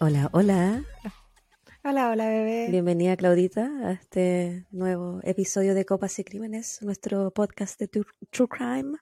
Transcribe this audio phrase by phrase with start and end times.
[0.00, 0.84] Hola, hola.
[1.84, 2.68] Hola, hola, bebé.
[2.70, 8.48] Bienvenida, Claudita, a este nuevo episodio de Copas y Crímenes, nuestro podcast de True, True
[8.48, 8.98] Crime.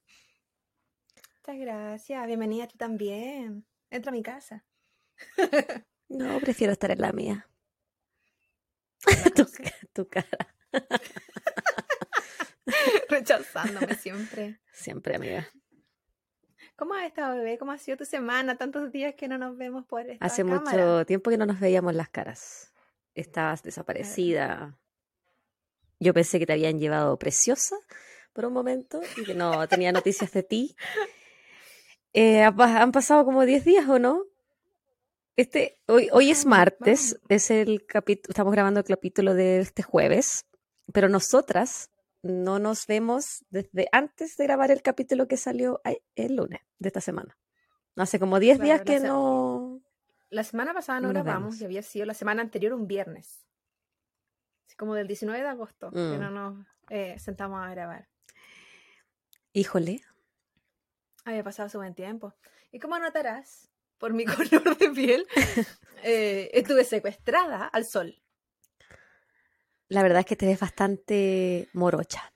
[1.46, 2.26] Muchas gracias.
[2.26, 3.66] Bienvenida tú también.
[3.90, 4.64] Entra a mi casa.
[6.08, 7.48] No, prefiero estar en la mía.
[9.06, 9.62] La tu, cosa.
[9.92, 10.54] tu cara.
[13.08, 14.60] Rechazándome siempre.
[14.72, 15.48] Siempre, amiga.
[16.76, 17.56] ¿Cómo has estado, bebé?
[17.56, 18.56] ¿Cómo ha sido tu semana?
[18.58, 20.60] Tantos días que no nos vemos por esta Hace cámara.
[20.60, 22.72] mucho tiempo que no nos veíamos las caras.
[23.14, 24.78] Estabas desaparecida.
[25.98, 27.76] Yo pensé que te habían llevado preciosa
[28.34, 30.76] por un momento y que no tenía noticias de ti.
[32.12, 34.24] Eh, han pasado como 10 días, ¿o no?
[35.36, 40.46] Este, hoy, hoy es martes, es el capítulo, estamos grabando el capítulo de este jueves,
[40.92, 41.90] pero nosotras
[42.26, 46.88] no nos vemos desde antes de grabar el capítulo que salió ay- el lunes de
[46.88, 47.38] esta semana.
[47.96, 49.80] Hace como 10 Claro, días que no...
[50.28, 53.46] La semana pasada no grabamos y había sido la semana anterior un viernes.
[54.66, 56.20] Así como del 19 de agosto que Mm.
[56.20, 58.08] no nos eh, sentamos a grabar.
[59.52, 60.02] Híjole,
[61.24, 62.34] Había pasado su buen tiempo.
[62.70, 64.24] Y como notarás, por mi
[64.64, 65.26] color de piel,
[66.04, 68.20] eh, estuve secuestrada al sol.
[69.88, 72.32] La verdad es que te ves bastante morocha.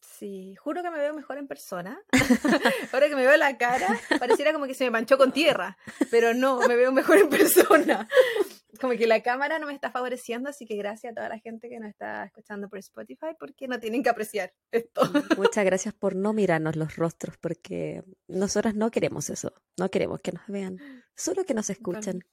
[0.00, 2.00] Sí, juro que me veo mejor en persona.
[2.92, 3.88] Ahora que me veo la cara,
[4.20, 5.76] pareciera como que se me manchó con tierra,
[6.10, 8.08] pero no, me veo mejor en persona.
[8.80, 11.68] Como que la cámara no me está favoreciendo, así que gracias a toda la gente
[11.68, 15.02] que nos está escuchando por Spotify, porque no tienen que apreciar esto.
[15.36, 19.54] Muchas gracias por no mirarnos los rostros, porque nosotras no queremos eso.
[19.78, 20.78] No queremos que nos vean,
[21.14, 22.24] solo que nos escuchen.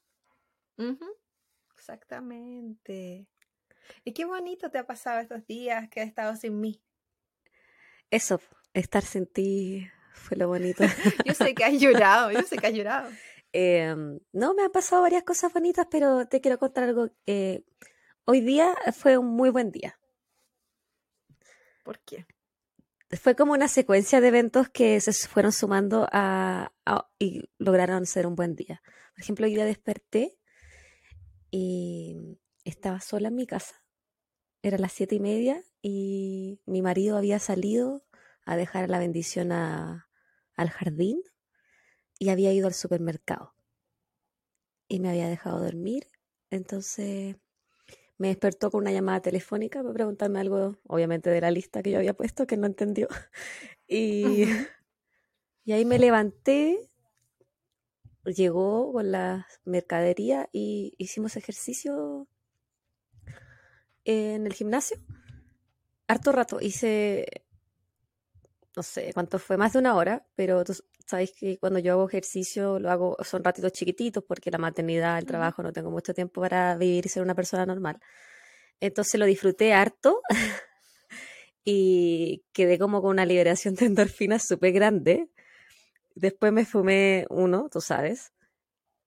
[1.76, 3.28] Exactamente.
[4.03, 6.81] Y qué bonito te ha pasado estos días que has estado sin mí.
[8.09, 8.42] Eso,
[8.73, 10.84] estar sin ti fue lo bonito.
[11.25, 13.09] Yo sé que has llorado, yo sé que has llorado.
[13.53, 17.09] Em, no, me han pasado varias cosas bonitas, pero te quiero contar algo.
[17.25, 17.66] eh,
[18.23, 20.00] hoy día fue un muy buen día.
[21.84, 22.25] ¿Por qué?
[23.09, 28.25] Fue como una secuencia de eventos que se fueron sumando a, a- y lograron ser
[28.25, 28.81] un buen día.
[29.13, 30.38] Por ejemplo, hoy día desperté
[31.50, 32.16] y
[32.63, 33.81] estaba sola en mi casa.
[34.64, 38.04] Era las siete y media y mi marido había salido
[38.46, 40.10] a dejar la bendición a-
[40.56, 41.22] al jardín
[42.20, 43.54] y había ido al supermercado.
[44.88, 46.08] Y me había dejado dormir.
[46.50, 47.38] Entonces
[48.18, 52.00] me despertó con una llamada telefónica para preguntarme algo, obviamente de la lista que yo
[52.00, 53.08] había puesto, que no entendió.
[53.88, 54.46] Y,
[55.66, 56.90] y ahí me levanté,
[58.26, 62.28] llegó con la mercadería y hicimos ejercicio
[64.06, 64.97] en el gimnasio.
[66.07, 67.25] Harto rato, hice,
[68.75, 70.73] no sé cuánto fue, más de una hora, pero tú
[71.06, 75.25] sabes que cuando yo hago ejercicio lo hago, son ratitos chiquititos porque la maternidad, el
[75.25, 78.00] trabajo, no tengo mucho tiempo para vivir y ser una persona normal.
[78.79, 80.22] Entonces lo disfruté harto
[81.63, 85.29] y quedé como con una liberación de endorfinas súper grande.
[86.16, 88.33] Después me fumé uno, tú sabes,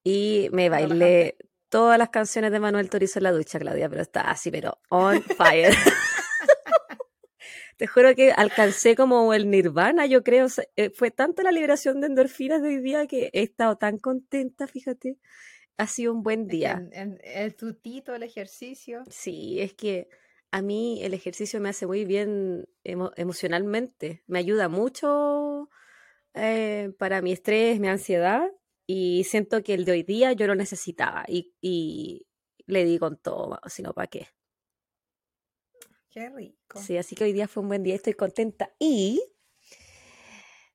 [0.02, 1.36] y me bailé
[1.74, 5.20] todas las canciones de Manuel Turizo en la ducha, Claudia, pero estaba así, pero on
[5.24, 5.74] fire.
[7.76, 10.46] Te juro que alcancé como el nirvana, yo creo.
[10.46, 13.76] o sea, eh, fue tanta la liberación de endorfinas de hoy día que he estado
[13.76, 15.18] tan contenta, fíjate.
[15.76, 16.88] Ha sido un buen día.
[17.24, 19.02] el tutito, el ejercicio.
[19.10, 20.08] Sí, es que
[20.52, 24.22] a mí el ejercicio me hace muy bien emo- emocionalmente.
[24.28, 25.68] Me ayuda mucho
[26.34, 28.48] eh, para mi estrés, mi ansiedad.
[28.86, 31.24] Y siento que el de hoy día yo lo necesitaba.
[31.28, 32.26] Y, y
[32.66, 34.28] le di con todo, si no, ¿para qué?
[36.10, 36.78] Qué rico.
[36.80, 38.70] Sí, así que hoy día fue un buen día, estoy contenta.
[38.78, 39.20] Y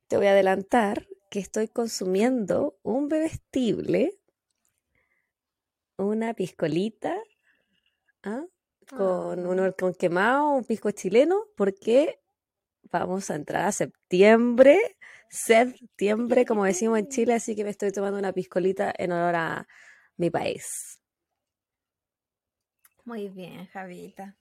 [0.08, 4.20] te voy a adelantar que estoy consumiendo un bebestible,
[5.98, 7.16] una piscolita,
[8.24, 8.44] ¿ah?
[8.90, 9.50] con, Ah.
[9.50, 12.20] uno, con quemado, un pisco chileno, porque
[12.92, 14.80] vamos a entrar a septiembre,
[15.30, 19.68] septiembre, como decimos en Chile, así que me estoy tomando una piscolita en honor a
[20.18, 21.00] mi país.
[23.06, 24.36] Muy bien, Javita.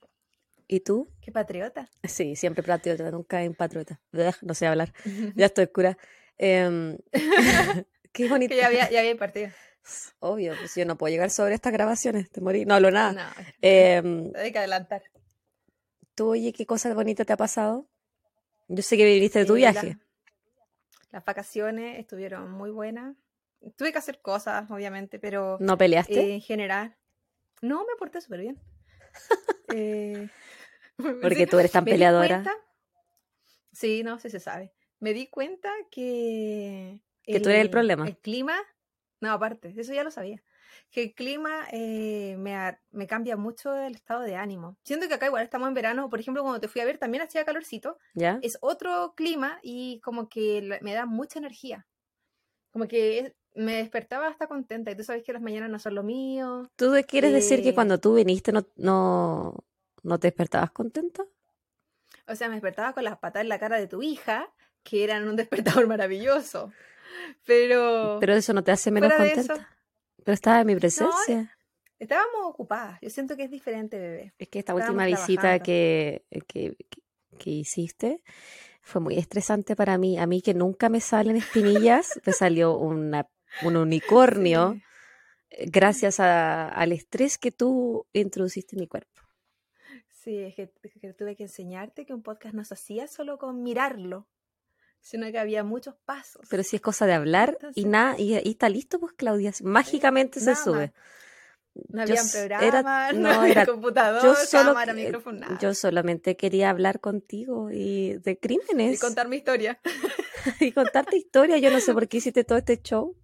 [0.66, 1.08] ¿Y tú?
[1.22, 1.88] Qué patriota.
[2.04, 4.00] Sí, siempre patriota, nunca en patriota.
[4.12, 4.92] Ugh, No sé hablar,
[5.36, 5.96] ya estoy cura.
[6.36, 6.98] Em,
[8.12, 8.50] qué bonito.
[8.50, 9.50] que ya había, ya había partido.
[10.20, 12.66] Obvio, pues yo no puedo llegar sobre estas grabaciones, te morí.
[12.66, 13.12] No hablo nada.
[13.12, 15.02] No, Em, hay que adelantar.
[16.14, 17.88] tú, oye, ¿qué cosa bonita te ha pasado?
[18.68, 19.96] Yo sé que viniste de tu Eh, viaje.
[21.10, 23.16] Las vacaciones estuvieron muy buenas.
[23.76, 26.20] Tuve que hacer cosas, obviamente, pero ¿No peleaste?
[26.20, 26.96] eh, en general.
[27.60, 28.58] No, me porté súper bien.
[29.70, 30.28] Eh,
[30.96, 32.42] Porque tú eres tan me peleadora.
[32.42, 32.54] cuenta-
[33.72, 34.72] Sí, no, sí se sabe.
[34.98, 38.06] Me di cuenta que Que tú eres el problema.
[38.06, 38.56] El clima,
[39.20, 40.42] no, aparte, eso ya lo sabía.
[40.90, 44.76] Que el clima eh, me, a- me cambia mucho el estado de ánimo.
[44.84, 47.22] Siento que acá igual estamos en verano, por ejemplo, cuando te fui a ver también
[47.22, 47.98] hacía calorcito.
[48.14, 48.38] ¿Ya?
[48.42, 51.86] Es otro clima y como que me da mucha energía.
[52.70, 54.90] Como que es- me despertaba hasta contenta.
[54.90, 56.70] Y tú sabes que las mañanas no son lo mío.
[56.76, 59.54] ¿Tú quieres decir que Eh, cuando tú viniste no, no,
[60.02, 61.24] no te despertabas contenta?
[62.28, 64.50] O sea, me despertaba con las patas en la cara de tu hija,
[64.84, 66.72] que eran un despertador maravilloso.
[67.46, 69.18] Pero, Pero eso no te hace menos eso-
[69.54, 69.74] contenta.
[70.28, 71.56] Pero estaba en mi presencia.
[71.98, 72.98] estábamos ocupadas.
[73.00, 74.34] Yo siento que es diferente, bebé.
[74.38, 75.64] Es que esta Estábamos última visita trabajando.
[75.64, 76.76] que, que,
[77.38, 78.22] que- hiciste
[78.82, 80.18] fue muy estresante para mí.
[80.18, 83.26] A mí que nunca me salen espinillas, me salió una,
[83.62, 84.82] un unicornio Sí.
[85.50, 89.22] eh, gracias a- al estrés que tú introduciste en mi cuerpo.
[90.10, 93.38] Sí, es que, es que tuve que enseñarte que un podcast no se hacía solo
[93.38, 94.28] con mirarlo,
[95.00, 96.46] sino que había muchos pasos.
[96.50, 100.40] Pero si es cosa de hablar y nada, y, y está listo, pues Claudia, mágicamente
[100.40, 100.92] se sube.
[101.88, 105.04] no yo había s- programa, era- no, no, había era- computador, Yo solo, cámara, que-
[105.04, 105.58] micrófono, nada.
[105.60, 109.80] yo solamente quería hablar contigo y de y crímenes contar mi historia.
[110.60, 111.58] y contarte historia.
[111.58, 113.16] Yo no sé por qué hiciste todo este show.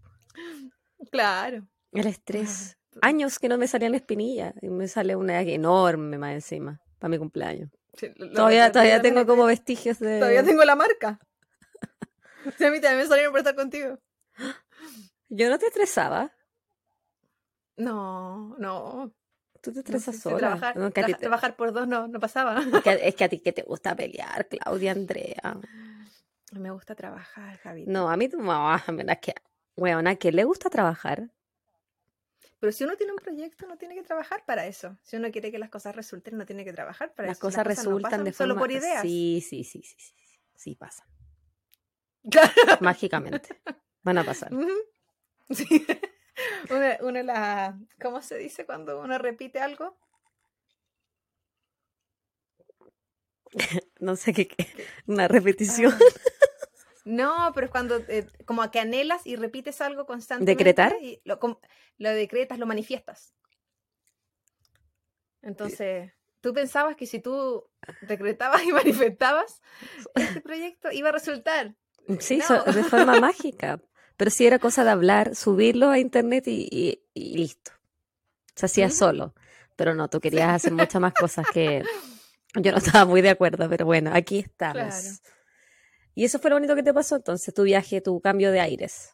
[1.10, 1.66] Claro.
[1.92, 2.76] El estrés.
[2.96, 7.10] Ah, Años que no me salían espinillas y me sale una enorme más encima para
[7.10, 7.70] mi cumpleaños.
[7.96, 10.18] Sí, Todavía, todavía tengo como vestigios de...
[10.18, 11.18] Todavía tengo la marca.
[12.67, 13.99] A mí también me salieron por estar contigo.
[15.29, 16.32] Yo no te estresaba.
[17.76, 19.12] No, no.
[19.61, 20.38] Tú te no estresas sé, sola.
[20.38, 22.61] Trabajar, No, te- por dos no, no pasaba.
[22.61, 25.58] es que- es que a ti que te gusta pelear, Claudia Andrea.
[26.52, 27.85] Me gusta trabajar, Javi.
[27.87, 29.35] No, a mí tu mamá, es que,
[29.76, 31.31] weona, ¿a quién le gusta trabajar?
[32.61, 34.96] Pero si uno tiene un proyecto, no tiene que trabajar para eso.
[35.02, 37.46] Si uno quiere que las cosas resulten, no tiene que trabajar para Las eso.
[37.49, 38.61] cosas no resultan pasan de solo forma...
[38.61, 39.02] por ideas.
[39.02, 41.06] Sí, sí, sí, sí, sí, sí, sí pasan.
[42.80, 43.60] Mágicamente.
[44.02, 44.50] Van a pasar.
[45.50, 45.86] Sí.
[47.00, 49.96] Una, las- ¿Cómo se dice cuando uno repite algo?
[54.00, 54.66] No sé qué, qué-
[55.06, 55.92] una repetición.
[55.92, 55.98] Ah.
[57.06, 60.52] No, pero es cuando eh, como que anhelas y repites algo constantemente.
[60.56, 60.96] ¿Decretar?
[61.02, 61.38] Y lo,
[61.98, 63.34] lo decretas, lo manifiestas.
[65.42, 67.68] Entonces, tú pensabas que si tú
[68.00, 69.60] decretabas y manifestabas,
[70.14, 71.76] este proyecto iba a resultar.
[72.20, 72.44] Sí, No.
[72.44, 73.80] so- de forma mágica.
[74.16, 77.72] Pero sí era cosa de hablar, subirlo a internet y, y- y listo.
[78.54, 79.34] Se hacía solo.
[79.76, 81.82] Pero no, tú querías hacer muchas más cosas que
[82.54, 84.76] yo no estaba muy de acuerdo, pero bueno, aquí estamos.
[84.94, 85.08] Claro.
[86.14, 89.10] Y eso fue lo único que te pasó entonces, tu viaje, tu cambio de aires.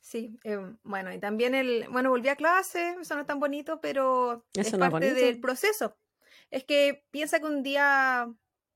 [0.00, 3.80] Sí, eh, bueno, y también el, bueno, volví a clase, eso no es tan bonito,
[3.80, 5.96] pero es no parte del proceso.
[6.50, 8.28] Es que piensa que un día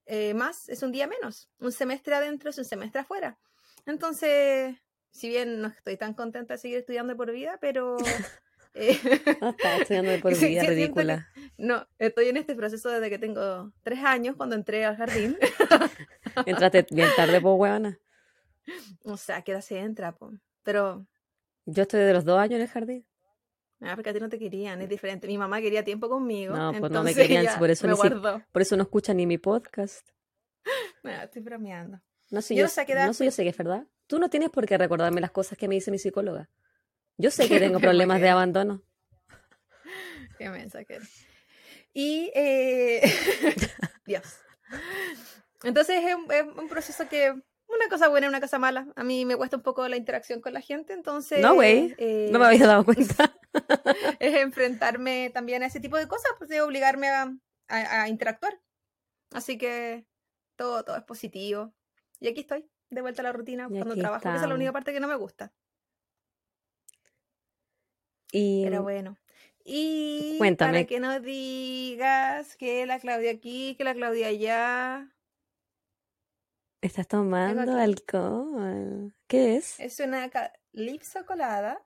[0.06, 3.38] eh, más es un día menos, un semestre adentro es un semestre afuera.
[3.86, 4.76] Entonces,
[5.10, 7.96] si bien no estoy tan contenta de seguir estudiando por vida, pero
[8.74, 8.98] eh,
[9.40, 11.28] No, estaba estudiando de por vida, sí, siento que- ridícula.
[11.58, 15.36] no, estoy en este proceso desde que tengo tres años, cuando entré al jardín.
[16.46, 17.98] Entraste bien tarde, pues, huevona.
[19.04, 20.12] o sea, ¿qué edad se entra?
[20.12, 20.32] po?
[20.62, 21.06] Pero
[21.64, 23.06] Yo estoy de los dos años en el jardín.
[23.80, 25.26] Ah, porque a ti no te querían, es diferente.
[25.26, 26.56] Mi mamá quería tiempo conmigo.
[26.56, 27.86] No, pues no me querían, por eso.
[28.52, 30.08] Por no escuchan ni mi podcast.
[31.04, 32.02] No, estoy bromeando.
[32.30, 33.86] No sé, Yo yo, sé no sé, yo sé que es verdad.
[34.08, 36.50] Tú no tienes por qué recordarme las cosas que me dice mi psicóloga.
[37.16, 38.82] Yo sé que tengo problemas de abandono.
[40.38, 41.26] Qué mensa que eres.
[41.94, 43.00] Y, eh,
[44.06, 44.40] Dios.
[45.62, 47.40] Entonces es un, es un proceso que,
[47.76, 48.88] una cosa buena y una cosa mala.
[48.96, 51.40] A mí me cuesta un poco la interacción con la gente, entonces...
[51.40, 53.34] No, güey, eh, No me había dado cuenta.
[54.20, 57.32] es enfrentarme también a ese tipo de cosas, pues de obligarme a,
[57.68, 58.60] a- a interactuar.
[59.32, 60.06] Así que
[60.56, 61.72] todo, todo es positivo.
[62.20, 64.92] Y aquí estoy, de vuelta a la rutina, cuando trabajo, esa es la única parte
[64.92, 65.52] que no me gusta.
[68.32, 69.16] Y Pero bueno.
[69.64, 70.72] Y Cuéntame.
[70.72, 75.12] para que no digas que la Claudia aquí, que la Claudia allá.
[76.80, 79.14] Estás tomando alcohol.
[79.26, 79.78] ¿Qué es?
[79.80, 81.84] Es una ca- lipso colada,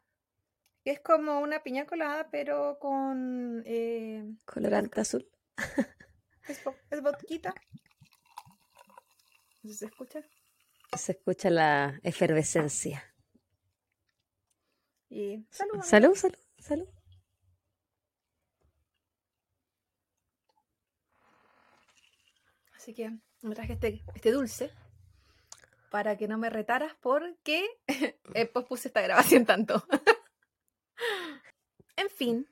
[0.84, 3.62] que es como una piña colada, pero con...
[3.66, 5.28] Eh, Colorante azul.
[6.48, 7.54] es, es vodquita.
[9.62, 10.20] No ¿Se escucha?
[10.96, 13.04] Se escucha la efervescencia.
[15.08, 15.82] Y salud.
[15.82, 16.88] Salud, salud, salud.
[22.76, 23.10] Así que
[23.42, 24.70] me traje este, este dulce
[25.90, 27.66] para que no me retaras porque
[28.34, 29.84] eh, pospuse esta grabación tanto.
[31.96, 32.46] en fin,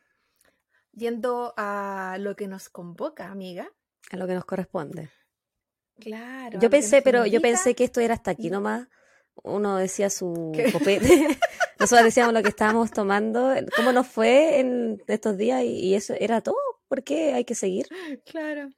[0.92, 3.71] yendo a lo que nos convoca, amiga.
[4.11, 5.11] A lo que nos corresponde.
[5.99, 6.61] Claro.
[6.61, 8.88] Yo pensé, pero yo pensé que esto era hasta aquí nomás.
[9.42, 11.38] uno decía su copete,
[11.78, 16.40] nosotros decíamos lo que estábamos tomando, cómo nos fue en estos días y, eso era
[16.40, 16.57] todo.
[16.88, 17.87] ¿Por qué hay que seguir?
[18.25, 18.71] Claro.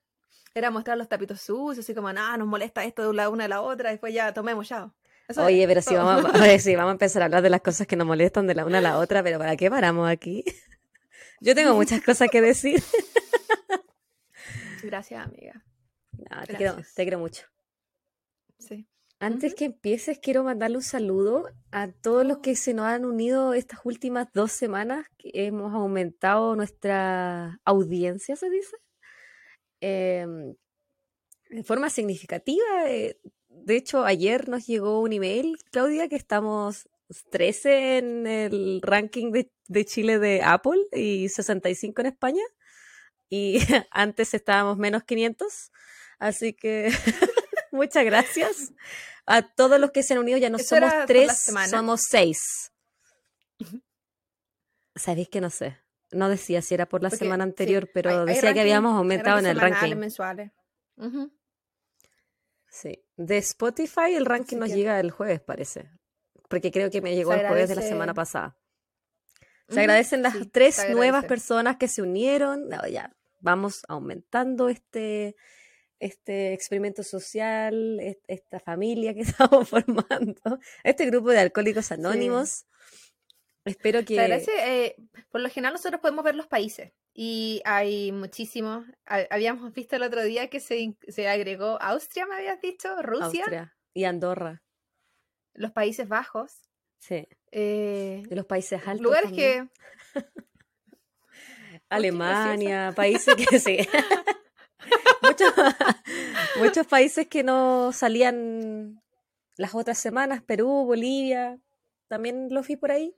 [0.54, 3.60] Era mostrar los tapitos sucios, así como, nada, nos molesta esto de una a la
[3.60, 4.92] otra, después ya tomemos ya.
[5.36, 7.96] Oye, pero sí vamos, a, sí, vamos a empezar a hablar de las cosas que
[7.96, 10.44] nos molestan de la una a la otra, pero ¿para qué paramos aquí?
[11.40, 12.82] Yo tengo muchas cosas que decir.
[14.82, 15.64] Gracias, amiga.
[16.46, 17.46] te, quiero, te quiero mucho.
[18.58, 18.86] Sí.
[19.20, 23.52] Antes que empieces, quiero mandarle un saludo a todos los que se nos han unido
[23.52, 28.76] estas últimas dos semanas, que hemos aumentado nuestra audiencia, se dice,
[29.80, 30.54] em,
[31.50, 32.88] de forma significativa.
[32.88, 33.18] Eh,
[33.48, 36.88] de hecho, ayer nos llegó un email, Claudia, que estamos
[37.30, 42.42] 13 en el ranking de, de Chile de Apple y 65 en España.
[43.28, 43.58] Y
[43.90, 45.72] antes estábamos menos 500.
[46.18, 46.90] Así que
[47.72, 48.72] muchas gracias
[49.26, 50.38] a todos los que se han unido.
[50.38, 52.72] Ya no somos tres, somos seis.
[54.94, 55.78] ¿Sabéis que no sé?
[56.12, 59.60] No decía si era por la semana anterior, pero decía que habíamos aumentado en el
[59.60, 59.96] ranking.
[59.96, 60.50] mensuales.
[62.68, 63.04] Sí.
[63.16, 65.90] De Spotify el ranking nos llega el jueves, parece.
[66.48, 68.56] Porque creo que me llegó el jueves de la semana pasada.
[69.68, 72.68] Se agradecen las tres nuevas personas que se unieron.
[72.90, 75.36] ya, vamos aumentando este,
[76.00, 82.66] este experimento social, esta familia que estamos formando, este grupo de alcohólicos anónimos.
[83.64, 84.16] Espero que...
[84.16, 84.96] Eh,
[85.30, 88.86] por lo general nosotros podemos ver los países y hay muchísimos.
[89.04, 93.74] Habíamos visto el otro día que se, se agregó Austria, me habías dicho, Rusia.
[93.92, 94.62] y Andorra.
[95.52, 96.62] Los Países Bajos.
[96.98, 97.26] Sí.
[97.50, 99.02] Eh, de los países altos.
[99.02, 99.68] Lugares que...
[101.88, 103.78] Alemania, países que sí.
[105.22, 105.52] muchos,
[106.58, 109.02] muchos países que no salían
[109.56, 111.58] las otras semanas, Perú, Bolivia,
[112.06, 113.14] también los vi por ahí.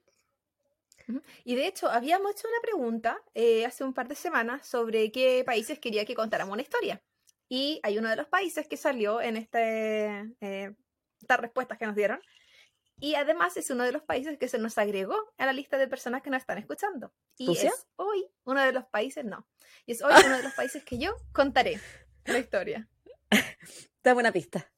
[1.44, 5.42] Y de hecho, habíamos hecho una pregunta eh, hace un par de semanas sobre qué
[5.44, 7.02] países quería que contáramos una historia.
[7.49, 10.75] Y hay uno de los países que salió en este, eh,
[11.21, 12.21] estas respuestas que nos dieron.
[12.99, 15.88] Y además es uno de los países que se nos agregó a la lista de
[15.88, 17.12] personas que nos están escuchando.
[17.37, 19.47] Y es hoy uno de los países, no.
[19.87, 21.80] Y es hoy uno de los países que yo contaré
[22.25, 22.88] la historia.
[24.02, 24.71] Dame buena pista.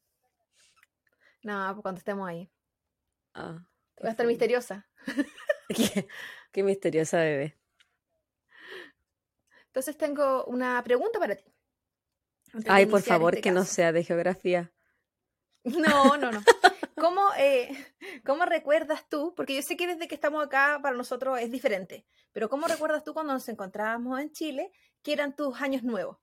[1.43, 2.51] No, pues cuando estemos ahí.
[3.35, 3.63] Ah,
[4.03, 4.89] Va a estar misteriosa.
[6.53, 7.57] qué, misteriosa bebé.
[9.67, 11.45] Entonces tengo una pregunta para ti.
[12.67, 14.73] Ay, por favor, este que no sea de geografía.
[15.65, 16.43] No, no, no.
[16.97, 17.69] ¿Cómo, eh,
[18.25, 19.35] ¿Cómo recuerdas tú?
[19.35, 23.03] Porque yo sé que desde que estamos acá para nosotros es diferente, pero ¿cómo recuerdas
[23.03, 24.71] tú cuando nos encontrábamos en Chile
[25.03, 26.19] que eran tus años nuevos?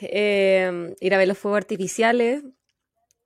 [0.00, 2.44] Em, ir a ver los fuegos artificiales,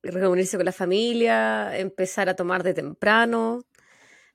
[0.02, 3.64] reunirse con la familia, empezar a tomar de temprano,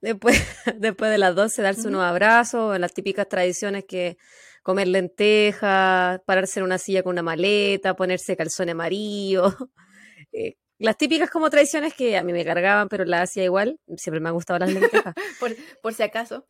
[0.02, 0.38] después,
[0.78, 4.18] después de las 12 darse unos abrazos, las típicas tradiciones que
[4.64, 9.54] comer lentejas, pararse en una silla con una maleta, ponerse calzón amarillo.
[10.34, 13.80] Eh, las típicas como tradiciones que a mí me cargaban, pero las hacía igual.
[13.96, 15.16] Siempre me han gustado las lentejas.
[15.82, 16.46] por, si acaso.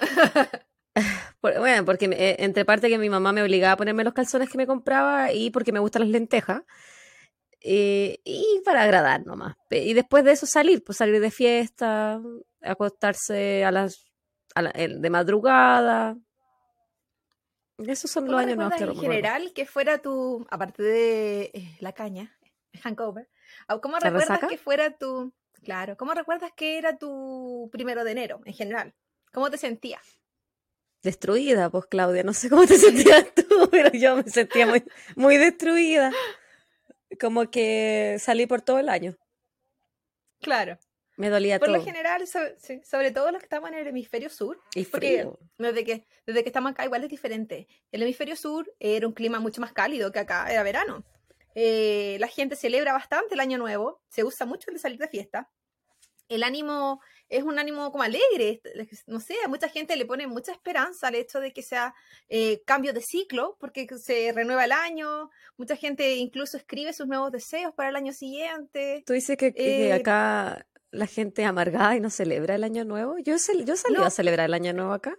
[1.41, 4.57] bueno, porque eh, entre parte que mi mamá me obligaba a ponerme los calzones que
[4.57, 6.63] me compraba y porque me gustan las lentejas.
[7.69, 9.57] Eh, y para agradar nomás.
[9.69, 12.21] Y después de eso salir, pues salir de fiesta,
[12.61, 14.05] acostarse a las
[14.55, 16.17] de madrugada.
[17.77, 21.91] Esos son los años nuevos que en general que fuera tu, aparte de eh, la
[21.91, 22.39] caña,
[22.81, 23.27] hangover,
[23.81, 28.53] ¿cómo recuerdas que fuera tu, claro, cómo recuerdas que era tu primero de enero en
[28.53, 28.95] general?
[29.33, 30.21] ¿Cómo te sentías?
[31.03, 34.85] Destruida, pues Claudia, no sé cómo te sentías tú, pero yo me sentía muy,
[35.17, 36.13] muy destruida.
[37.19, 39.17] Como que salí por todo el año.
[40.39, 40.77] Claro.
[41.17, 41.71] Me dolía todo.
[41.71, 44.61] Por lo general, sobre, todo los que estamos en el hemisferio sur.
[44.75, 45.39] Y frío.
[45.57, 47.67] Desde que, desde que estamos acá igual es diferente.
[47.91, 51.03] El hemisferio sur era un clima mucho más cálido que acá, era verano.
[51.55, 55.07] Eh, la gente celebra bastante el año nuevo, se usa mucho el de salir de
[55.07, 55.49] fiesta.
[56.29, 58.61] El ánimo es un ánimo como alegre,
[59.05, 61.93] no sé, a mucha gente le pone mucha esperanza al hecho de que sea
[62.29, 67.31] eh, cambio de ciclo, porque se renueva el año, mucha gente incluso escribe sus nuevos
[67.31, 69.03] deseos para el año siguiente.
[69.05, 73.17] Tú dices que, eh, acá la gente amargada y no celebra el año nuevo.
[73.19, 75.17] Yo, yo salí a celebrar el año nuevo acá.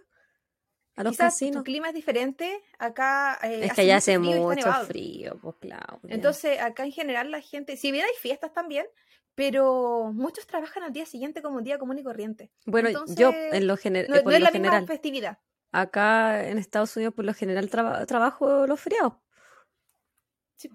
[0.95, 1.63] A los Quizás casinos.
[1.63, 2.61] clima es diferente.
[2.77, 3.39] Acá.
[3.43, 6.01] Eh, es que allá hace mucho frío, pues claro.
[6.09, 8.85] Entonces, acá en general la gente, si bien hay fiestas también,
[9.39, 12.51] pero muchos trabajan al día siguiente como un día común y corriente.
[12.65, 15.39] Bueno, yo en lo, general no, es la misma festividad.
[15.71, 19.13] Acá en Estados Unidos por lo general trabajo los feriados.
[20.57, 20.69] Sí.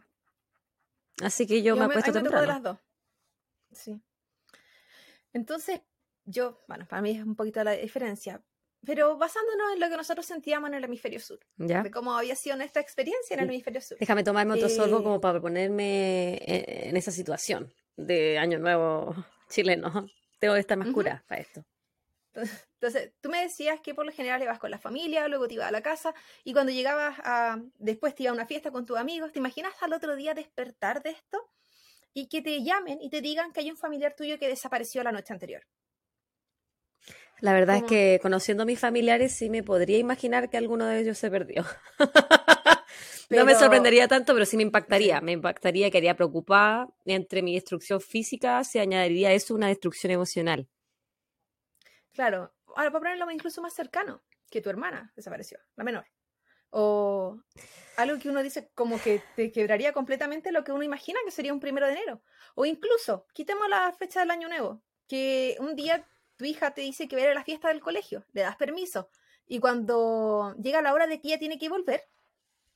[1.22, 2.46] Así que yo, me acuesto temprano.
[2.46, 2.78] las dos.
[3.70, 4.00] Sí.
[5.34, 5.82] Entonces,
[6.24, 8.42] yo, bueno, para mí es un poquito la diferencia,
[8.82, 11.82] pero basándonos en lo que nosotros sentíamos en el hemisferio sur, ¿Ya?
[11.82, 13.98] de cómo había sido nuestra experiencia en el hemisferio sur.
[13.98, 19.14] Déjame tomarme otro sorbo Eh, como para ponerme en, en esa situación de Año Nuevo
[19.48, 20.08] chileno.
[20.40, 21.64] Tengo que estar más cura para esto.
[22.34, 25.68] Entonces, tú me decías que por lo general ibas con la familia, luego te ibas
[25.68, 28.98] a la casa, y cuando llegabas a, después te ibas a una fiesta con tus
[28.98, 31.50] amigos, ¿te imaginas al otro día despertar de esto?
[32.12, 35.12] Y que te llamen y te digan que hay un familiar tuyo que desapareció la
[35.12, 35.62] noche anterior.
[37.40, 41.00] La verdad es que conociendo a mis familiares sí me podría imaginar que alguno de
[41.00, 41.64] ellos se perdió.
[43.30, 45.20] No me sorprendería tanto, pero sí me impactaría.
[45.20, 46.88] Me impactaría, quedaría preocupada.
[47.04, 50.68] Entre mi destrucción física se añadiría eso una destrucción emocional.
[52.12, 56.06] Claro, ahora para ponerlo incluso más cercano, que tu hermana desapareció, la menor.
[56.70, 57.40] O
[57.96, 61.52] algo que uno dice como que te quebraría completamente lo que uno imagina que sería
[61.52, 62.22] un primero de enero.
[62.54, 67.08] O incluso, quitemos la fecha del año nuevo, que un día tu hija te dice
[67.08, 69.08] que va a ir a la fiesta del colegio, le das permiso,
[69.46, 72.02] y cuando llega la hora de que ella tiene que volver,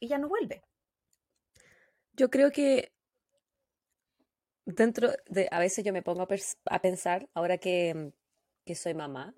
[0.01, 0.63] ella no vuelve.
[2.13, 2.93] Yo creo que
[4.65, 6.27] dentro de, a veces yo me pongo
[6.67, 8.13] a, pensar, ahora que,
[8.65, 9.35] que soy mamá,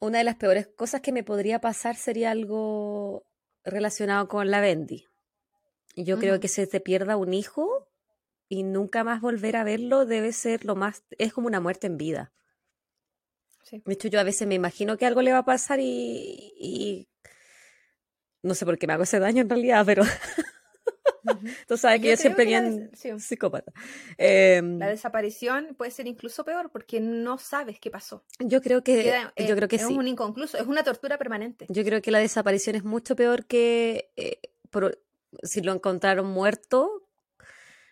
[0.00, 3.26] una de las peores cosas que me podría pasar sería algo
[3.64, 5.06] relacionado con la Bendy.
[5.94, 7.88] Y Yo creo que se te pierda un hijo
[8.48, 11.96] y nunca más volver a verlo debe ser lo más, es como una muerte en
[11.96, 12.32] vida.
[13.64, 13.82] Sí.
[13.84, 17.08] De hecho, yo a veces me imagino que algo le va a pasar y, y
[18.42, 20.02] no sé por qué me hago ese daño en realidad, pero
[21.66, 23.10] tú sabes que Yo siempre que bien sí.
[23.18, 23.72] psicópata.
[24.16, 28.24] Em, La desaparición puede ser incluso peor porque no sabes qué pasó.
[28.38, 29.94] yo creo que, Queda- yo eh, creo que es sí.
[29.96, 31.66] un inconcluso, es una tortura permanente.
[31.68, 34.40] Yo creo que la desaparición es mucho peor que eh,
[34.70, 35.00] por-
[35.42, 37.08] si lo encontraron muerto,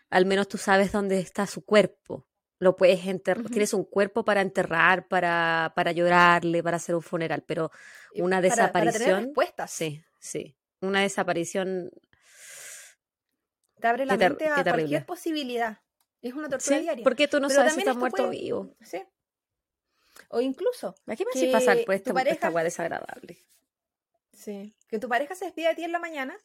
[0.09, 2.25] al menos tú sabes dónde está su cuerpo.
[2.59, 7.43] Lo puedes enterrar, tienes un cuerpo para enterrar, para, para llorarle, para hacer un funeral,
[7.45, 7.69] pero
[8.15, 9.69] una para- para tener desaparición, respuestas.
[9.71, 10.55] sí, sí.
[10.81, 11.89] Una desaparición,
[13.79, 15.81] Te abre la mente a cualquier posibilidad.
[16.21, 17.03] Es una tortura sí, diaria.
[17.03, 18.75] porque tú no Pero sabes si también está esto muerto o vivo.
[18.83, 19.03] Sí.
[20.29, 23.37] O incluso ¿A qué me que hace pasar por esta, pareja- esta weá desagradable?
[24.33, 26.37] sí, que tu pareja se despide de ti en la mañana,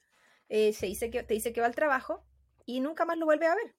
[0.49, 2.25] eh, se dice que, te dice que va al trabajo
[2.65, 3.75] y nunca más lo vuelve a ver.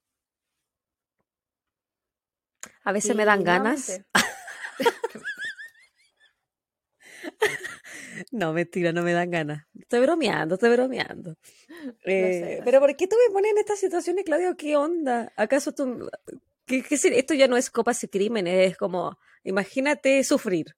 [2.83, 4.01] A veces Y me dan ganas.
[8.31, 9.65] No, mentira, no me dan ganas.
[9.79, 11.35] Estoy bromeando, estoy bromeando.
[12.05, 14.55] Eh, sé, pero ¿por qué tú me pones en estas situaciones, Claudio?
[14.55, 15.31] ¿Qué onda?
[15.35, 16.09] ¿Acaso tú...
[16.65, 20.75] qué- qué esto ya no es copas y crímenes, es como, imagínate sufrir.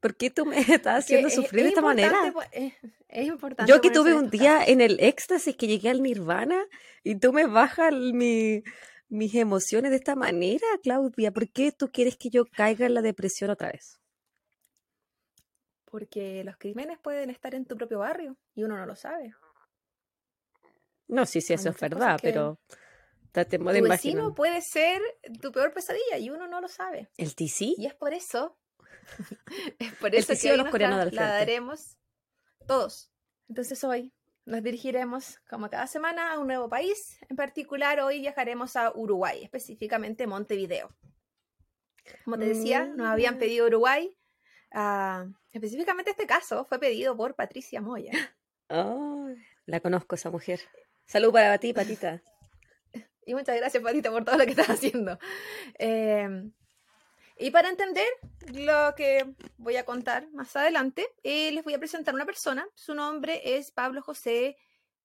[0.00, 2.32] ¿Por qué tú me estás haciendo es- sufrir de es esta manera?
[2.32, 2.72] po- Es,
[3.08, 3.70] es importante.
[3.70, 6.64] Yo que tuve un día en el éxtasis que llegué al nirvana
[7.02, 8.62] y tú me bajas mi,
[9.08, 11.30] mis emociones de esta manera, Claudia.
[11.32, 14.00] ¿Por qué tú quieres que yo caiga en la depresión otra vez?
[15.94, 19.32] Porque los crímenes pueden estar en tu propio barrio y uno no lo sabe.
[21.06, 22.58] No, sí, sí, eso es verdad, pero
[23.30, 24.16] tratemos de Tu imaginar.
[24.16, 25.00] vecino puede ser
[25.40, 27.10] tu peor pesadilla y uno no lo sabe.
[27.16, 27.74] ¿El TC?
[27.78, 28.58] Y es por eso,
[29.78, 31.96] es por eso que hoy los nos trasladaremos
[32.66, 33.12] todos.
[33.48, 34.12] Entonces hoy
[34.46, 37.18] nos dirigiremos, como cada semana, a un nuevo país.
[37.28, 40.92] En particular, hoy viajaremos a Uruguay, específicamente Montevideo.
[42.24, 43.38] Como te decía, nos habían Mm.
[43.38, 44.12] pedido Uruguay.
[44.74, 48.12] Ah, específicamente este caso fue pedido por Patricia Moya.
[48.68, 49.28] Oh,
[49.66, 50.60] la conozco esa mujer.
[51.06, 52.22] Salud para ti, patita.
[53.26, 55.18] Y muchas gracias, Patita, por todo lo que estás haciendo.
[55.78, 56.28] Eh,
[57.36, 58.06] y para entender
[58.52, 62.66] lo que voy a contar más adelante, eh, les voy a presentar una persona.
[62.74, 64.56] Su nombre es Pablo José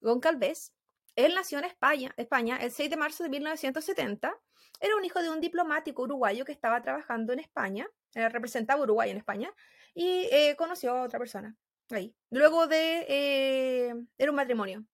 [0.02, 0.74] Goncalves.
[1.16, 4.38] Él nació en España, España el 6 de marzo de 1970.
[4.80, 9.10] Era un hijo de un diplomático uruguayo que estaba trabajando en España, eh, representaba Uruguay
[9.10, 9.54] en España,
[9.94, 11.56] y eh, conoció a otra persona
[11.90, 12.16] ahí.
[12.30, 13.06] Luego de...
[13.08, 14.86] eh, era un matrimonio.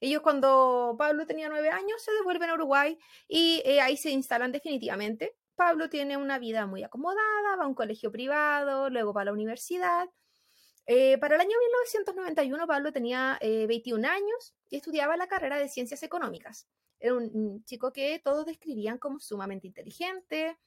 [0.00, 5.36] Ellos cuando Pablo tenía nueve años se devuelven a Uruguay y ahí se instalan definitivamente.
[5.56, 9.32] Pablo tiene una vida muy acomodada, va a un colegio privado, luego va a la
[9.32, 10.08] universidad.
[11.20, 16.02] Para el año 1991 Pablo tenía eh, 21 años y estudiaba la carrera de ciencias
[16.02, 16.66] económicas.
[16.98, 20.58] Era un chico que todos describían como sumamente inteligente,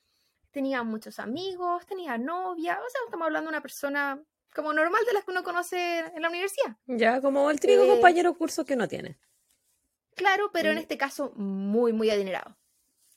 [0.53, 4.23] tenía muchos amigos, tenía novia, o sea, estamos hablando de una persona
[4.55, 6.77] como normal de las que uno conoce en la universidad.
[6.85, 9.17] Ya, como el típico Eh, compañero curso que no tiene.
[10.15, 10.79] Claro, pero en Mm.
[10.79, 12.55] este caso muy, muy adinerado.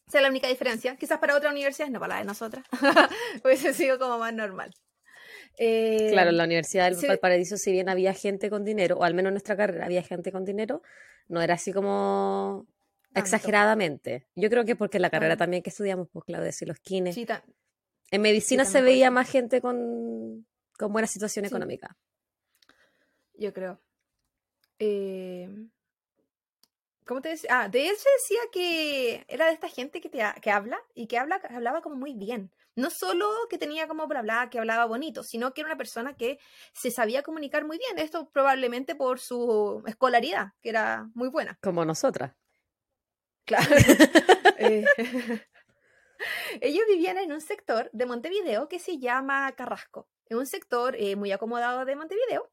[0.09, 0.97] Esa es la única diferencia.
[0.97, 2.65] Quizás para otras universidades, no para la de nosotras.
[3.45, 4.73] Hubiese sido como más normal.
[5.59, 7.07] Eh, Claro, en la Universidad del sí.
[7.07, 10.33] Valparaíso, si bien había gente con dinero, o al menos en nuestra carrera había gente
[10.33, 10.83] con dinero,
[11.29, 12.67] no era así como
[13.21, 14.27] exageradamente.
[14.35, 17.15] Yo creo que porque la carrera también que estudiamos, pues Claudia, si los kines.
[17.15, 17.27] Sí,
[18.11, 20.47] En medicina se veía más gente con,
[20.79, 21.49] con buena situación Sí.
[21.49, 21.97] económica.
[23.39, 23.81] yo creo.
[24.79, 25.49] Eh,
[27.07, 27.51] ¿Cómo te decía?
[27.53, 30.79] Ah, de él se decía que era de esta gente que, te, ha- que habla
[30.95, 32.51] y que habla, hablaba como muy bien.
[32.75, 36.17] No solo que tenía como bla bla, que hablaba bonito, sino que era una persona
[36.17, 36.39] que
[36.75, 37.99] se sabía comunicar muy bien.
[37.99, 41.57] Esto probablemente por su escolaridad, que era muy buena.
[41.63, 42.33] Como nosotras.
[43.47, 43.77] Claro.
[44.59, 44.87] Eh,
[46.61, 50.09] ellos vivían en un sector de Montevideo que se llama Carrasco.
[50.27, 52.51] Es un sector eh, muy acomodado de Montevideo,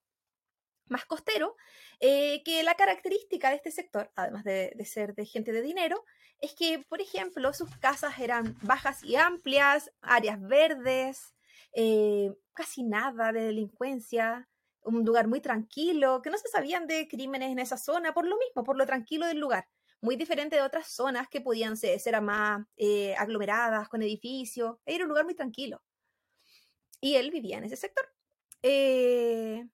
[0.88, 1.56] más costero,
[1.99, 6.03] eh, que la característica de este sector, además de, de ser de gente de dinero,
[6.39, 11.34] es que, por ejemplo, sus casas eran bajas y amplias, áreas verdes,
[11.73, 14.49] eh, casi nada de delincuencia,
[14.84, 18.38] un lugar muy tranquilo, que no se sabían de crímenes en esa zona, por lo
[18.38, 19.67] mismo, por lo tranquilo del lugar
[20.03, 24.75] muy diferente de otras zonas que podían ser, ser más eh, aglomeradas, con edificios.
[24.85, 25.81] Era un lugar muy tranquilo.
[26.99, 28.05] Y él vivía en ese sector.
[28.61, 29.65] Eh,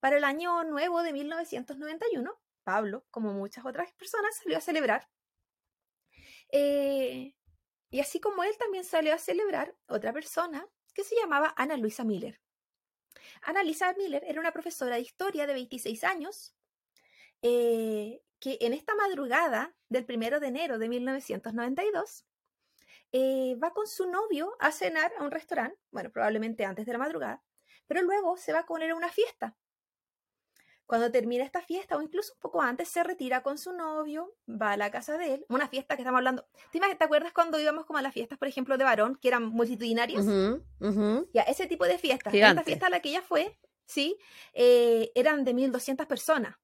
[0.00, 5.10] para el año nuevo de 1991, Pablo, como muchas otras personas, salió a celebrar.
[6.50, 7.34] Eh,
[7.90, 12.04] y así como él también salió a celebrar otra persona que se llamaba Ana Luisa
[12.04, 12.40] Miller.
[13.42, 16.56] Ana Luisa Miller era una profesora de historia de 26 años
[18.42, 22.26] que en esta madrugada del primero de enero de 1992
[23.12, 26.98] eh, va con su novio a cenar a un restaurante, bueno, probablemente antes de la
[26.98, 27.44] madrugada,
[27.86, 29.56] pero luego se va a poner a una fiesta.
[30.86, 34.72] Cuando termina esta fiesta, o incluso un poco antes, se retira con su novio, va
[34.72, 36.48] a la casa de él, una fiesta que estamos hablando.
[36.70, 39.44] ¿Te, te acuerdas cuando íbamos como a las fiestas, por ejemplo, de varón, que eran
[39.48, 40.22] multitudinarias?
[40.22, 41.28] Ujú, ujú.
[41.32, 42.32] Ya, ese tipo de fiestas.
[42.32, 42.60] Gigante.
[42.60, 44.18] Esta fiesta a la que ella fue, sí,
[44.52, 46.56] eh, eran de 1200 personas.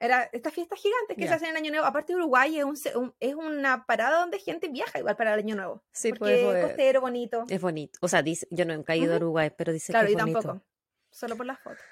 [0.00, 1.86] Era estas fiestas gigantes que se hacen en Año Nuevo.
[1.86, 5.82] Aparte, Uruguay es, un es una parada donde gente viaja igual para el Año Nuevo.
[5.92, 7.44] Sí, porque pues, es pues, costero, bonito.
[7.48, 7.98] Es bonito.
[8.02, 9.24] O sea, dice, yo no he ido a Ujú.
[9.24, 10.40] Uruguay, pero dice claro, que yo es bonito.
[10.40, 10.66] tampoco.
[11.10, 11.82] Solo por las fotos.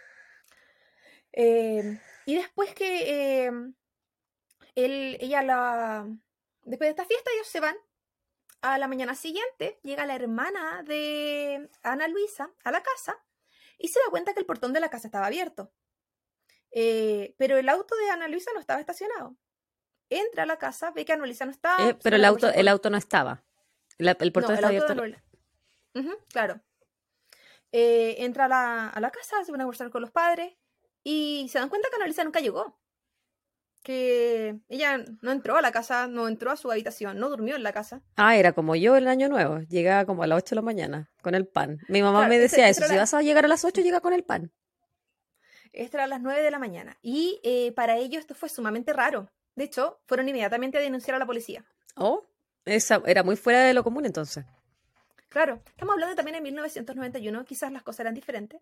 [1.32, 3.52] Eh, y después que eh,
[4.74, 6.08] él, ella la.
[6.62, 7.76] Después de esta fiesta, ellos se van.
[8.62, 13.22] A la mañana siguiente llega la hermana de Ana Luisa a la casa
[13.78, 15.72] y se da cuenta que el portón de la casa estaba abierto.
[16.78, 19.34] Eh, pero el auto de Ana Luisa no estaba estacionado.
[20.10, 21.82] Entra a la casa, ve que Ana Luisa no estaba.
[21.82, 23.42] Eh, se pero el auto, el auto no estaba.
[23.96, 24.94] La- el portón no, el de abierto.
[26.28, 26.60] Claro.
[27.72, 30.52] Eh, entra a la, a la casa, se pone a conversar con los padres
[31.02, 32.78] y se dan cuenta que Ana Luisa nunca llegó.
[33.82, 37.62] Que ella no entró a la casa, no entró a su habitación, no durmió en
[37.62, 38.02] la casa.
[38.16, 39.60] Ah, era como yo el año nuevo.
[39.60, 41.78] Llegaba como a las 8 de la mañana con el pan.
[41.88, 42.84] Mi mamá Claro, me decía eso.
[42.84, 44.52] Si la- vas a llegar a las 8, llega con el pan.
[45.76, 46.96] Esto era a las 9 de la mañana.
[47.02, 49.30] Y eh, para ellos esto fue sumamente raro.
[49.54, 51.64] De hecho, fueron inmediatamente a denunciar a la policía.
[51.96, 52.26] Oh,
[52.64, 54.44] esa era muy fuera de lo común entonces.
[55.28, 58.60] Claro, estamos hablando también en 1991, quizás las cosas eran diferentes.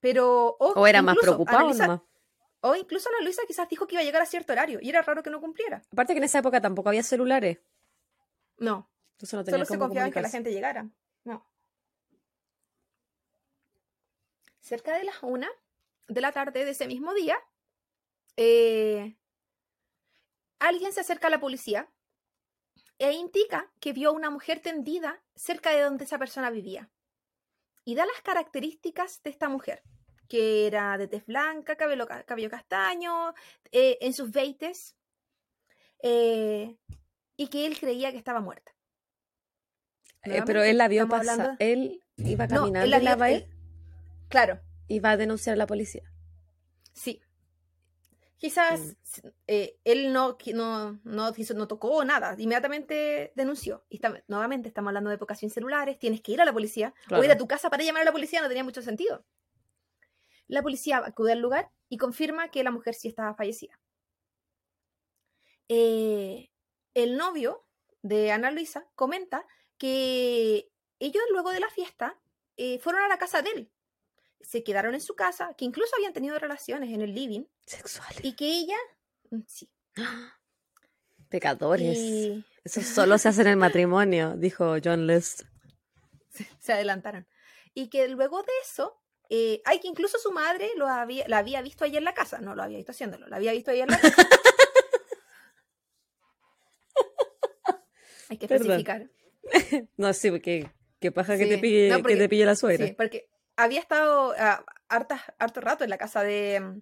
[0.00, 0.56] Pero.
[0.58, 2.00] O era más preocupado nomás.
[2.60, 5.02] O incluso Ana Luisa quizás dijo que iba a llegar a cierto horario y era
[5.02, 5.82] raro que no cumpliera.
[5.92, 7.58] Aparte que en esa época tampoco había celulares.
[8.56, 10.88] No, Entonces no tenía Solo se confiaba en que la gente llegara.
[11.22, 11.46] No.
[14.60, 15.48] Cerca de las una
[16.08, 17.38] de la tarde de ese mismo día,
[18.36, 19.16] eh,
[20.58, 21.88] alguien se acerca a la policía
[22.98, 26.90] e indica que vio a una mujer tendida cerca de donde esa persona vivía.
[27.84, 29.82] Y da las características de esta mujer,
[30.28, 33.34] que era de tez blanca, cabello, ca- cabello castaño,
[33.72, 34.96] eh, en sus veites,
[36.02, 36.76] eh,
[37.36, 38.72] y que él creía que estaba muerta.
[40.24, 41.30] Eh, pero él la vio pasar.
[41.40, 43.46] hablando- Él iba No, caminando él la vio- él-
[44.28, 46.02] Claro, y va a denunciar a la policía.
[46.92, 47.20] sí.
[48.40, 49.28] Quizás Mm.
[49.48, 53.84] eh, él no, no, no, hizo- no tocó nada, inmediatamente denunció.
[53.88, 56.94] Y está- nuevamente estamos hablando de época sin celulares, tienes que ir a la policía
[57.10, 59.24] o ir a tu casa para llamar a la policía, no tenía mucho sentido.
[60.46, 63.80] La policía acude al lugar y confirma que la mujer sí estaba fallecida.
[65.68, 66.50] Eh,
[66.94, 67.66] el novio
[68.02, 69.46] de Ana Luisa comenta
[69.78, 70.70] que
[71.00, 72.18] ellos luego de la fiesta
[72.56, 73.72] eh, fueron a la casa de él.
[74.40, 78.20] Se quedaron en su casa, que incluso habían tenido relaciones en el living, Sexuales.
[78.22, 78.76] y que ella,
[79.30, 79.68] mm, sí,
[81.28, 81.98] Pecadores.
[81.98, 85.42] y Eso solo se hace en el matrimonio, dijo John List.
[86.60, 87.26] se adelantaron.
[87.74, 91.60] Y que luego de eso, eh, hay que incluso su madre lo había, la había
[91.62, 93.90] visto ayer en la casa, no lo había visto haciéndolo, la había visto ayer en
[93.90, 94.28] la casa.
[98.30, 98.70] hay que Perdón.
[98.80, 99.10] especificar.
[99.96, 100.70] No, sí, porque
[101.00, 101.50] qué paja que, Sí.
[101.50, 102.86] te pille, No, que porque- te pille la suegra.
[102.86, 106.80] Sí, porque había estado ah, harta- harto rato en la casa de,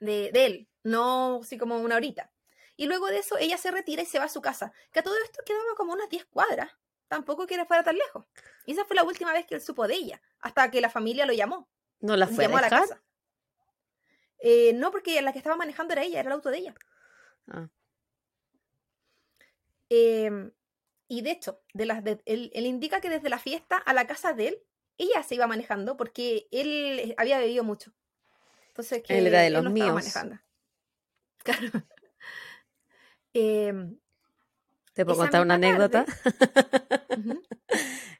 [0.00, 2.30] de, de él, no así como una horita.
[2.76, 4.72] Y luego de eso, ella se retira y se va a su casa.
[4.92, 6.70] Que a todo esto quedaba como unas 10 cuadras.
[7.08, 8.26] Tampoco que fuera tan lejos.
[8.66, 10.20] Y esa fue la última vez que él supo de ella.
[10.40, 11.70] Hasta que la familia lo llamó.
[12.00, 13.02] ¿No la fue a, la casa?
[14.40, 16.74] Eh, no, porque la que estaba manejando era ella, era el auto de ella.
[17.46, 17.68] Ah.
[19.88, 24.48] Y de hecho, de las él, indica que desde la fiesta a la casa de
[24.48, 24.62] él,
[24.98, 27.92] ella se iba manejando porque él había bebido mucho.
[28.68, 29.94] Entonces, que él era de los míos.
[29.94, 30.38] manejando.
[31.46, 31.70] Claro.
[33.32, 33.72] eh,
[34.94, 36.04] ¿Te puedo contar una anécdota?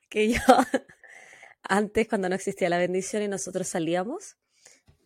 [0.08, 0.38] que yo,
[1.62, 4.36] antes, cuando no existía la bendición y nosotros salíamos,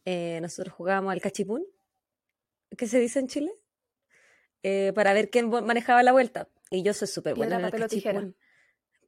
[0.05, 1.65] eh, nosotros jugábamos al cachipún,
[2.77, 3.53] ¿qué se dice en Chile?
[4.63, 6.49] Eh, para ver quién manejaba la vuelta.
[6.71, 8.33] Y yo soy súper buena en el papel tijera.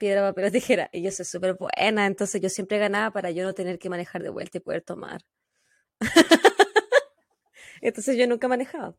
[0.03, 0.91] Piedra, papel o tijera.
[0.93, 4.21] Y yo soy súper buena, entonces yo siempre ganaba para yo no tener que manejar
[4.21, 5.25] de vuelta y poder tomar.
[7.81, 8.97] entonces yo nunca manejaba.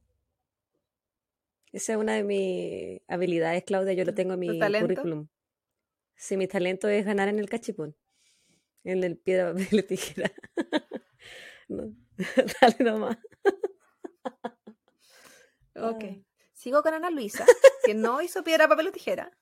[1.74, 3.92] Esa es una de mis habilidades, Claudia.
[3.92, 5.28] Yo lo tengo en mi currículum.
[6.16, 7.98] Sí, mi talento es ganar en el cachipún.
[8.86, 10.32] En el piedra, papel y tijera.
[11.68, 13.18] Dale nomás.
[15.76, 16.06] Ok.
[16.54, 17.46] Sigo con Ana Luisa,
[17.84, 19.38] que no hizo piedra, papel o tijera.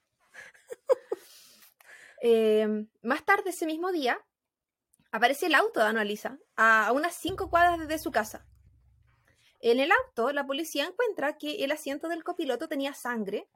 [2.24, 4.24] Em, más tarde ese mismo día,
[5.12, 8.46] aparece el auto de Ana Luisa a unas cinco cuadras desde su casa.
[9.60, 13.50] En el auto, la policía encuentra que el asiento del copiloto tenía sangre,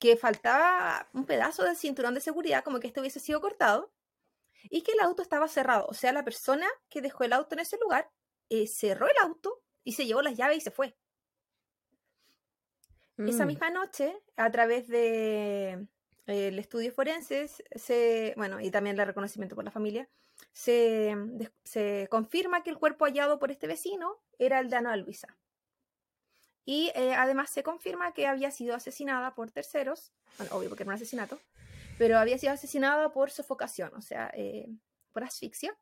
[0.00, 3.92] que faltaba un pedazo del cinturón de seguridad, como que este hubiese sido cortado,
[4.64, 5.86] y que el auto estaba cerrado.
[5.88, 8.10] O sea, la persona que dejó el auto en ese lugar
[8.48, 10.96] eh, cerró el auto y se llevó las llaves y se fue.
[13.16, 13.48] Esa mm.
[13.48, 15.88] misma noche, a través de
[16.28, 20.08] el estudio forenses, se, bueno, y también el reconocimiento por la familia,
[20.52, 21.16] se,
[21.64, 25.36] se, confirma que el cuerpo hallado por este vecino era el de Ana Luisa.
[26.66, 30.90] Y eh, además se confirma que había sido asesinada por terceros, bueno, obvio porque era
[30.90, 31.40] un asesinato,
[31.96, 34.68] pero había sido asesinada por sofocación, o sea, eh,
[35.12, 35.74] por asfixia.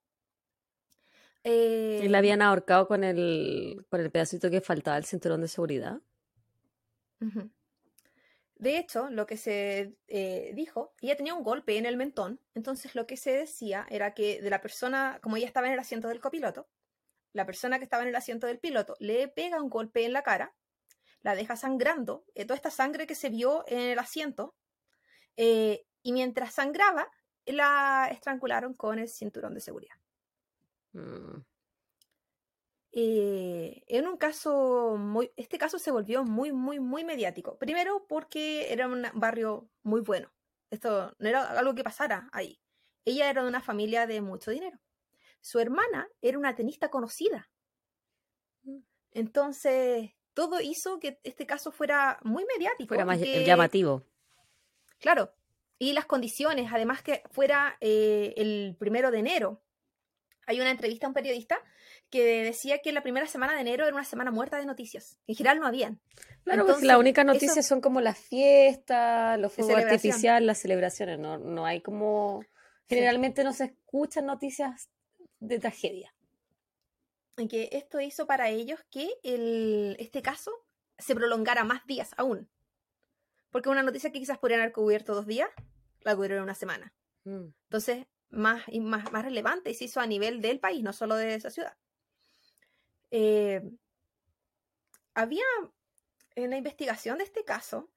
[1.43, 6.01] y la habían ahorcado con el, con el pedacito que faltaba el cinturón de seguridad.
[8.59, 12.95] De hecho, lo que se eh, dijo, ella tenía un golpe en el mentón, entonces
[12.95, 16.09] lo que se decía era que de la persona, como ella estaba en el asiento
[16.09, 16.67] del copiloto,
[17.35, 20.23] la persona que estaba en el asiento del piloto le pega un golpe en la
[20.23, 20.55] cara,
[21.21, 24.55] la deja sangrando, eh, toda esta sangre que se vio en el asiento,
[25.37, 27.11] eh, y mientras sangraba,
[27.45, 29.97] la estrangularon con el cinturón de seguridad.
[30.93, 31.43] Mm.
[32.99, 37.59] Eh, en un caso muy, este caso se volvió muy, muy, muy mediático.
[37.59, 40.33] Primero porque era un barrio muy bueno.
[40.71, 42.59] Esto no era algo que pasara ahí.
[43.05, 44.79] Ella era de una familia de mucho dinero.
[45.43, 47.51] Su hermana era una tenista conocida.
[48.63, 48.79] Mm.
[49.11, 52.89] Entonces, todo hizo que este caso fuera muy mediático.
[52.89, 54.07] Fuera más llamativo.
[54.99, 55.35] Claro.
[55.79, 59.63] Y las condiciones, además que fuera eh, el primero de enero.
[60.47, 61.61] Hay una entrevista a un periodista
[62.11, 65.19] que decía que la primera semana de enero era una semana muerta de noticias.
[65.27, 66.01] En general no habían.
[66.45, 71.19] Claro, porque la única noticia son como las fiestas, los fuegos artificiales, las celebraciones.
[71.19, 72.45] No, no hay como.
[72.89, 74.89] Generalmente no se escuchan noticias
[75.41, 76.15] de tragedia.
[77.37, 80.53] Y que esto hizo para ellos que el, este caso
[80.99, 82.49] se prolongara más días aún.
[83.51, 85.51] Porque una noticia que quizás podrían haber cubierto dos días,
[86.01, 86.95] la cubrieron una semana.
[87.25, 87.49] Mm.
[87.65, 91.35] Entonces, más, más, más relevante y se hizo a nivel del país, no solo de
[91.35, 91.77] esa ciudad.
[93.11, 93.63] Eh,
[95.15, 95.45] había
[96.35, 97.91] en la investigación de este caso,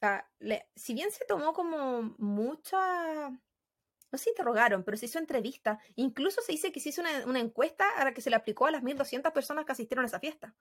[0.00, 0.26] ah,
[0.74, 6.52] si bien se tomó como mucha, no se interrogaron, pero se hizo entrevista, incluso se
[6.52, 9.32] dice que se hizo una, encuesta a la que se le aplicó a las 1.200
[9.32, 10.54] personas que asistieron a esa fiesta.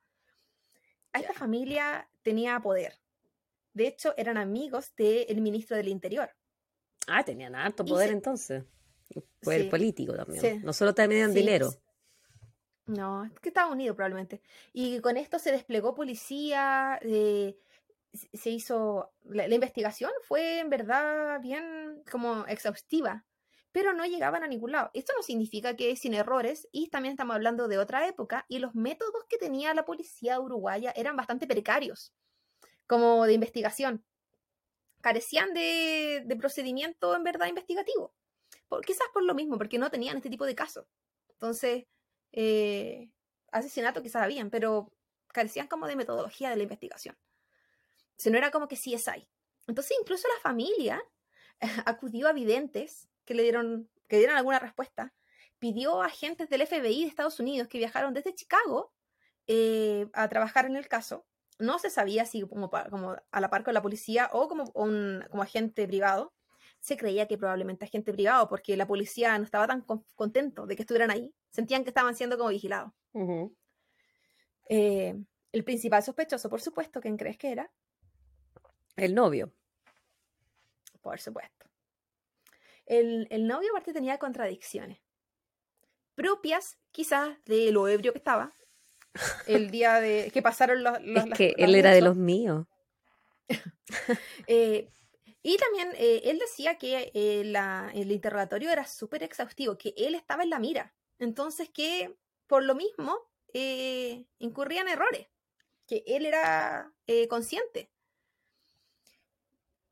[1.13, 2.99] A esta familia tenía poder.
[3.73, 6.29] De hecho, eran amigos del ministro del Interior.
[7.07, 8.63] Ah, tenían alto poder entonces.
[9.41, 10.63] Poder político también.
[10.63, 11.69] No solo tenían dinero.
[12.85, 14.41] No, es que Estados Unidos probablemente.
[14.73, 17.57] Y con esto se desplegó policía, eh,
[18.13, 23.25] se hizo, la, investigación fue en verdad bien como exhaustiva,
[23.71, 24.91] pero no llegaban a ningún lado.
[24.93, 28.75] Esto no significa que sin errores, y también estamos hablando de otra época, y los
[28.75, 32.13] métodos que tenía la policía uruguaya eran bastante precarios,
[32.85, 34.05] como de investigación.
[35.01, 38.13] Carecían de, procedimiento en verdad investigativo.
[38.85, 40.85] Quizás por lo mismo, porque no tenían este tipo de casos.
[41.29, 41.85] Entonces,
[42.33, 43.09] eh,
[43.51, 44.91] asesinato quizás habían, pero
[45.27, 47.17] carecían como de metodología de la investigación.
[48.17, 49.27] Si no era como que sí es ahí.
[49.67, 51.01] Entonces incluso la familia
[51.85, 55.13] acudió a videntes que le dieron, que dieron alguna respuesta,
[55.59, 58.93] pidió a agentes del FBI de Estados Unidos que viajaron desde Chicago
[59.47, 61.25] eh, a trabajar en el caso
[61.59, 65.25] no se sabía si como, como a la par con la policía o como, un,
[65.29, 66.33] como agente privado.
[66.79, 70.81] Se creía que probablemente agente privado, porque la policía no estaba tan contento de que
[70.81, 71.33] estuvieran ahí.
[71.53, 72.91] Sentían que estaban siendo como vigilados.
[74.67, 75.15] Eh,
[75.51, 77.71] el principal sospechoso, por supuesto, ¿quién crees que era?
[78.97, 79.53] El novio.
[81.01, 81.67] Por supuesto.
[82.85, 84.99] El, el novio aparte tenía contradicciones
[86.15, 88.51] propias quizás de lo ebrio que estaba
[89.47, 90.97] el día de que pasaron los...
[90.99, 92.65] es que él era de los míos.
[94.47, 94.89] Eh,
[95.43, 100.15] y también eh, él decía que eh, la, el interrogatorio era súper exhaustivo, que él
[100.15, 100.95] estaba en la mira.
[101.19, 102.15] Entonces que
[102.47, 103.17] por lo mismo
[104.39, 105.27] incurrían errores,
[105.87, 106.91] que él era
[107.29, 107.91] consciente.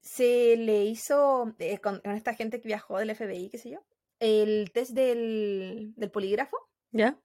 [0.02, 3.84] Se le hizo con, con, esta gente que viajó del FBI, qué sé yo,
[4.20, 6.58] el test del, del polígrafo.
[6.92, 7.20] ¿Ya?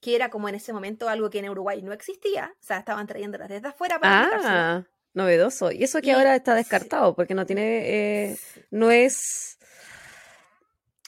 [0.00, 2.54] Que era como en ese momento algo que en Uruguay no existía.
[2.60, 4.84] O sea, estaban trayéndolas desde afuera para Ah,
[5.14, 5.70] novedoso.
[5.70, 8.30] Y eso que ahora está descartado, porque no tiene.
[8.30, 8.38] Eh,
[8.70, 9.58] no es.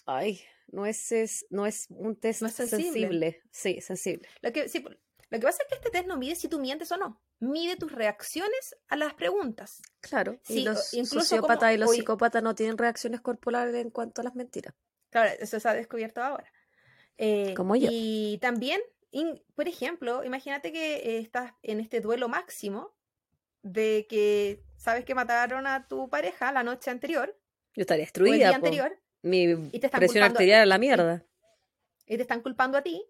[0.07, 0.41] Ay,
[0.77, 3.41] no es, es, no es un test sensible.
[3.51, 4.29] Sí, sensible.
[4.43, 6.93] Lo que, sí, lo que pasa es que este test no mide si tú mientes
[6.93, 7.23] o no.
[7.41, 9.81] Mide tus reacciones a las preguntas.
[10.01, 10.39] Claro.
[10.49, 14.75] y los sociópatas y los psicópatas no tienen reacciones corporales en cuanto a las mentiras.
[15.09, 16.53] Claro, eso se ha descubierto ahora.
[17.17, 17.89] Eh, Como yo.
[17.91, 18.83] Y también,
[19.55, 22.95] por ejemplo, imagínate que eh, estás en este duelo máximo
[23.63, 27.35] de que sabes que mataron a tu pareja la noche anterior.
[27.75, 28.35] Yo estaría destruida.
[28.35, 28.99] el día anterior.
[29.23, 31.25] Mi y te presión arterial a la mierda.
[32.07, 33.05] y te están culpando a ti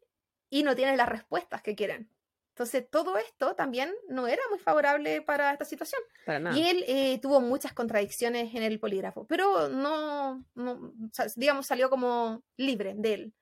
[0.49, 2.11] y no tienes las respuestas que quieren.
[2.57, 6.01] Entonces, todo esto también no era muy favorable para esta situación.
[6.55, 10.43] Y él eh, tuvo muchas contradicciones en el polígrafo, pero no,
[11.37, 13.35] digamos, salió como libre de él.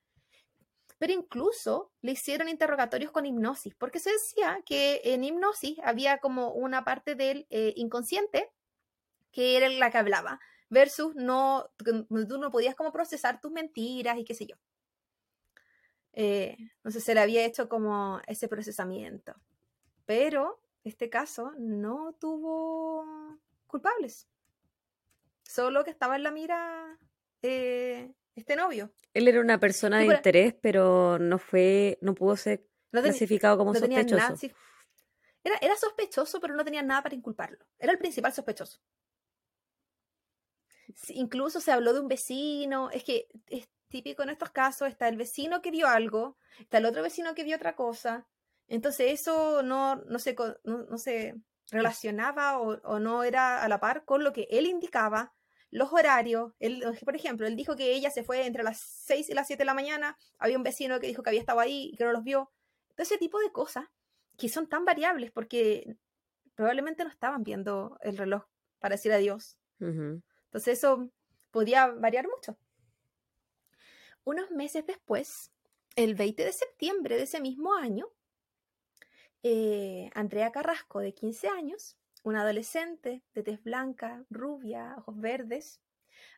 [0.98, 6.52] Pero incluso le hicieron interrogatorios con hipnosis, porque se decía que en hipnosis había como
[6.52, 8.50] una parte del eh, inconsciente
[9.30, 14.24] que era la que hablaba, versus no, tú no podías como procesar tus mentiras y
[14.24, 14.56] qué sé yo.
[16.12, 19.34] Eh, no sé, se le había hecho como ese procesamiento.
[20.06, 24.28] Pero este caso no tuvo culpables.
[25.42, 26.98] Solo que estaba en la mira
[27.42, 28.92] eh, este novio.
[29.12, 34.36] Él era una persona de interés, pero no fue, no pudo ser clasificado como sospechoso.
[35.42, 37.58] era, era sospechoso, pero no tenía nada para inculparlo.
[37.78, 38.80] Era el principal sospechoso.
[41.08, 42.90] Incluso se habló de un vecino.
[42.90, 43.28] Es que
[43.94, 47.44] típico en estos casos, está el vecino que vio algo, está el otro vecino que
[47.44, 48.26] vio otra cosa.
[48.66, 51.36] Entonces eso no, no, se, no, se
[51.70, 55.32] relacionaba o, no era a la par con lo que él indicaba,
[55.70, 56.52] los horarios.
[56.58, 59.60] Él, por ejemplo, él dijo que ella se fue entre las 6 y las 7
[59.60, 62.12] de la mañana, había un vecino que dijo que había estado ahí y que no
[62.12, 62.50] los vio.
[62.90, 63.84] Entonces, ese tipo de cosas
[64.36, 65.96] que son tan variables porque
[66.56, 68.44] probablemente no estaban viendo el reloj
[68.80, 69.56] para decir adiós.
[70.54, 71.10] Entonces eso
[71.50, 72.56] podía variar mucho.
[74.22, 75.50] Unos meses después,
[75.96, 78.06] el 20 de septiembre de ese mismo año,
[79.42, 85.80] eh, Andrea Carrasco, de 15 años, una adolescente de tez blanca, rubia, ojos verdes,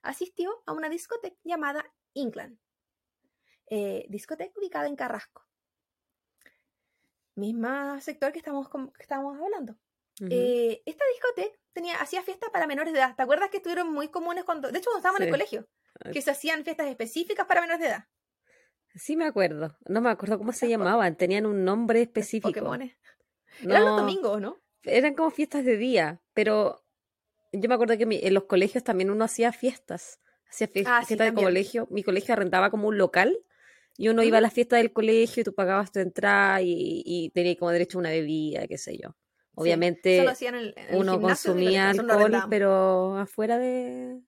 [0.00, 2.59] asistió a una discoteca llamada England,
[3.66, 5.46] eh, discoteca ubicada en Carrasco.
[7.35, 9.76] Misma sector que estamos, que estamos hablando.
[10.20, 13.14] Eh, esta discoteca tenía, hacía fiestas para menores de edad.
[13.14, 15.68] ¿Te acuerdas que estuvieron muy comunes cuando, de hecho, cuando estábamos en el colegio?
[16.12, 18.05] que se hacían fiestas específicas para menores de edad.
[18.94, 19.76] Sí, me acuerdo.
[19.87, 21.16] No me acuerdo cómo se llamaban.
[21.16, 22.48] Tenían un nombre específico.
[22.48, 22.96] Pokémones.
[23.62, 24.61] Eran los domingos, ¿no?
[24.83, 26.85] Eran como fiestas de día, pero
[27.52, 30.20] yo me acuerdo que en los colegios también uno hacía fiestas.
[30.48, 31.88] Hacía ah, fiestas de colegio.
[31.90, 33.38] Mi colegio arrendaba como un local
[33.96, 37.31] y uno iba a la fiesta del colegio y tú pagabas tu entrada y, y
[37.31, 39.16] tenías como derecho a una bebida, qué sé yo.
[39.58, 40.26] Obviamente
[40.92, 44.20] uno consumía alcohol, pero afuera de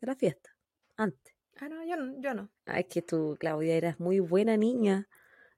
[0.00, 0.54] la fiesta
[0.96, 1.34] antes.
[1.60, 2.20] Ah, no, yo no.
[2.20, 2.50] Yo no.
[2.66, 5.08] Ah, es que tú, Claudia, eras muy buena niña.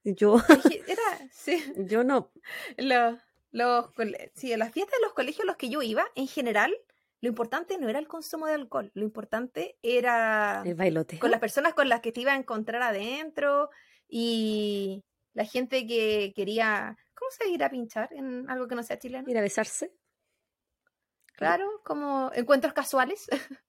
[0.03, 0.37] Yo.
[0.87, 1.57] Era, sí.
[1.89, 2.31] Yo no.
[2.77, 3.17] Los,
[3.51, 3.87] los,
[4.35, 6.75] sí, en las fiestas de los colegios los que yo iba, en general,
[7.21, 11.17] lo importante no era el consumo de alcohol, lo importante era el bailote.
[11.17, 13.69] Con las personas con las que te iba a encontrar adentro
[14.07, 15.03] y
[15.33, 19.29] la gente que quería, ¿cómo se ir a pinchar en algo que no sea chileno?
[19.29, 19.93] Ir a besarse.
[21.33, 23.27] Claro, como encuentros casuales.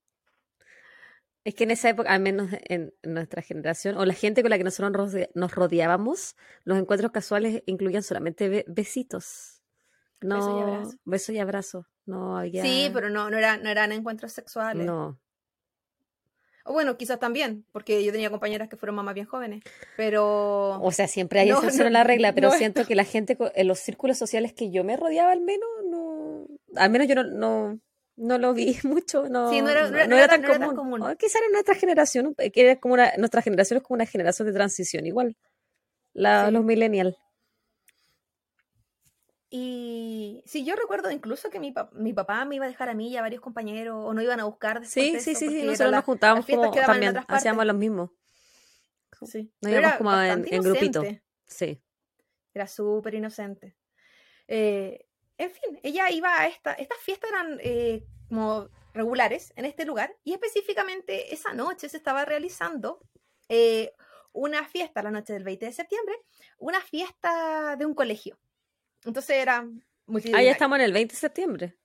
[1.44, 4.59] Es que en esa época, al menos en nuestra generación, o la gente con la
[4.59, 6.34] que nosotros nos rodeábamos,
[6.64, 9.62] los encuentros casuales incluían solamente besitos.
[10.20, 10.97] No, beso y abrazo.
[11.05, 11.86] Beso y abrazo.
[12.05, 12.64] No había...
[12.64, 14.84] Sí, pero no, no, no eran encuentros sexuales.
[14.84, 15.20] No.
[16.66, 19.62] O bueno, quizás también, porque yo tenía compañeras que fueron mamás bien jóvenes,
[19.96, 20.80] pero...
[20.82, 23.04] O sea, siempre hay No, excepción no, a la regla, pero no siento que la
[23.04, 26.46] gente, en los círculos sociales que yo me rodeaba al menos, no...
[26.74, 27.78] Al menos yo no, no,
[28.16, 30.74] no lo vi mucho, no, Sí, no era- era- tan era común.
[30.76, 31.02] común.
[31.02, 34.46] O quizá era nuestra generación, que era como una, nuestra generación es como una generación
[34.48, 35.36] de transición, igual,
[36.14, 36.52] la, Sí.
[36.52, 37.16] los millennials.
[39.59, 42.94] Y sí, yo recuerdo incluso que mi, pa- mi papá me iba a dejar a
[42.94, 45.62] mí y a varios compañeros, o no iban a buscar después Sí, sí, sí, sí,
[45.62, 48.12] nosotros la- nos juntábamos como también, hacíamos lo mismo.
[49.22, 51.02] Sí, Nos íbamos como en- grupito.
[51.46, 51.80] Sí.
[52.52, 53.76] Era súper inocente.
[54.46, 55.07] Eh,
[55.38, 60.14] en fin, ella iba a esta, estas fiestas eran eh, como regulares en este lugar
[60.22, 63.00] y específicamente esa noche se estaba realizando
[63.48, 63.92] eh,
[64.32, 66.14] una fiesta, la noche del 20 de septiembre,
[66.59, 68.38] una fiesta de un colegio.
[69.07, 70.50] Entonces era Ah, ya multitudinario.
[70.52, 71.78] estamos en el 20 de septiembre.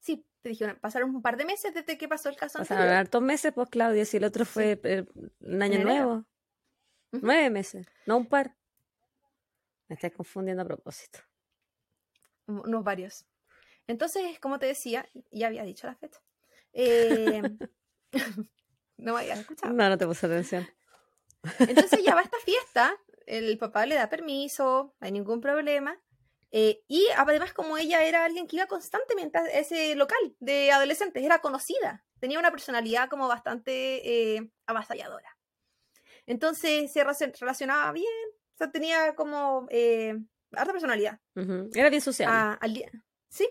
[0.00, 3.20] Sí, te dijeron, pasaron un par de meses desde que pasó el caso Pasaron hartos
[3.22, 5.04] meses, pues Claudia, si el otro fue eh,
[5.40, 6.24] el año nuevo.
[7.12, 8.54] Nueve meses, no un par.
[9.88, 11.20] Me estás confundiendo a propósito.
[12.46, 13.24] unos varios.
[13.86, 16.20] Entonces, como te decía, ya había dicho la fecha.
[16.72, 17.42] Eh,
[18.98, 19.72] no me habías escuchado.
[19.72, 20.66] No, no te puse atención.
[21.60, 25.96] Entonces ya va esta fiesta, el papá le da permiso, no hay ningún problema.
[26.52, 31.22] Eh, y además como ella era alguien que iba constantemente a ese local de adolescentes,
[31.22, 35.36] era conocida, tenía una personalidad como bastante eh, avasalladora.
[36.26, 38.12] Entonces se relacion- relacionaba bien,
[38.54, 40.14] o sea, tenía como eh,
[40.52, 41.20] harta personalidad.
[41.74, 42.30] Era bien social.
[42.32, 42.90] Ah, al día,
[43.28, 43.48] sí.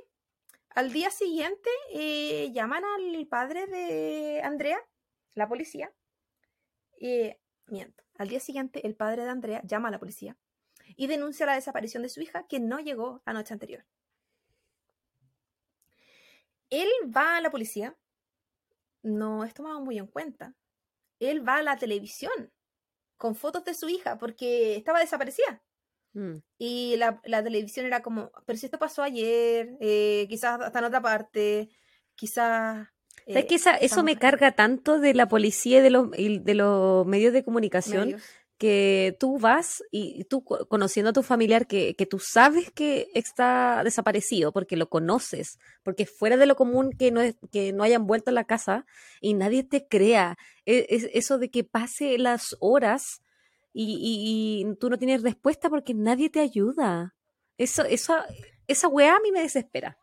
[0.69, 4.79] Al día siguiente eh, llaman al padre de Andrea,
[5.33, 5.93] la policía.
[7.67, 8.03] Miento.
[8.17, 10.37] Al día siguiente el padre de Andrea llama a la policía
[10.95, 13.86] y denuncia la desaparición de su hija que no llegó la noche anterior.
[16.69, 17.95] Él va a la policía,
[19.03, 20.55] no es tomado muy en cuenta.
[21.19, 22.51] Él va a la televisión
[23.17, 25.63] con fotos de su hija porque estaba desaparecida.
[26.13, 26.38] Mm.
[26.57, 30.86] Y la, la televisión era como, pero si esto pasó ayer, eh, quizás hasta en
[30.86, 31.69] otra parte,
[32.15, 32.88] quizás...
[33.27, 36.39] ¿Sabes eh, que esa- eso me carga tanto de la policía y de los, y
[36.39, 38.05] de los medios de comunicación?
[38.07, 38.23] medios.
[38.58, 43.08] Que tú vas y tú co- conociendo a tu familiar que, que tú sabes que
[43.14, 47.84] está desaparecido porque lo conoces, porque fuera de lo común que no, es, que no
[47.84, 48.86] hayan vuelto a la casa
[49.20, 50.38] y nadie te crea.
[50.66, 53.22] E- es eso de que pase las horas
[53.74, 57.14] y, y- y tú no tienes respuesta porque nadie te ayuda.
[57.58, 58.16] Eso, eso,
[58.68, 59.97] esa weá a mí me desespera.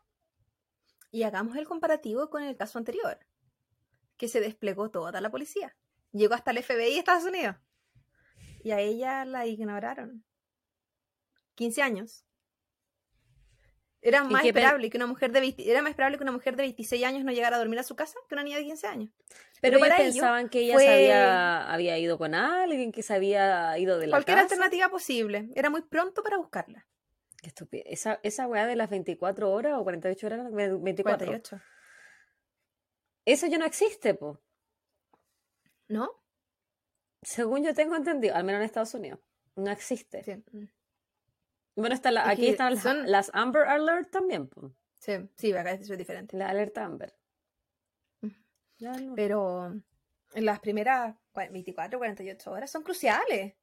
[1.11, 3.19] Y hagamos el comparativo con el caso anterior,
[4.17, 5.77] que se desplegó toda la policía.
[6.13, 7.57] Llegó hasta el FBI de Estados Unidos.
[8.63, 10.25] Y a ella la ignoraron.
[11.55, 12.25] 15 años.
[14.05, 16.57] Era ¿Y más esperable que una mujer de 20 era más esperable que una mujer
[16.57, 18.87] de 26 años no llegara a dormir a su casa que una niña de 15
[18.89, 19.11] años.
[19.29, 22.91] Pero, Pero ellos para ello pensaban que ella fue- se había, había ido con alguien,
[22.91, 24.45] que se había ido de la Cualquier casa.
[24.55, 25.51] alternativa posible.
[25.55, 26.89] Era muy pronto para buscarla.
[27.41, 27.85] Qué estupidez.
[27.87, 31.27] Esa, esa weá de las 24 horas o 48 horas, ve- 24.
[31.27, 31.61] 48.
[33.25, 34.41] Eso ya no existe, po.
[35.87, 36.22] ¿No?
[37.23, 39.21] Según yo tengo entendido, al menos en Estados Unidos.
[39.57, 40.23] No existe.
[40.25, 40.35] Sí.
[40.53, 40.67] mm.
[41.77, 44.51] Bueno, está la- Es aquí están las, son- las Amber Alert también.
[44.99, 46.37] Sí, sí, acá es diferente.
[46.37, 47.15] La alerta Amber.
[48.81, 49.15] No.
[49.15, 49.67] Pero
[50.35, 53.55] en las primeras cua- 24, 48 horas son cruciales.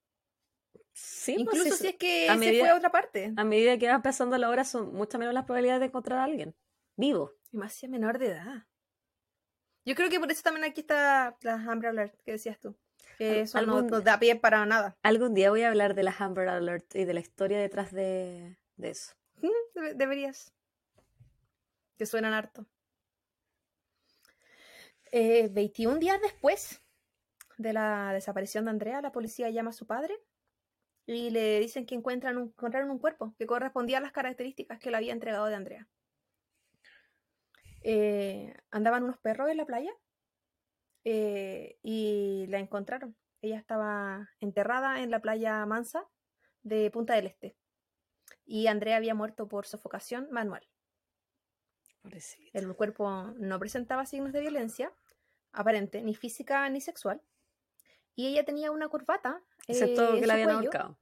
[0.94, 3.34] sí, pues, Incluso sí, si es que a se medida- fue a otra parte.
[3.36, 6.24] a medida que va pasando la hora son mucho menos las probabilidades de encontrar a
[6.26, 6.56] alguien
[6.98, 7.34] vivo.
[7.52, 8.66] Y más si es menor de edad.
[9.86, 12.76] Yo creo que por eso también aquí está las Amber Alert que decías tú.
[13.20, 14.98] Que eso no, algún- no da pie para nada.
[15.04, 18.58] Algún día voy a hablar de las Amber Alert y de la historia detrás de,
[18.78, 19.14] de eso.
[19.76, 20.54] Debe- deberías.
[21.98, 22.66] Que suenan harto.
[25.12, 26.82] Eh, 21 días después
[27.58, 30.16] de la desaparición de Andrea, la policía llama a su padre
[31.06, 34.92] y le dicen que encuentran un, encontraron un cuerpo que correspondía a las características que
[34.92, 35.88] le había entregado de Andrea.
[37.82, 39.92] Eh, andaban unos perros en la playa
[41.04, 43.16] eh, y la encontraron.
[43.42, 46.06] Ella estaba enterrada en la playa Mansa
[46.62, 47.56] de Punta del Este
[48.46, 50.68] y Andrea había muerto por sofocación manual.
[52.54, 54.92] El cuerpo no presentaba signos de violencia
[55.52, 57.22] aparente, ni física ni sexual.
[58.16, 59.42] Y ella tenía una corbata.
[59.68, 60.70] Excepto eh, que la habían cuello.
[60.72, 61.00] ahorcado.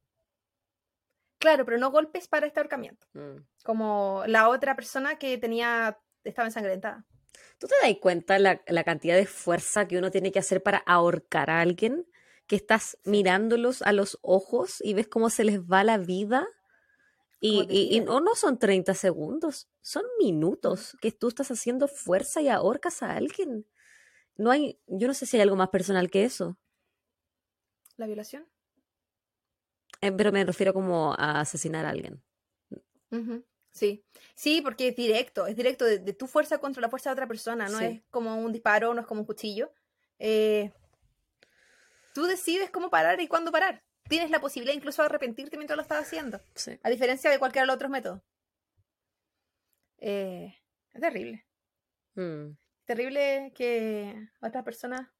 [1.39, 3.07] Claro, pero no golpes para este ahorcamiento.
[3.13, 3.37] Mm.
[3.63, 7.05] Como la otra persona que tenía estaba ensangrentada.
[7.59, 10.79] ¿Tú te das cuenta la, la cantidad de fuerza que uno tiene que hacer para
[10.79, 12.07] ahorcar a alguien?
[12.47, 16.47] Que estás mirándolos a los ojos y ves cómo se les va la vida.
[17.39, 22.49] Y, y- no, no son 30 segundos, son minutos que tú estás haciendo fuerza y
[22.49, 23.67] ahorcas a alguien.
[24.37, 26.57] no hay, yo no sé si hay algo más personal que eso.
[27.97, 28.47] ¿La violación?
[30.01, 32.23] Eh, pero me refiero como a asesinar a alguien.
[33.77, 34.03] Sí,
[34.35, 37.27] sí, porque es directo, es directo de, de tu fuerza contra la fuerza de otra
[37.27, 37.85] persona, no Sí.
[37.85, 39.71] es como un disparo, no es como un cuchillo.
[40.17, 40.71] Eh,
[42.13, 43.83] tú decides cómo parar y cuándo parar.
[44.09, 46.79] Tienes la posibilidad incluso de arrepentirte mientras lo estás haciendo, Sí.
[46.81, 48.21] a diferencia de cualquiera de los otros métodos.
[49.99, 50.55] Eh,
[50.93, 51.45] es terrible.
[52.15, 52.51] Mm.
[52.85, 55.13] Terrible que otra persona,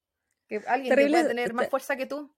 [0.48, 2.34] que alguien Terrible- que pueda tener más fuerza que tú,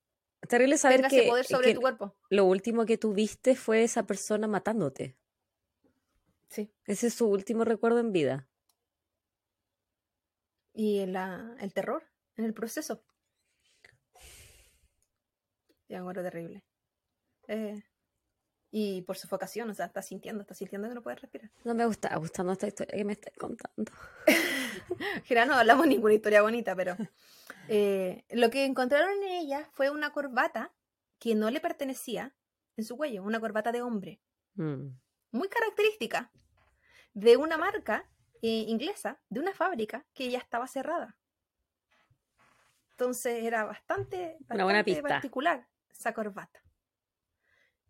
[0.49, 2.17] Terrible saber tenga que, poder sobre que tu cuerpo.
[2.31, 5.17] lo último que tuviste fue esa persona matándote.
[6.51, 6.73] Sí.
[6.85, 8.49] Ese es su último recuerdo en vida.
[10.73, 12.05] Y la, el terror
[12.37, 13.03] en el proceso.
[15.89, 16.65] Y encuentro terrible.
[17.49, 17.83] Eh,
[18.71, 21.51] y por sofocación, o sea, estás sintiendo, estás sintiendo que no puedes respirar.
[21.65, 23.93] No me gusta gustando esta historia que me estás contando.
[25.25, 26.97] Gira, no hablamos ninguna historia bonita, pero
[27.69, 30.73] eh, lo que encontraron en ella fue una corbata
[31.19, 32.35] que no le pertenecía
[32.77, 34.21] en su cuello, una corbata de hombre,
[34.55, 34.89] Mm.
[35.31, 36.31] Muy característica
[37.15, 38.09] de una marca
[38.43, 41.19] eh, inglesa, de una fábrica que ya estaba cerrada.
[42.93, 45.03] Entonces era bastante, Una buena pista.
[45.03, 46.63] particular esa corbata.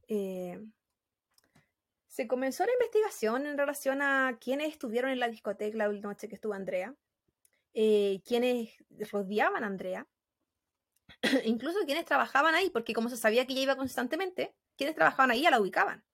[0.08, 0.60] Eh,
[2.06, 6.28] se comenzó la investigación en relación a quiénes estuvieron en la discoteca la última noche
[6.28, 6.94] que estuvo Andrea,
[7.72, 8.74] eh, quiénes
[9.12, 10.06] rodeaban a Andrea,
[11.44, 15.42] incluso quienes trabajaban ahí, porque como se sabía que ella iba constantemente, quienes trabajaban ahí
[15.42, 16.04] ya la ubicaban.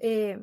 [0.00, 0.38] Eh,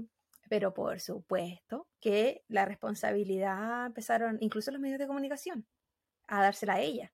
[0.49, 5.65] pero por supuesto que la responsabilidad empezaron, incluso los medios de comunicación,
[6.27, 7.11] a dársela a ella.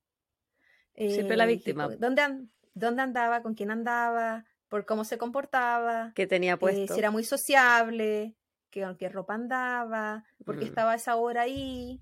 [0.96, 1.88] Siempre la Eh, víctima.
[1.88, 3.42] ¿Dónde, dónde andaba?
[3.42, 4.46] ¿Con quién andaba?
[4.68, 6.12] ¿Por cómo se comportaba?
[6.16, 6.94] Que tenía eh, puesto.
[6.94, 8.36] si era muy sociable,
[8.70, 10.68] que con qué ropa andaba, por qué Mm.
[10.68, 12.02] estaba a esa hora ahí.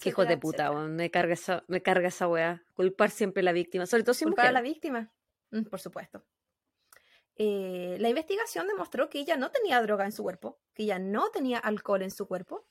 [0.00, 0.72] Qué hijos de puta.
[0.72, 2.62] Me carga esa, me carga esa weá.
[2.74, 3.84] Culpar siempre a la víctima.
[3.84, 4.54] Sobre todo si culpar a mujer.
[4.54, 5.12] la víctima.
[5.50, 6.24] Mm, por supuesto.
[7.44, 11.30] Eh, la investigación demostró que ella no tenía droga en su cuerpo, que ella no
[11.30, 12.66] tenía alcohol en su cuerpo,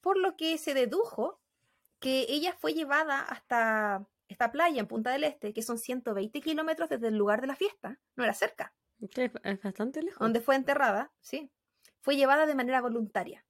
[0.00, 1.40] por lo que se dedujo
[2.00, 6.88] que ella fue llevada hasta esta playa en Punta del Este, que son 120 kilómetros
[6.90, 10.18] desde el lugar de la fiesta, no era cerca, Es bastante lejos.
[10.20, 11.50] donde fue enterrada, sí,
[12.00, 13.44] fue llevada de manera voluntaria,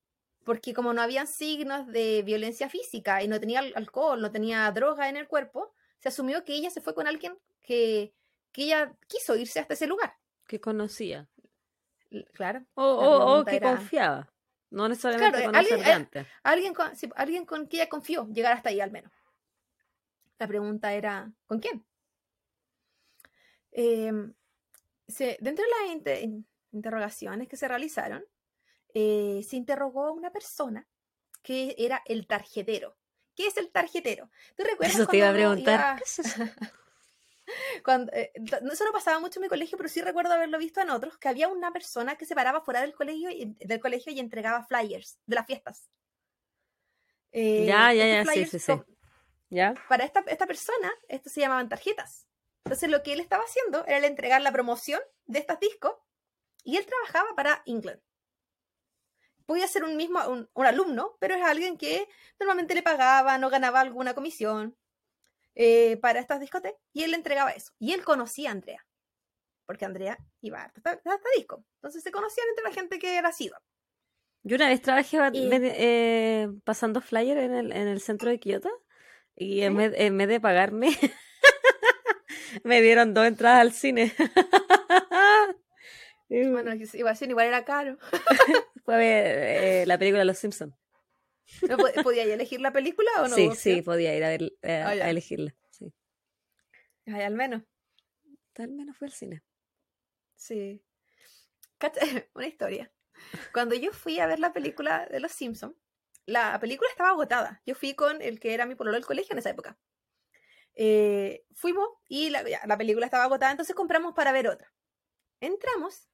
[0.45, 4.71] porque como no habían signos de violencia física y no tenía al- alcohol, no tenía
[4.73, 8.15] droga en el cuerpo, se asumió que ella se fue con alguien que,
[8.53, 10.19] que ella quiso irse hasta ese lugar.
[10.51, 11.29] Que conocía.
[12.35, 12.67] Claro.
[12.75, 12.83] O,
[13.39, 14.33] o- que era- confiaba.
[14.71, 16.27] No necesariamente Claro, eh, conocer alguien- de eh, antes.
[16.43, 19.13] Alguien con, sí, alguien con quien ella confió llegar hasta ahí al menos.
[20.41, 21.85] La pregunta era, ¿con quién?
[23.71, 24.35] Em,
[25.07, 28.25] se- dentro de las inte- in- interrogaciones que se realizaron,
[28.93, 30.89] eh, se interrogó a una persona
[31.43, 32.97] que era el tarjetero.
[33.37, 34.31] ¿Qué es el tarjetero?
[34.57, 36.03] ¿Tú recuerdas Eso te iba a preguntar.
[37.85, 38.33] cuando, eh,
[38.63, 41.19] no- eso no pasaba mucho en mi colegio, pero sí recuerdo haberlo visto en otros,
[41.19, 44.65] que había una persona que se paraba fuera del colegio y, del colegio y entregaba
[44.65, 45.91] flyers de las fiestas.
[47.33, 48.67] Eh, Ya, ya, ya, sí, sí, sí.
[48.73, 48.87] con-
[49.51, 49.75] ¿Ya?
[49.89, 52.27] Para esta, esta persona, esto se llamaban tarjetas.
[52.65, 55.95] Entonces lo que él estaba haciendo era el entregar la promoción de estos discos
[56.63, 58.01] y él trabajaba para England.
[59.47, 63.51] Podía ser un mismo, un, un alumno, pero es alguien que normalmente le pagaban o
[63.51, 64.77] ganaba alguna comisión
[65.55, 67.73] eh, para estas discotecas y él le entregaba eso.
[67.79, 68.87] Y él conocía a Andrea,
[69.67, 71.65] porque Andrea iba hasta, hasta, disco.
[71.77, 73.57] Entonces se conocían entre la gente que era sido.
[74.43, 78.71] Yo una vez trabajé Y- eh, pasando flyer en el, en el centro de Kioto
[79.37, 80.89] y en, vez, en vez de pagarme
[82.65, 84.15] me dieron dos entradas al cine.
[86.31, 87.99] Bueno, igual, igual era caro.
[88.85, 90.75] Fue ver eh, la película Los Simpsons.
[91.69, 93.35] ¿No po- ¿Podía yo elegir la película o no?
[93.35, 95.55] sí, sí, podía ir a, ver, eh, Ah, a elegirla.
[95.71, 95.93] Sí.
[97.07, 97.63] Ay, al menos.
[98.53, 99.43] Tal menos fue al cine.
[100.37, 100.83] Sí.
[102.35, 102.93] Una historia.
[103.53, 105.75] Cuando yo fui a ver la película de Los Simpsons,
[106.27, 107.63] la película estaba agotada.
[107.67, 109.79] Yo fui con el que era mi pololo del colegio en esa época.
[110.75, 114.73] Eh, fuimos y la, ya, la película estaba agotada, entonces compramos para ver otra.
[115.41, 116.09] Entramos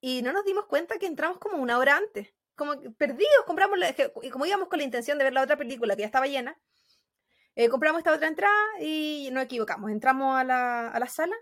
[0.00, 2.34] y no nos dimos cuenta que entramos como una hora antes.
[2.56, 5.94] Como perdidos, compramos, la- y como íbamos con la intención de ver la otra película
[5.94, 6.58] que ya estaba llena,
[7.54, 9.90] eh, compramos esta otra entrada y nos equivocamos.
[9.90, 11.36] Entramos a la, a la sala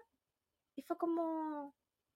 [0.76, 1.74] y fue como,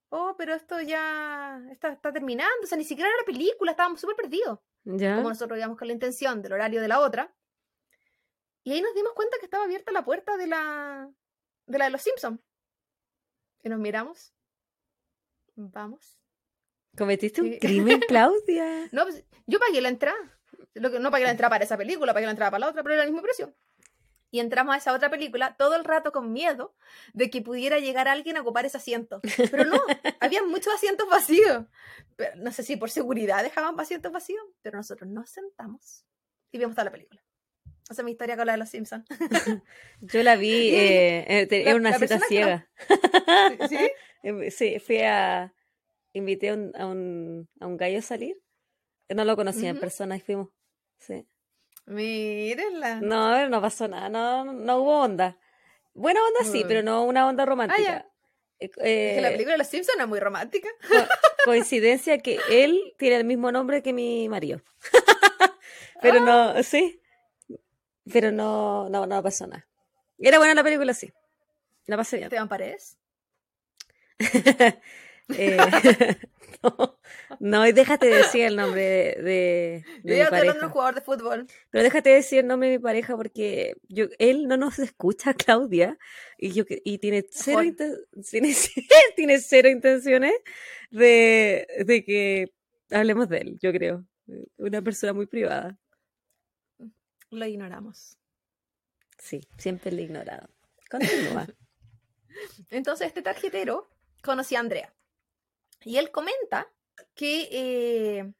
[0.09, 4.01] oh, pero esto ya está, está terminando, o sea, ni siquiera era la película, estábamos
[4.01, 4.59] súper perdidos.
[4.83, 5.15] ¿Ya?
[5.15, 7.33] Como nosotros íbamos con la intención del horario de la otra.
[8.63, 11.09] Y ahí nos dimos cuenta que estaba abierta la puerta de la
[11.65, 12.39] de la de los Simpsons.
[13.63, 14.33] Y nos miramos.
[15.55, 16.18] Vamos.
[16.97, 17.59] ¿Cometiste un Sí.
[17.59, 18.89] crimen, Claudia?
[18.91, 20.17] No, pues, yo pagué la entrada.
[20.73, 22.69] Lo que, no que la entrara para esa película, para que la entrara para la
[22.69, 23.53] otra, pero era el mismo precio.
[24.31, 26.75] Y entramos a esa otra película todo el rato con miedo
[27.13, 29.19] de que pudiera llegar alguien a ocupar ese asiento.
[29.49, 29.79] Pero no,
[30.19, 31.65] había muchos asientos vacíos.
[32.15, 36.05] Pero no sé si por seguridad dejaban asientos vacíos, pero nosotros nos sentamos
[36.51, 37.21] y vimos toda la película.
[37.89, 39.03] Esa es mi historia con la de los Simpsons.
[40.01, 42.69] Yo la vi, eh, era una cita ciega.
[43.67, 43.91] ¿Sí?
[44.51, 45.51] sí, fui a.
[46.13, 48.41] Invité a un, a un, a un gallo a salir.
[49.09, 50.49] No lo conocía en persona y fuimos.
[50.99, 51.27] Sí.
[51.85, 53.01] Mírenla.
[53.01, 55.39] No, no pasó nada, no, no hubo onda.
[55.93, 58.05] Buena onda sí, pero no una onda romántica.
[58.05, 58.11] Ah,
[58.59, 60.69] es que la película de los Simpsons es muy romántica.
[61.45, 64.61] coincidencia que él tiene el mismo nombre que mi marido.
[66.01, 67.01] pero no, sí.
[68.11, 69.67] Pero no, no, no pasó nada.
[70.17, 71.11] Era buena la película, sí.
[71.85, 72.25] La pasé bien.
[72.25, 72.97] ¿Esteban Paredes?
[75.37, 75.57] eh,
[76.63, 76.99] no,
[77.39, 80.65] no, y déjate decir el nombre de, de, de Yo mi pareja.
[80.65, 81.47] un jugador de fútbol.
[81.69, 85.97] Pero déjate decir el nombre de mi pareja porque yo, él no nos escucha, Claudia,
[86.37, 87.59] y yo y tiene cero,
[88.29, 88.55] tiene,
[89.15, 90.33] tiene cero intenciones
[90.91, 92.53] de, de que
[92.91, 94.05] hablemos de él, yo creo.
[94.57, 95.77] Una persona muy privada.
[97.31, 98.17] Lo ignoramos.
[99.17, 100.49] Sí, siempre lo he ignorado.
[100.89, 101.47] Continúa.
[102.69, 103.89] Entonces, este tarjetero
[104.23, 104.93] conocía a Andrea.
[105.83, 106.71] Y él comenta
[107.15, 108.33] que eh,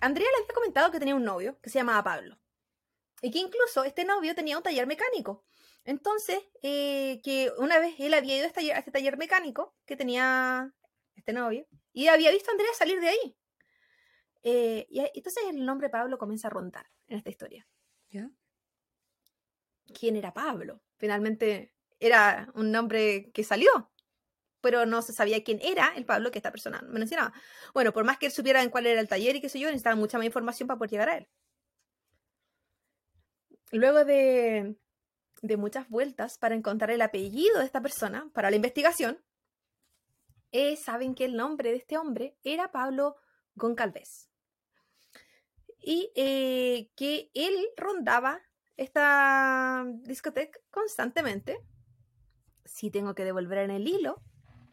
[0.00, 2.38] Andrea le había comentado que tenía un novio que se llamaba Pablo.
[3.22, 5.44] Y que incluso este novio tenía un taller mecánico.
[5.84, 10.74] Entonces, eh, que una vez él había ido a este, este, taller mecánico que tenía
[11.14, 13.36] este novio y había visto a Andrea salir de ahí.
[14.42, 17.66] Eh, y entonces el nombre Pablo comienza a rondar en esta historia.
[19.98, 20.82] ¿Quién era Pablo?
[20.96, 23.90] Finalmente era un nombre que salió
[24.64, 27.34] pero no se sabía quién era el Pablo que esta persona mencionaba.
[27.74, 29.68] Bueno, por más que él supiera en cuál era el taller y qué sé yo,
[29.68, 31.28] necesitaba mucha más información para poder llegar a él.
[33.72, 34.76] Luego de,
[35.42, 39.22] de muchas vueltas para encontrar el apellido de esta persona para la investigación,
[40.50, 43.16] eh, saben que el nombre de este hombre era Pablo
[43.56, 44.30] Goncalves.
[45.78, 48.40] Y eh, que él rondaba
[48.78, 51.58] esta discoteca constantemente.
[52.64, 54.22] Si tengo que devolver en el hilo,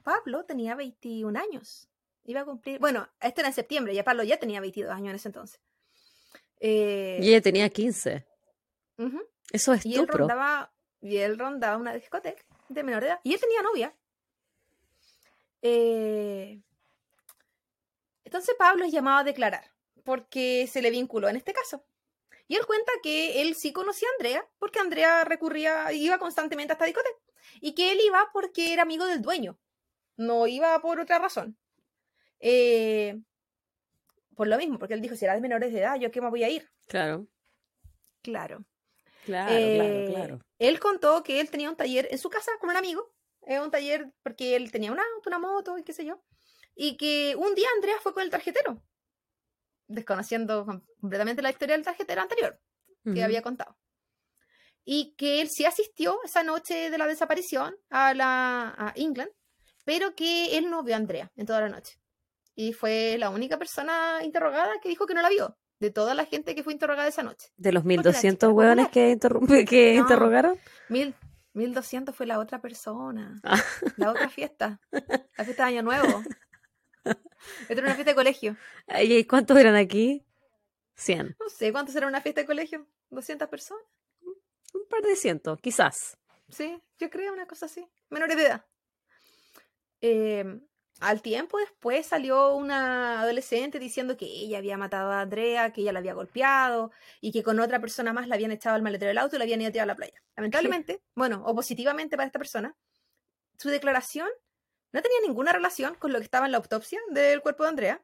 [0.01, 1.87] Pablo tenía 21 años.
[2.23, 5.15] Iba a cumplir, bueno, esto era en septiembre, ya Pablo ya tenía 22 años en
[5.15, 5.59] ese entonces.
[6.59, 8.25] Eh, y ella tenía 15.
[9.51, 10.71] Eso es y él rondaba
[11.01, 13.19] Y él rondaba una discoteca de menor edad.
[13.23, 13.95] Y él tenía novia.
[15.63, 16.61] Eh,
[18.23, 19.71] entonces Pablo es llamado a declarar
[20.03, 21.83] porque se le vinculó en este caso.
[22.47, 26.75] Y él cuenta que él sí conocía a Andrea porque Andrea recurría, iba constantemente a
[26.75, 27.17] esta discoteca.
[27.59, 29.57] Y que él iba porque era amigo del dueño
[30.21, 31.57] no iba por otra razón.
[32.39, 33.19] Eh,
[34.35, 36.29] por lo mismo, porque él dijo, si era de menores de edad, ¿yo qué me
[36.29, 36.69] voy a ir?
[36.87, 37.27] Claro.
[38.21, 38.63] Claro.
[39.25, 40.39] Claro, claro, eh, claro.
[40.57, 43.13] Él contó que él tenía un taller en su casa con un amigo,
[43.45, 46.23] eh, un taller porque él tenía un auto, una moto y qué sé yo,
[46.75, 48.81] y que un día Andrea fue con el tarjetero,
[49.87, 50.65] desconociendo
[50.99, 52.59] completamente la historia del tarjetero anterior
[53.03, 53.77] que había contado.
[54.83, 59.31] Y que él sí asistió esa noche de la desaparición a la a England
[59.91, 61.99] pero que él no vio a Andrea en toda la noche.
[62.55, 66.23] Y fue la única persona interrogada que dijo que no la vio, de toda la
[66.23, 67.49] gente que fue interrogada esa noche.
[67.57, 69.19] ¿De los 1200 hueones que,
[69.67, 70.57] que interrogaron?
[70.87, 71.13] Mil,
[71.51, 73.61] 1200 fue la otra persona, ah.
[73.97, 76.23] la otra fiesta, la fiesta de Año Nuevo.
[77.03, 78.55] Esta era una fiesta de colegio.
[78.97, 80.25] ¿Y cuántos eran aquí?
[80.95, 81.35] 100.
[81.37, 82.87] No sé, ¿cuántos eran una fiesta de colegio?
[83.09, 83.83] ¿200 personas?
[84.21, 86.17] Un par de cientos, quizás.
[86.47, 87.85] Sí, yo creo una cosa así.
[88.09, 88.65] Menores de edad.
[90.01, 90.61] Em,
[90.99, 95.93] al tiempo después salió una adolescente diciendo que ella había matado a Andrea, que ella
[95.93, 96.91] la había golpeado
[97.21, 99.43] y que con otra persona más la habían echado al maletero del auto y la
[99.43, 100.21] habían ido a tirar a la playa.
[100.35, 102.75] Lamentablemente, bueno, o positivamente para esta persona,
[103.57, 104.29] su declaración
[104.91, 108.03] no tenía ninguna relación con lo que estaba en la autopsia del cuerpo de Andrea.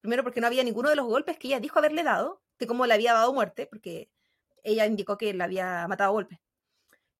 [0.00, 2.86] Primero porque no había ninguno de los golpes que ella dijo haberle dado, de cómo
[2.86, 4.10] le había dado muerte, porque
[4.64, 6.38] ella indicó que la había matado a golpes.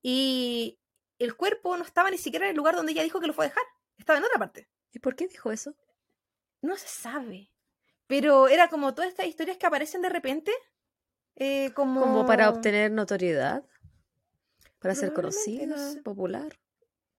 [0.03, 0.81] Y
[1.19, 3.47] el cuerpo no estaba ni siquiera en el lugar donde ella dijo que lo fue
[3.47, 3.65] a dejar
[4.03, 4.69] estaba en otra parte.
[4.93, 5.75] ¿Y por qué dijo eso?
[6.61, 7.51] No se sabe.
[8.07, 10.53] Pero era como todas estas historias que aparecen de repente.
[11.37, 12.01] Eh, como...
[12.01, 13.65] como para obtener notoriedad.
[14.79, 16.59] Para ser conocida, popular.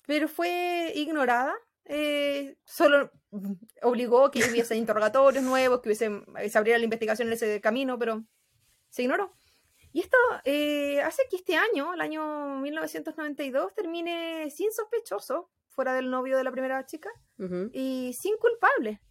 [0.05, 1.55] Pero fue ignorada.
[1.85, 3.11] Eh, solo
[3.81, 6.09] obligó que hubiese interrogatorios nuevos, que hubiese,
[6.49, 8.23] se abriera la investigación en ese camino, pero
[8.89, 9.33] se ignoró.
[9.93, 16.09] Y esto eh, hace que este año, el año 1992, termine sin sospechoso fuera del
[16.09, 17.09] novio de la primera chica
[17.71, 19.01] y sin culpable.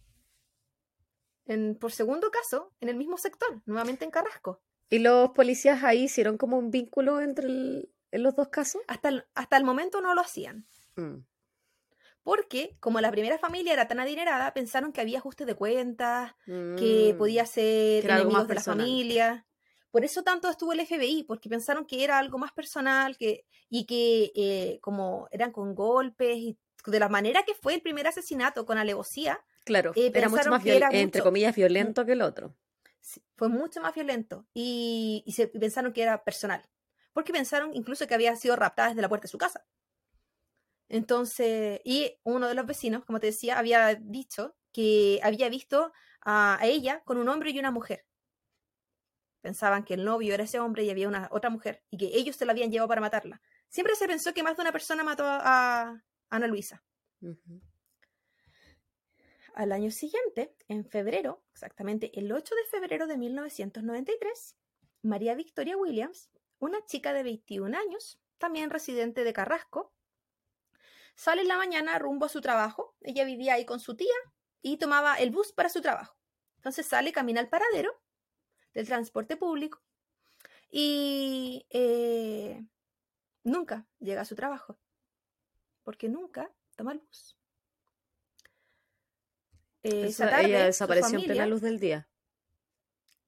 [1.45, 4.61] en, por segundo caso en el mismo sector, nuevamente en Carrasco.
[4.89, 8.81] ¿Y los policías ahí hicieron como un vínculo entre en los dos casos?
[8.87, 10.67] Hasta el, hasta el momento no lo hacían.
[10.95, 11.25] Mm.
[12.23, 17.11] Porque, como la primera familia era tan adinerada, pensaron que había ajuste de cuentas, que
[17.13, 17.17] mm.
[17.17, 19.45] podía ser enemigos de la familia.
[19.93, 23.85] Por eso tanto estuvo el FBI, porque pensaron que era algo más personal que, y
[23.85, 28.65] que eh, como eran con golpes y de la manera que fue el primer asesinato
[28.65, 29.39] con alevosía.
[29.63, 32.55] Claro, eh, era mucho más violento, entre comillas, violento que el otro.
[33.35, 36.67] fue mucho más violento y, y, se, pensaron que era personal.
[37.13, 39.63] Porque pensaron incluso que había sido raptada desde la puerta de su casa.
[40.89, 45.93] Entonces, y uno de los vecinos, como te decía, había dicho que había visto
[46.25, 48.07] a, ella con un hombre y una mujer.
[49.43, 52.37] Pensaban que el novio era ese hombre y había una otra mujer y que ellos
[52.37, 53.41] se la habían llevado para matarla.
[53.67, 56.81] Siempre se pensó que más de una persona mató a, Ana Luisa.
[59.53, 64.55] Al año siguiente, en febrero, exactamente el 8 de febrero de 1993,
[65.01, 69.93] María Victoria Williams, una chica de 21 años, también residente de Carrasco,
[71.15, 72.95] Sale en la mañana rumbo a su trabajo.
[73.01, 74.15] Ella vivía ahí con su tía
[74.63, 76.17] y tomaba el bus para su trabajo.
[76.55, 78.02] Entonces sale, camina al paradero
[78.73, 79.81] del transporte público
[80.69, 82.65] y eh,
[83.43, 84.77] nunca llega a su trabajo
[85.83, 87.37] porque nunca toma el bus.
[89.83, 92.07] Eh, ella desapareció en plena luz del día.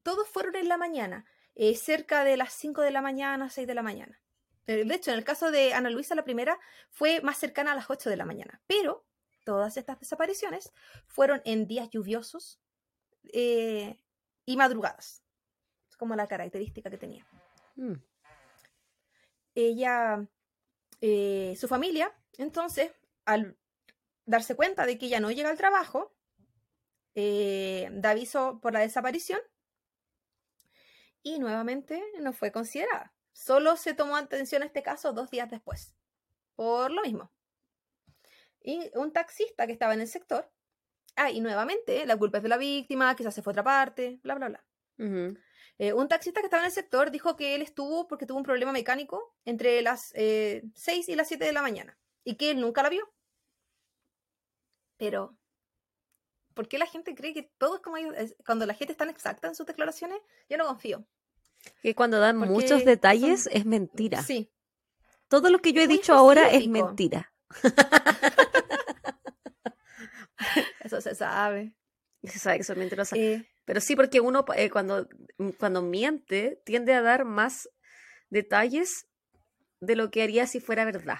[0.03, 1.25] Todos fueron en la mañana,
[1.55, 4.21] eh, cerca de las 5 de la mañana, 6 de la mañana.
[4.67, 7.75] Eh, de hecho, en el caso de Ana Luisa, la primera fue más cercana a
[7.75, 9.05] las 8 de la mañana, pero
[9.43, 10.71] todas estas desapariciones
[11.07, 12.59] fueron en días lluviosos
[13.33, 13.99] eh,
[14.45, 15.24] y madrugadas.
[15.95, 17.25] Es como la característica que tenía.
[17.77, 17.93] Mm.
[19.55, 20.27] Ella,
[20.99, 22.91] eh, su familia, entonces,
[23.23, 23.57] al
[24.25, 26.11] darse cuenta de que ella no llega al trabajo,
[27.15, 29.39] da aviso por la desaparición
[31.23, 33.13] y nuevamente no fue considerada.
[33.31, 35.95] Solo se tomó atención a este caso dos días después,
[36.55, 37.31] por lo mismo.
[38.61, 40.51] Y un taxista que estaba en el sector,
[41.15, 44.19] ah, y nuevamente, la culpa es de la víctima, quizás se fue a otra parte,
[44.23, 44.65] bla, bla, bla.
[45.77, 48.43] Eh, un taxista que estaba en el sector dijo que él estuvo porque tuvo un
[48.43, 52.61] problema mecánico entre las eh, 6 y las 7 de la mañana y que él
[52.61, 53.11] nunca la vio.
[54.97, 55.35] Pero,
[56.53, 58.15] ¿por qué la gente cree que todo es como ellos?
[58.45, 60.19] Cuando la gente es tan exacta en sus declaraciones,
[60.49, 61.05] yo no confío.
[61.81, 64.23] Que cuando dan muchos detalles es mentira.
[64.23, 64.49] Sí.
[65.27, 67.33] Todo lo que yo he dicho ahora es mentira.
[70.81, 71.73] Eso se sabe.
[72.31, 73.17] Se sabe que son mentirosas.
[73.17, 73.47] Eh.
[73.65, 75.07] Pero sí, porque uno eh, cuando,
[75.59, 77.69] cuando miente tiende a dar más
[78.29, 79.07] detalles
[79.79, 81.19] de lo que haría si fuera verdad.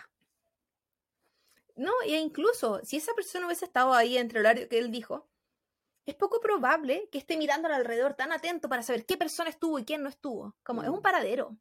[1.76, 5.30] No, e incluso si esa persona hubiese estado ahí entre el horario que él dijo,
[6.06, 9.86] es poco probable que esté mirando alrededor tan atento para saber qué persona estuvo y
[9.86, 10.56] quién no estuvo.
[10.64, 11.02] Como es un mm.
[11.02, 11.58] paradero.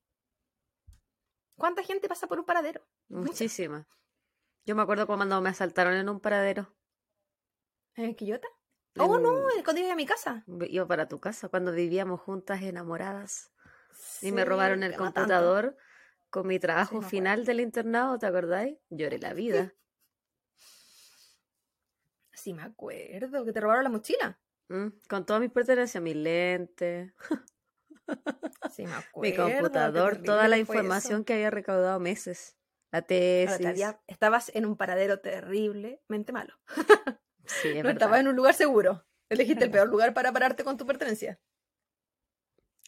[1.56, 2.86] ¿Cuánta gente pasa por un paradero?
[3.08, 3.86] Muchísima.
[4.66, 6.74] Yo me acuerdo cuando me asaltaron en un paradero.
[7.96, 8.48] ¿En Quillota?
[8.98, 9.30] Oh, no,
[9.64, 10.44] cuando iba a mi casa.
[10.46, 13.50] Iba para tu casa, cuando vivíamos juntas enamoradas.
[14.22, 15.76] y me robaron el computador
[16.30, 18.78] con mi trabajo final del internado, ¿te acordáis?
[18.90, 19.72] Lloré la vida.
[22.36, 24.38] Sí, me acuerdo, que te robaron la mochila.
[24.68, 27.14] Mm, con todas mis pertenencias, mi lente,
[28.70, 32.56] sí, me acuerdo, mi computador, toda la información que había recaudado meses.
[32.90, 33.84] La tesis.
[34.06, 36.54] estabas en un paradero terriblemente malo.
[37.46, 39.04] sí, es no estabas en un lugar seguro.
[39.28, 41.38] Elegiste el peor lugar para pararte con tu pertenencia.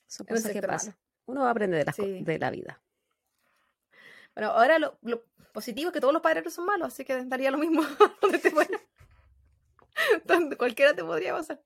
[0.07, 0.97] Son cosas que pasa.
[1.27, 2.81] Uno va a aprender de la, de la vida.
[4.35, 4.99] Bueno, ahora lo,
[5.53, 7.83] positivo es que todos los paraderos son malos, así que daría lo mismo
[8.21, 8.53] donde te
[10.59, 11.63] Cualquiera te podría pasar.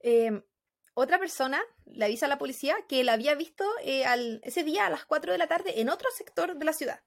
[0.00, 0.42] Em,
[0.94, 4.04] otra persona le avisa a la policía que la había visto eh,
[4.42, 7.00] ese día a las 4 de la tarde en otro sector de la ciudad.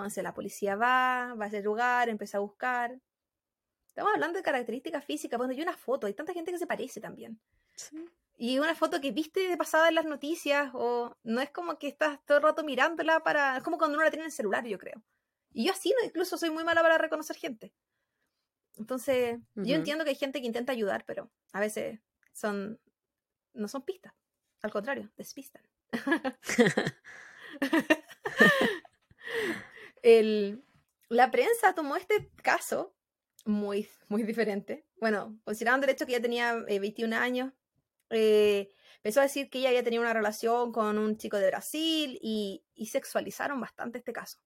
[0.00, 2.98] Entonces la policía va, va a ese lugar, empieza a buscar.
[3.88, 5.38] Estamos hablando de características físicas.
[5.38, 7.40] Bueno, hay una foto, hay tanta gente que se parece también.
[8.36, 11.88] Y una foto que viste de pasada en las noticias, o no es como que
[11.88, 13.56] estás todo el rato mirándola para.
[13.56, 15.02] Es como cuando uno la tiene en el celular, yo creo.
[15.52, 17.74] Y yo así no, incluso soy muy mala para reconocer gente.
[18.76, 21.98] Entonces, yo entiendo que hay gente que intenta ayudar, pero a veces
[22.32, 22.78] son
[23.54, 24.14] no son pistas.
[24.62, 25.62] Al contrario, despistan.
[30.02, 30.64] El,
[31.08, 32.94] la prensa tomó este caso
[33.44, 34.86] muy, muy diferente.
[35.00, 37.52] Bueno, considerando el hecho que ella tenía 21 eh, años,
[38.10, 42.18] eh, empezó a decir que ella había tenido una relación con un chico de Brasil
[42.22, 44.38] y, y sexualizaron bastante este caso.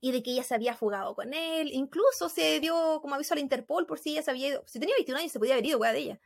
[0.00, 1.70] y de que ella se había fugado con él.
[1.72, 4.62] Incluso se dio como aviso a la Interpol por si ella se había ido.
[4.66, 6.20] Si tenía 21 años se podía haber ido, weá, de ella.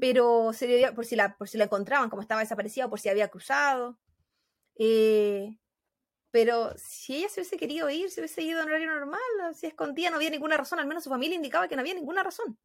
[0.00, 3.08] Pero se por si la, por si la encontraban, como estaba desaparecida, o por si
[3.08, 3.98] había cruzado.
[4.78, 5.58] Eh,
[6.36, 9.20] pero si ella se hubiese querido ir, se hubiese ido en horario normal,
[9.54, 12.22] si escondía, no había ninguna razón, al menos su familia indicaba que no había ninguna
[12.22, 12.58] razón.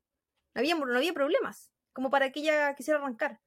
[0.53, 3.39] No había, no había problemas, como para que ella quisiera arrancar.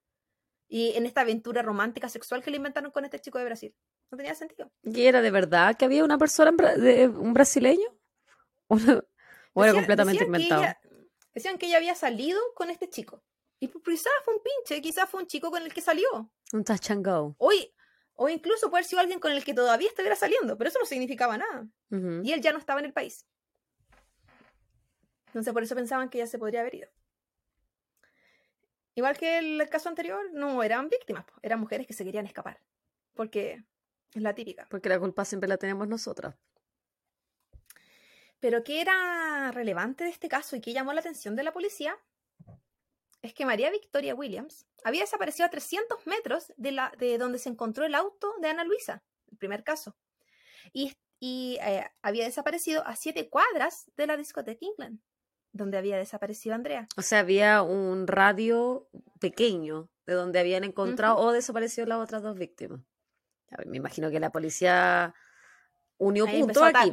[0.66, 3.76] Y en esta aventura romántica sexual que le inventaron con este chico de Brasil.
[4.10, 4.72] No tenía sentido.
[4.82, 7.88] ¿Y era de verdad que había una persona, Bra- de, un brasileño?
[8.68, 9.04] ¿O, no-
[9.52, 10.62] o era completamente decían que inventado?
[10.62, 10.80] ella-
[11.34, 13.22] decían que ella había salido con este chico.
[13.60, 16.32] Y pues, quizás fue un pinche, quizás fue un chico con el que salió.
[16.54, 17.34] Un touch and go.
[17.36, 17.74] Hoy,
[18.14, 20.86] o incluso puede haber sido alguien con el que todavía estuviera saliendo, pero eso no
[20.86, 21.66] significaba nada.
[21.90, 23.26] Y él ya no estaba en el país.
[25.28, 26.88] Entonces por eso pensaban que ya se podría haber ido.
[28.94, 32.60] Igual que el caso anterior, no eran víctimas, eran mujeres que se querían escapar.
[33.14, 33.64] Porque
[34.14, 34.66] es la típica.
[34.70, 36.36] Porque la culpa siempre la tenemos nosotras.
[38.38, 41.98] Pero ¿qué era relevante de este caso y qué llamó la atención de la policía?
[43.24, 47.48] Es que María Victoria Williams había desaparecido a 300 metros de, la, de donde se
[47.48, 49.02] encontró el auto de Ana Luisa,
[49.32, 49.96] el primer caso.
[50.74, 55.00] Y, y, eh, había desaparecido a siete cuadras de la discoteca England,
[55.52, 56.86] donde había desaparecido Andrea.
[56.98, 62.36] O sea, había un radio pequeño de donde habían encontrado o desaparecido las otras dos
[62.36, 62.82] víctimas.
[63.48, 65.14] Ver, me imagino que la policía
[65.96, 66.92] unió puntos aquí.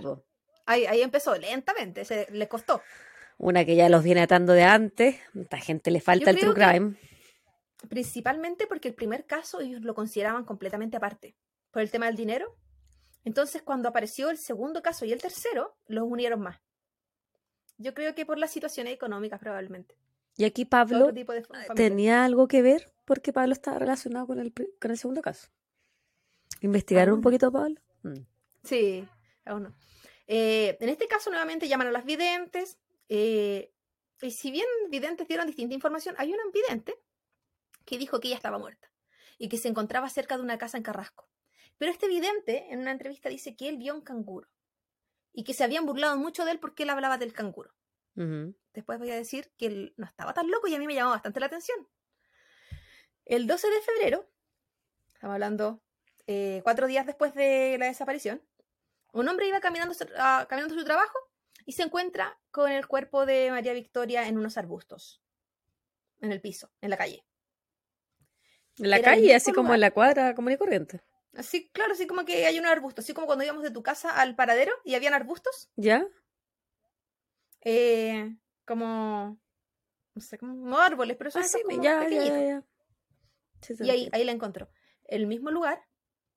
[0.65, 2.81] Ahí, ahí empezó lentamente, se le costó.
[3.37, 5.15] Una que ya los viene atando de antes.
[5.35, 6.95] A esta gente le falta el true crime.
[7.89, 11.35] Principalmente porque el primer caso ellos lo consideraban completamente aparte,
[11.71, 12.55] por el tema del dinero.
[13.23, 16.59] Entonces, cuando apareció el segundo caso y el tercero, los unieron más.
[17.77, 19.95] Yo creo que por las situaciones económicas, probablemente.
[20.37, 21.75] Y aquí Pablo familia.
[21.75, 25.49] tenía algo que ver porque Pablo estaba relacionado con el, con el segundo caso.
[26.61, 27.81] ¿Investigaron un poquito a Pablo?
[28.03, 28.21] Mm.
[28.63, 29.07] Sí,
[29.45, 29.75] aún no.
[30.27, 32.77] Eh, en este caso, nuevamente llaman a las videntes.
[33.13, 33.73] Eh,
[34.21, 36.95] y si bien videntes dieron distinta información, hay una vidente
[37.85, 38.89] que dijo que ella estaba muerta
[39.37, 41.27] y que se encontraba cerca de una casa en Carrasco.
[41.77, 44.47] Pero este vidente, en una entrevista, dice que él vio un canguro
[45.33, 47.73] y que se habían burlado mucho de él porque él hablaba del canguro.
[48.73, 51.09] Después voy a decir que él no estaba tan loco y a mí me llamó
[51.11, 51.87] bastante la atención.
[53.25, 54.29] El 12 de febrero,
[55.13, 55.81] estamos hablando
[56.27, 58.41] eh, cuatro días después de la desaparición,
[59.13, 61.17] un hombre iba caminando, su- a- caminando a su trabajo
[61.65, 65.21] y se encuentra con el cuerpo de María Victoria en unos arbustos,
[66.19, 67.25] en el piso, en la calle.
[68.77, 71.01] En la Era calle, así como en la cuadra común y corriente.
[71.33, 74.09] Así, claro, así como que hay un arbusto, así como cuando íbamos de tu casa
[74.19, 76.05] al paradero y habían arbustos, ¿Ya?
[77.61, 78.35] eh,
[78.65, 79.39] como,
[80.13, 82.63] no sé, como árboles, pero son Ah, sí, ya.
[83.61, 84.69] Sí, Y ahí, ahí la encontró.
[85.05, 85.85] El mismo lugar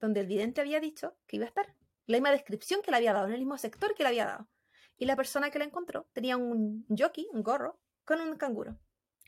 [0.01, 1.75] donde el vidente había dicho que iba a estar.
[2.07, 4.49] La misma descripción que le había dado, en el mismo sector que le había dado.
[4.97, 8.79] Y la persona que la encontró tenía un jockey, un gorro, con un canguro.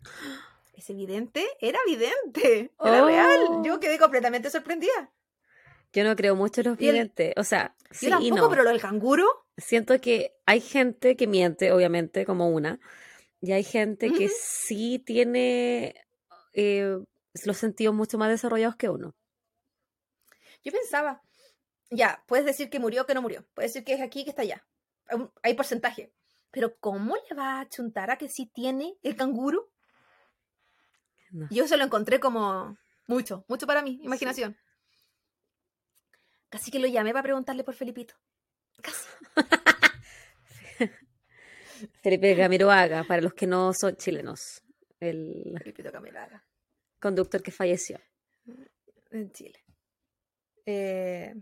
[0.75, 2.71] Ese vidente era vidente.
[2.81, 3.07] Era Oh.
[3.07, 3.41] real.
[3.65, 5.11] Yo quedé completamente sorprendida.
[5.93, 7.33] Yo no creo mucho en los videntes.
[7.39, 8.51] O sea, Yo sí y tampoco, no.
[8.51, 9.27] pero lo del canguro.
[9.57, 12.79] Siento que hay gente que miente, obviamente, como una.
[13.41, 15.95] Y hay gente que sí tiene
[16.53, 16.99] eh,
[17.45, 19.15] los sentidos mucho más desarrollados que uno.
[20.63, 21.23] Yo pensaba,
[21.91, 23.47] ya, puedes decir que murió, que no murió.
[23.55, 24.67] Puedes decir que es aquí, que está allá.
[25.43, 26.13] Hay porcentaje.
[26.51, 29.71] Pero ¿cómo le va a chuntar a que sí tiene el canguro?
[31.31, 31.49] No.
[31.51, 34.57] Yo se lo encontré como mucho, mucho para mí, imaginación.
[36.49, 38.15] Casi que lo llamé para preguntarle por Felipito.
[38.81, 39.09] Casi.
[42.03, 44.63] Felipe Gamiroaga, para los que no son chilenos.
[44.99, 46.43] El Felipito Camelaga,
[46.99, 48.01] conductor que falleció.
[49.11, 49.63] en Chile.
[50.65, 51.35] Eh,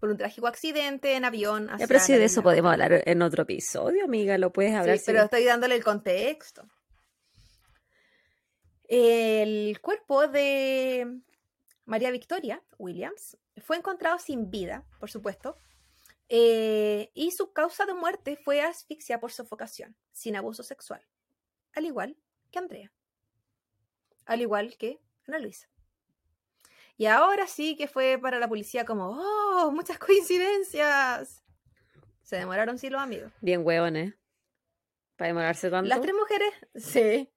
[0.00, 1.68] por un trágico accidente en avión.
[1.78, 4.38] Ya, pero la de eso podemos hablar en otro episodio, amiga.
[4.38, 4.98] Lo puedes hablar.
[4.98, 6.68] Sí, pero estoy dándole el contexto.
[8.84, 11.20] El cuerpo de
[11.84, 15.56] María Victoria Williams fue encontrado sin vida, por supuesto,
[16.28, 21.06] eh, y su causa de muerte fue asfixia por sofocación, sin abuso sexual,
[21.74, 22.16] al igual
[22.50, 22.92] que Andrea,
[24.26, 25.68] al igual que Ana Luisa.
[26.98, 31.42] Y ahora sí que fue para la policía como, oh, muchas coincidencias.
[32.22, 33.32] Se demoraron, sí, los amigos.
[33.40, 34.14] Bien hueones.
[35.16, 35.88] Para demorarse tanto.
[35.88, 37.32] Las tres mujeres, sí.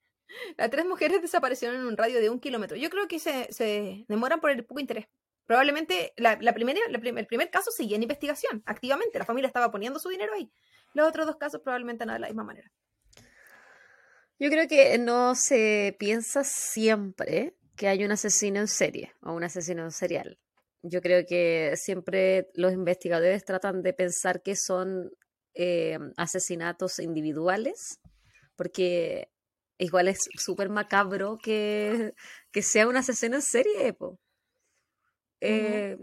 [0.57, 2.75] Las tres mujeres desaparecieron en un radio de un kilómetro.
[2.75, 5.07] Yo creo que se, se demoran por el poco interés.
[5.45, 9.19] Probablemente la, la primera, la prim- el primer caso seguía en investigación, activamente.
[9.19, 10.51] La familia estaba poniendo su dinero ahí.
[10.93, 12.71] Los otros dos casos probablemente no de la misma manera.
[14.39, 19.43] Yo creo que no se piensa siempre que hay un asesino en serie o un
[19.43, 20.37] asesino en serial.
[20.83, 25.11] yo creo que siempre los investigadores tratan de pensar que son
[25.53, 27.99] eh, asesinatos individuales,
[28.55, 29.29] porque
[29.77, 32.13] igual es súper macabro que,
[32.51, 33.95] que, sea un asesino en serie,
[35.41, 35.97] eh,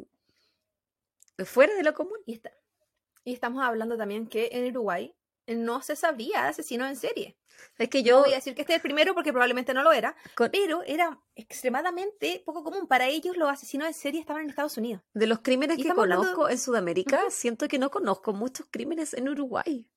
[1.45, 2.19] fuera de lo común.
[2.27, 2.53] Y, está,
[3.25, 5.15] y estamos hablando también que en Uruguay
[5.55, 7.37] no se sabría de asesinos en serie.
[7.77, 9.83] Es que yo no voy a decir que este es el primero porque probablemente no
[9.83, 12.87] lo era, pero era extremadamente poco común.
[12.87, 15.03] Para ellos los asesinos en serie estaban en Estados Unidos.
[15.13, 19.89] De los crímenes que conozco en Sudamérica, siento que no conozco muchos crímenes en Uruguay.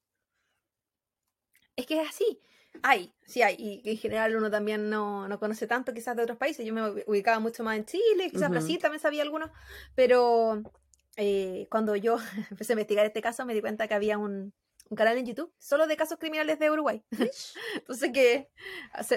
[1.76, 2.42] Es que es así.
[2.84, 3.56] Hay, sí hay.
[3.58, 6.66] Y en general uno también no, no conoce tanto quizás de otros países.
[6.66, 9.50] Yo me ubicaba mucho más en Chile, quizás Brasil también sabía algunos.
[9.96, 10.62] Pero
[11.18, 12.18] eh, cuando yo
[12.52, 14.54] empecé a investigar este caso me di cuenta que había un,
[14.92, 17.04] un canal en YouTube solo de casos criminales de Uruguay.
[17.76, 18.52] Entonces que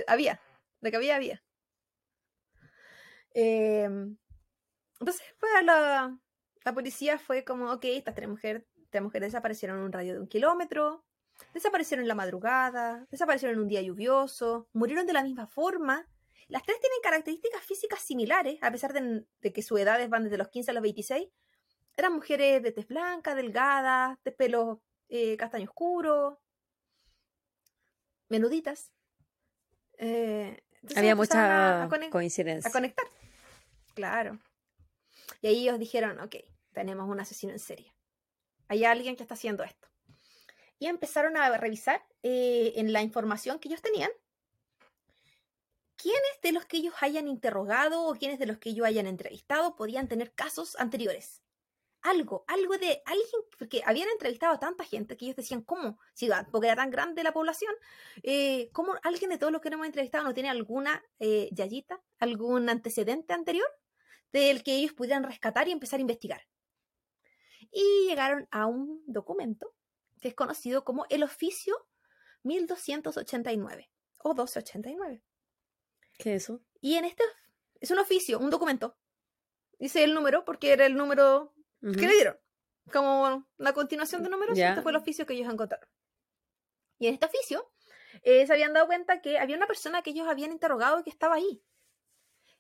[0.07, 0.41] había,
[0.81, 1.43] de que había, había.
[3.37, 4.17] Em,
[5.01, 6.17] entonces pues, la,
[6.65, 10.21] la policía fue como, ok, estas tres mujeres, tres mujeres desaparecieron en un radio de
[10.21, 11.05] un kilómetro,
[11.53, 16.09] desaparecieron en la madrugada, desaparecieron en un día lluvioso, murieron de la misma forma.
[16.47, 20.39] Las tres tienen características físicas similares, a pesar de, de que sus edades van desde
[20.39, 21.29] los 15 a los 26.
[21.97, 26.41] Eran mujeres de tez blanca, delgadas, de pelo eh, castaño oscuro,
[28.29, 28.93] menuditas.
[29.99, 30.63] Eh,
[30.97, 32.69] Había mucha coincidencia.
[32.69, 33.07] A conectar.
[33.95, 34.39] Claro.
[35.41, 36.37] Y ahí ellos dijeron, ok,
[36.73, 37.95] tenemos un asesino en serie.
[38.69, 39.89] Hay alguien que está haciendo esto.
[40.79, 44.11] Y empezaron a revisar eh, en la información que ellos tenían
[45.97, 49.77] quiénes de los que ellos hayan interrogado o quiénes de los que ellos hayan entrevistado
[49.77, 51.44] podían tener casos anteriores
[52.05, 55.99] algo, algo de alguien, porque habían entrevistado a tanta gente que ellos decían, ¿cómo?
[56.13, 57.75] Si, porque era tan grande la población,
[58.23, 62.69] eh, ¿cómo alguien de todos los que hemos entrevistado no tiene alguna eh, yayita, algún
[62.69, 63.67] antecedente anterior
[64.33, 66.43] del que ellos pudieran rescatar y empezar a investigar?
[67.73, 69.75] Y llegaron a un documento
[70.21, 71.75] que es conocido como el oficio
[72.43, 75.23] 1289 o 1289.
[76.19, 76.63] ¿Qué es eso?
[76.83, 77.25] Y en este
[77.81, 78.99] es un oficio, un documento.
[79.79, 81.55] Dice el número porque era el número
[81.93, 82.37] ¿Qué le dieron?
[82.93, 85.89] Como la continuación de números, este fue el oficio que ellos encontraron.
[86.99, 87.71] Y en este oficio
[88.23, 91.11] eh, se habían dado cuenta que había una persona que ellos habían interrogado y que
[91.11, 91.63] estaba ahí.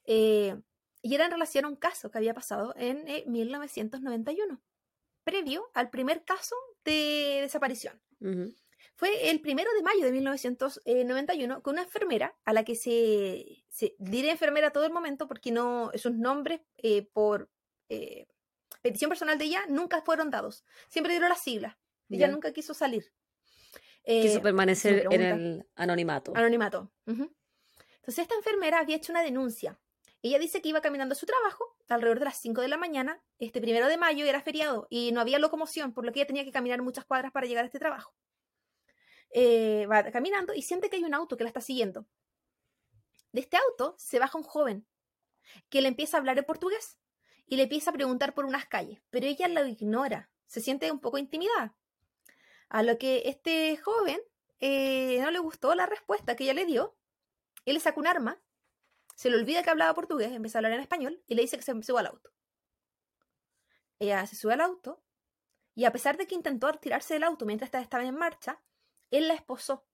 [0.04, 0.56] Eh,
[1.02, 4.58] y era en relación a un caso que había pasado en 1991, eh,
[5.22, 8.00] previo al primer caso de desaparición.
[8.96, 13.96] Fue el primero de mayo de 1991 con una enfermera a la que se, se
[13.98, 16.60] diré enfermera todo el momento porque no sus nombres
[17.12, 17.50] por
[18.84, 20.62] petición personal de ella nunca fueron dados.
[20.88, 21.74] Siempre dieron las siglas.
[22.10, 23.12] Ella nunca quiso salir.
[24.04, 26.32] quiso eh, permanecer en el anonimato.
[26.36, 26.92] Anonimato.
[27.06, 29.80] Entonces esta enfermera había hecho una denuncia.
[30.20, 33.22] Ella dice que iba caminando a su trabajo alrededor de las 5 de la mañana,
[33.38, 36.44] este primero de mayo era feriado y no había locomoción, por lo que ella tenía
[36.44, 38.14] que caminar muchas cuadras para llegar a este trabajo.
[39.30, 42.06] Eh, va caminando y siente que hay un auto que la está siguiendo.
[43.32, 44.86] De este auto se baja un joven
[45.68, 46.98] que le empieza a hablar en portugués
[47.46, 51.00] y le empieza a preguntar por unas calles, pero ella lo ignora, se siente un
[51.00, 51.76] poco intimidada.
[52.68, 54.20] A lo que este joven
[54.60, 56.96] eh, no le gustó la respuesta que ella le dio,
[57.64, 58.42] él le saca un arma,
[59.14, 61.62] se le olvida que hablaba portugués, empieza a hablar en español y le dice que
[61.62, 62.30] se suba al auto.
[63.98, 65.02] Ella se sube al auto
[65.74, 68.60] y a pesar de que intentó tirarse del auto mientras estaba en marcha,
[69.10, 69.86] él la esposó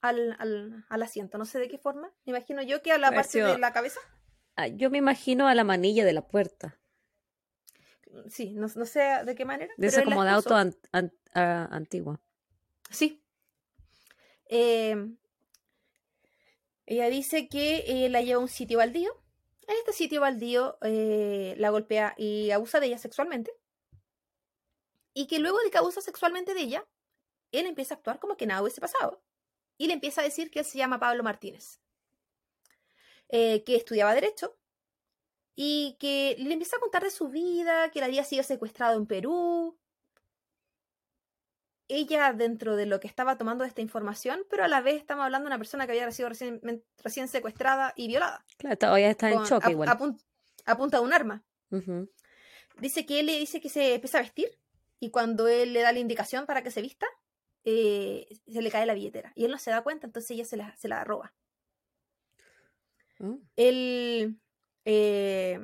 [0.00, 1.36] al, al, asiento.
[1.36, 2.12] No sé de qué forma.
[2.24, 4.00] Me imagino yo que a la parte de la cabeza.
[4.56, 6.79] Ah, yo me imagino a la manilla de la puerta
[8.28, 9.72] sí, no, sé de qué manera.
[9.76, 10.54] De esa como de auto
[11.32, 12.20] antigua.
[12.90, 13.22] Sí.
[14.46, 15.16] Em,
[16.86, 19.12] ella dice que eh, la lleva a un sitio baldío.
[19.66, 23.52] En este sitio baldío eh, la golpea y abusa de ella sexualmente.
[25.14, 26.88] Y que luego de que abusa sexualmente de ella,
[27.52, 29.22] él empieza a actuar como que nada hubiese pasado.
[29.78, 31.80] Y le empieza a decir que él se llama Pablo Martínez.
[33.28, 34.59] Eh, que estudiaba Derecho
[35.54, 39.06] y que le empieza a contar de su vida, que él había sido secuestrado en
[39.06, 39.78] Perú.
[41.88, 45.46] Ella dentro de lo que estaba tomando esta información, pero a la vez estamos hablando
[45.46, 46.60] de una persona que había sido recién,
[47.02, 48.44] recién secuestrada y violada.
[48.58, 49.88] Claro, todavía está en choque igual.
[50.66, 51.44] A, punta de un arma.
[52.78, 54.56] Dice que él le dice que se empieza a vestir
[55.00, 57.06] y cuando él le da la indicación para que se vista,
[57.64, 59.32] eh, se le cae la billetera.
[59.34, 61.34] Y él no se da cuenta, entonces ella se la, se la roba.
[63.18, 63.40] Oh.
[63.56, 64.40] Él
[64.84, 65.58] eh,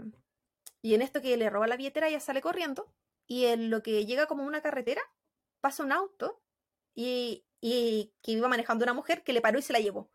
[0.83, 2.93] y en esto que le roba la billetera, ella sale corriendo
[3.27, 5.03] y en lo que llega como una carretera,
[5.61, 6.43] pasa un auto
[6.95, 10.11] y, y, que iba manejando una mujer que le paró y se la llevó.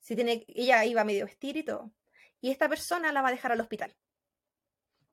[0.00, 1.92] Si tiene, ella iba medio vestir y todo.
[2.40, 3.94] Y esta persona la va a dejar al hospital.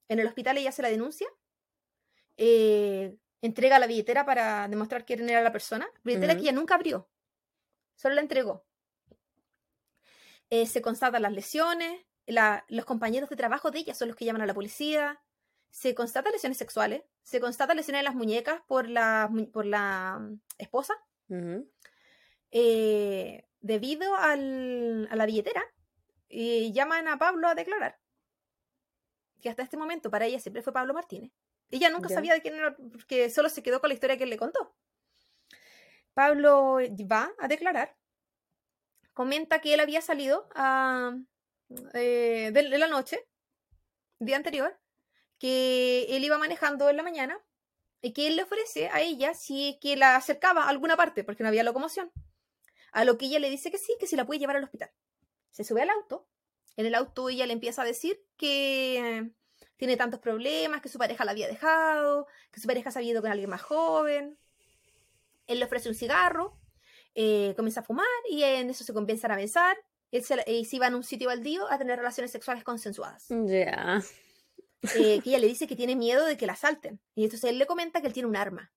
[0.07, 1.27] En el hospital ella hace la denuncia,
[2.37, 7.09] eh, entrega la billetera para demostrar quién era la persona, billetera que ella nunca abrió,
[7.95, 8.65] solo la entregó.
[10.49, 14.25] Eh, se constatan las lesiones, la- los compañeros de trabajo de ella son los que
[14.25, 15.21] llaman a la policía,
[15.69, 20.17] se constatan lesiones sexuales, se constatan lesiones en las muñecas por la, mu- por la
[20.19, 20.93] mm, esposa,
[22.51, 25.63] eh, debido al- a la billetera,
[26.29, 27.99] y llaman a Pablo a declarar.
[29.41, 31.31] Que hasta este momento para ella siempre fue Pablo Martínez.
[31.71, 34.29] Ella nunca sabía de quién era, porque solo se quedó con la historia que él
[34.29, 34.75] le contó.
[36.13, 36.77] Pablo
[37.11, 37.95] va a declarar,
[39.13, 41.15] comenta que él había salido a,
[41.93, 43.19] eh, de, la noche,
[44.19, 44.79] día anterior,
[45.39, 47.39] que él iba manejando en la mañana
[48.01, 51.43] y que él le ofrece a ella si que la acercaba a alguna parte, porque
[51.43, 52.11] no había locomoción.
[52.91, 54.91] A lo que ella le dice que sí, que si la puede llevar al hospital.
[55.51, 56.27] Se sube al auto.
[56.77, 59.31] En el auto ella le empieza a decir que
[59.77, 63.21] tiene tantos problemas, que su pareja la había dejado, que su pareja se había ido
[63.21, 64.37] con alguien más joven.
[65.47, 66.59] Él le ofrece un cigarro,
[67.13, 69.77] eh, comienza a fumar y en eso se comienzan a besar.
[70.11, 73.25] Él se, eh, se iba a un sitio baldío a tener relaciones sexuales consensuadas.
[73.29, 74.01] Ya.
[74.95, 76.99] Eh, que ella le dice que tiene miedo de que la asalten.
[77.15, 78.71] Y entonces él le comenta que él tiene un arma.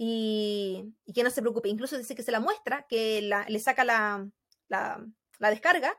[0.00, 1.68] Y, y que no se preocupe.
[1.68, 4.28] Incluso dice que se la muestra, que la- le saca la,
[4.68, 5.04] la,
[5.38, 5.98] la descarga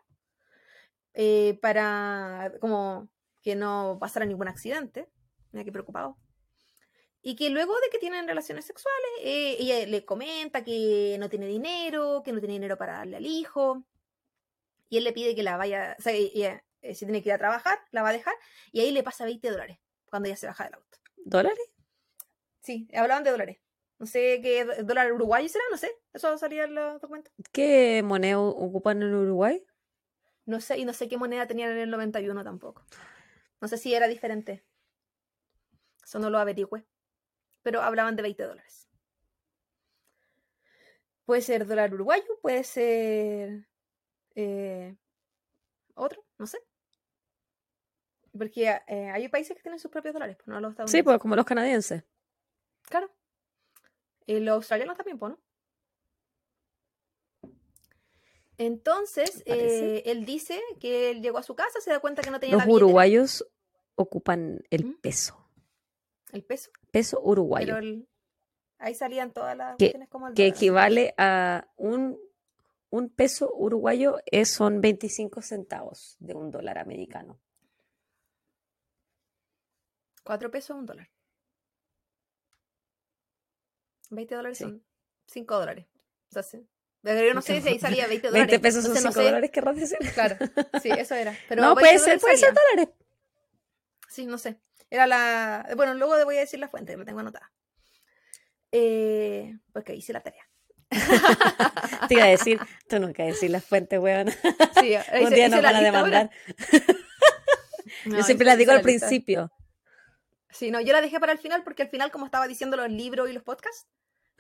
[1.13, 3.09] eh, para como
[3.41, 5.09] que no pasara ningún accidente.
[5.51, 6.17] Mira qué preocupado.
[7.22, 11.47] Y que luego de que tienen relaciones sexuales, eh, ella le comenta que no tiene
[11.47, 13.84] dinero, que no tiene dinero para darle al hijo.
[14.90, 17.34] Y él le pide que la vaya, o sea, ella, eh, si tiene que ir
[17.34, 18.34] a trabajar, la va a dejar.
[18.72, 20.98] Y ahí le pasa 20 dólares cuando ella se baja del auto.
[21.18, 21.60] ¿Dólares?
[22.62, 23.58] Sí, hablaban de dólares.
[24.00, 25.92] No sé qué dólar uruguayo será, no sé.
[26.14, 27.34] Eso salía en los documentos.
[27.52, 29.64] ¿Qué moneda ocupan en Uruguay?
[30.46, 32.86] No sé, y no sé qué moneda tenían en el 91 tampoco.
[33.62, 34.66] No sé si era diferente.
[36.02, 36.86] Eso no lo averigüé.
[37.62, 38.90] Pero hablaban de 20 dólares.
[41.26, 43.68] Puede ser dólar uruguayo, puede ser
[44.42, 44.96] eh,
[45.96, 46.60] otro, no sé.
[48.38, 51.04] Porque eh, hay países que tienen sus propios dólares, pues no los Sí, estadounidenses.
[51.04, 52.04] pues como los canadienses.
[52.84, 53.10] Claro.
[54.28, 55.40] Eh, los australianos también, pues, ¿no?
[58.58, 62.40] Entonces, eh, él dice que él llegó a su casa, se da cuenta que no
[62.40, 63.46] tenía Los la uruguayos
[63.96, 64.98] ocupan el ¿Mm?
[65.02, 65.36] peso.
[66.32, 67.66] el peso, Peso uruguayo.
[67.66, 68.08] pero el-
[68.78, 72.20] ahí salían todas las Que- cuestiones como el que dólar, equivale a un,
[72.92, 77.40] un peso uruguayo es, son 25 centavos de un dólar americano.
[80.24, 81.10] Cuatro pesos, un dólar.
[84.10, 84.64] 20 dólares Sí.
[84.64, 84.84] son
[85.28, 85.86] 5 dólares.
[86.36, 86.60] O sea,
[87.04, 88.48] yo no sé si ahí salía 20 dólares.
[88.48, 89.26] 20 pesos son entonces no 5 sé.
[89.28, 89.98] dólares, querrás decir.
[90.14, 90.38] Claro,
[90.82, 91.36] sí, eso era.
[91.50, 92.96] Pero no, 20 puede ser, puede ser dólares.
[94.08, 94.60] Sí, no sé.
[94.90, 95.70] Era la.
[95.76, 97.52] Bueno, luego le voy a decir la fuente, que la tengo anotada.
[98.72, 100.49] Eh, porque hice la tarea.
[102.08, 104.30] Te iba a decir, tú nunca decir las fuentes, weón.
[104.80, 106.30] Sí, Un día nos van a demandar.
[108.06, 109.52] No, Yo siempre las digo al principio.
[110.52, 112.90] Sí, no, yo la dejé para el final porque al final, como estaba diciendo los
[112.90, 113.88] libros y los podcasts,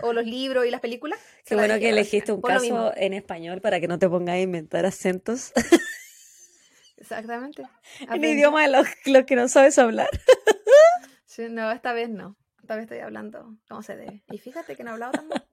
[0.01, 1.19] o los libros y las películas.
[1.45, 4.85] Qué bueno que elegiste un caso en español para que no te pongas a inventar
[4.85, 5.51] acentos
[6.97, 7.63] Exactamente.
[7.99, 10.09] en idioma de los, los que no sabes hablar.
[11.25, 12.37] Sí, no, esta vez no.
[12.61, 14.23] Esta vez estoy hablando como se debe.
[14.29, 15.47] Y fíjate que no he hablado tan mal.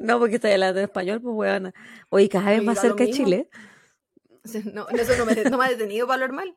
[0.00, 1.72] No, porque estoy hablando en español, pues weón.
[2.10, 3.10] Oye, cada vez más lo cerca de.
[3.10, 3.48] Chile.
[4.72, 6.56] No, eso no me, no me ha detenido para hablar mal.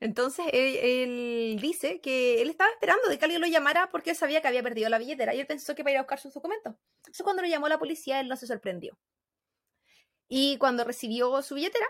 [0.00, 4.16] Entonces él, él dice que él estaba esperando de que alguien lo llamara porque él
[4.16, 6.20] sabía que había perdido la billetera y él pensó que iba a ir a buscar
[6.20, 6.74] sus documentos.
[6.98, 8.98] Entonces cuando lo llamó la policía él no se sorprendió.
[10.28, 11.86] Y cuando recibió su billetera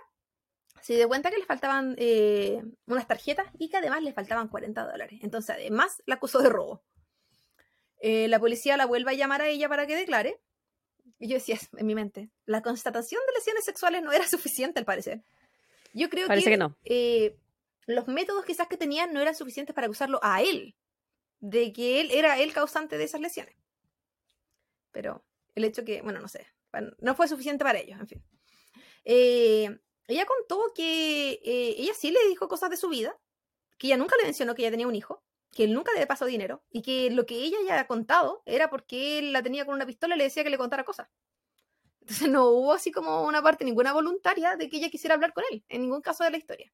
[0.81, 4.91] se dio cuenta que le faltaban eh, unas tarjetas y que además le faltaban 40
[4.91, 5.21] dólares.
[5.23, 6.85] Entonces además la acusó de robo.
[8.01, 10.41] Eh, la policía la vuelve a llamar a ella para que declare.
[11.19, 14.85] Y yo decía en mi mente, la constatación de lesiones sexuales no era suficiente al
[14.85, 15.23] parecer.
[15.95, 16.77] Yo creo Parece que, que no.
[16.85, 17.37] eh,
[17.87, 20.77] los métodos quizás que tenían no eran suficientes para acusarlo a él,
[21.41, 23.57] de que él era el causante de esas lesiones.
[24.93, 26.47] Pero el hecho que, bueno, no sé,
[26.99, 28.25] no fue suficiente para ellos, en fin.
[29.05, 33.19] Eh, ella contó que eh, ella sí le dijo cosas de su vida,
[33.79, 36.25] que ella nunca le mencionó que ella tenía un hijo, que él nunca le pasó
[36.27, 39.75] dinero, y que lo que ella ya ha contado era porque él la tenía con
[39.75, 41.09] una pistola y le decía que le contara cosas.
[42.01, 45.45] Entonces no hubo así como una parte, ninguna voluntaria de que ella quisiera hablar con
[45.51, 46.73] él, en ningún caso de la historia.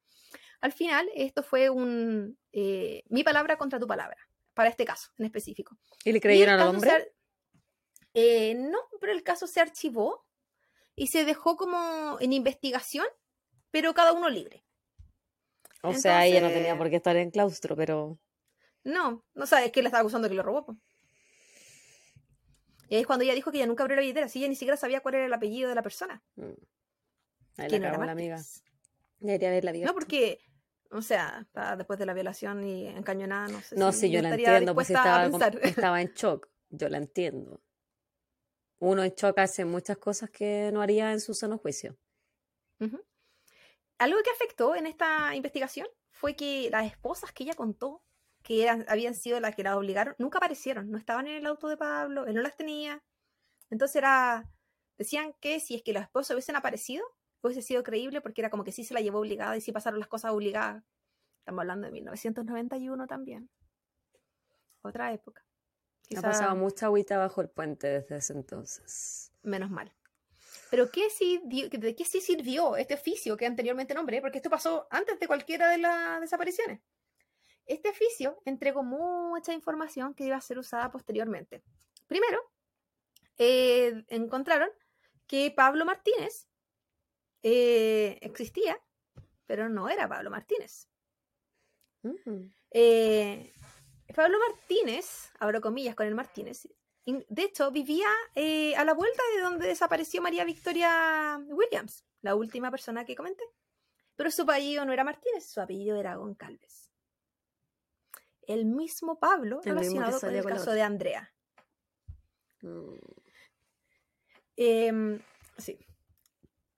[0.60, 4.16] Al final, esto fue un eh, mi palabra contra tu palabra,
[4.54, 5.76] para este caso en específico.
[6.04, 6.90] ¿Y le creyeron al hombre?
[6.90, 7.08] ar-
[8.14, 10.24] eh, no, pero el caso se archivó
[10.94, 13.06] y se dejó como en investigación
[13.70, 14.64] pero cada uno libre.
[15.82, 18.18] O sea, ella no tenía por qué estar en claustro, pero.
[18.84, 20.66] No, no sabes que la estaba acusando que lo robó.
[20.66, 20.76] po.
[22.88, 24.54] Y ahí es cuando ella dijo que ella nunca abrió la billetera, si ella ni
[24.56, 26.22] siquiera sabía cuál era el apellido de la persona.
[26.36, 26.42] mm,
[27.56, 28.42] Ahí que la no era la amiga.
[29.20, 29.86] Debería haberla visto.
[29.86, 30.38] No, porque,
[30.90, 31.48] o sea,
[31.78, 34.90] después de la violación y encañonada, no sé No, si sí, yo la entiendo, pues
[34.90, 36.48] estaba, con- estaba en shock.
[36.68, 37.62] Yo la entiendo.
[38.80, 41.96] Uno en shock hace muchas cosas que no haría en su sano juicio.
[43.98, 48.02] Algo que afectó en esta investigación fue que las esposas que ella contó,
[48.44, 51.66] que eran, habían sido las que la obligaron, nunca aparecieron, no estaban en el auto
[51.66, 53.02] de Pablo, él no las tenía.
[53.70, 54.48] Entonces era,
[54.98, 57.04] decían que si es que los esposos hubiesen aparecido,
[57.40, 59.98] hubiese sido creíble porque era como que sí se la llevó obligada y sí pasaron
[59.98, 60.84] las cosas obligadas.
[61.38, 63.48] Estamos hablando de 1991 también.
[64.82, 65.42] Otra época.
[66.14, 69.32] Ha pasado mucha agüita bajo el puente desde ese entonces.
[69.42, 69.90] menos mal.
[70.70, 74.20] Pero ¿qué sí ¿de qué sí sirvió este oficio que anteriormente nombré?
[74.20, 76.80] Porque esto pasó antes de cualquiera de las desapariciones.
[77.66, 81.62] Este oficio entregó mucha información que iba a ser usada posteriormente.
[82.06, 82.40] Primero,
[83.38, 84.68] eh, encontraron
[85.26, 86.46] que Pablo Martínez
[87.42, 88.78] eh, existía,
[89.46, 90.88] pero no era Pablo Martínez.
[92.02, 92.50] Mm.
[92.70, 93.52] Eh,
[94.14, 96.68] Pablo Martínez, abro comillas con el Martínez,
[97.06, 98.08] de hecho vivía
[98.76, 103.44] a la vuelta de donde desapareció María Victoria Williams, la última persona que comenté.
[104.16, 106.83] Pero su apellido no era Martínez, su apellido era Goncalves.
[108.46, 111.32] El mismo Pablo El mismo que relacionado con el caso de Andrea.
[112.62, 112.94] Mm.
[114.56, 115.20] Em,
[115.58, 115.78] sí.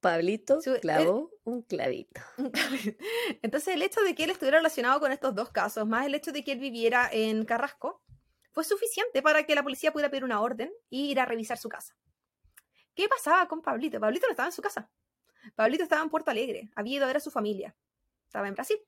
[0.01, 2.21] Pablito Su- clavó un clavito.
[3.43, 6.33] Entonces el hecho de que él estuviera relacionado con estos dos casos, más el hecho
[6.33, 8.03] de que él viviera en Carrasco,
[8.53, 11.69] fue suficiente para que la policía pudiera pedir una orden y ir a revisar su
[11.69, 11.95] casa.
[12.95, 14.01] ¿Qué pasaba con Pablito?
[14.01, 14.91] Pablito no estaba en su casa.
[15.55, 17.77] Pablito estaba en Puerto Alegre, había ido a ver a su familia.
[18.25, 18.79] Estaba en Brasil.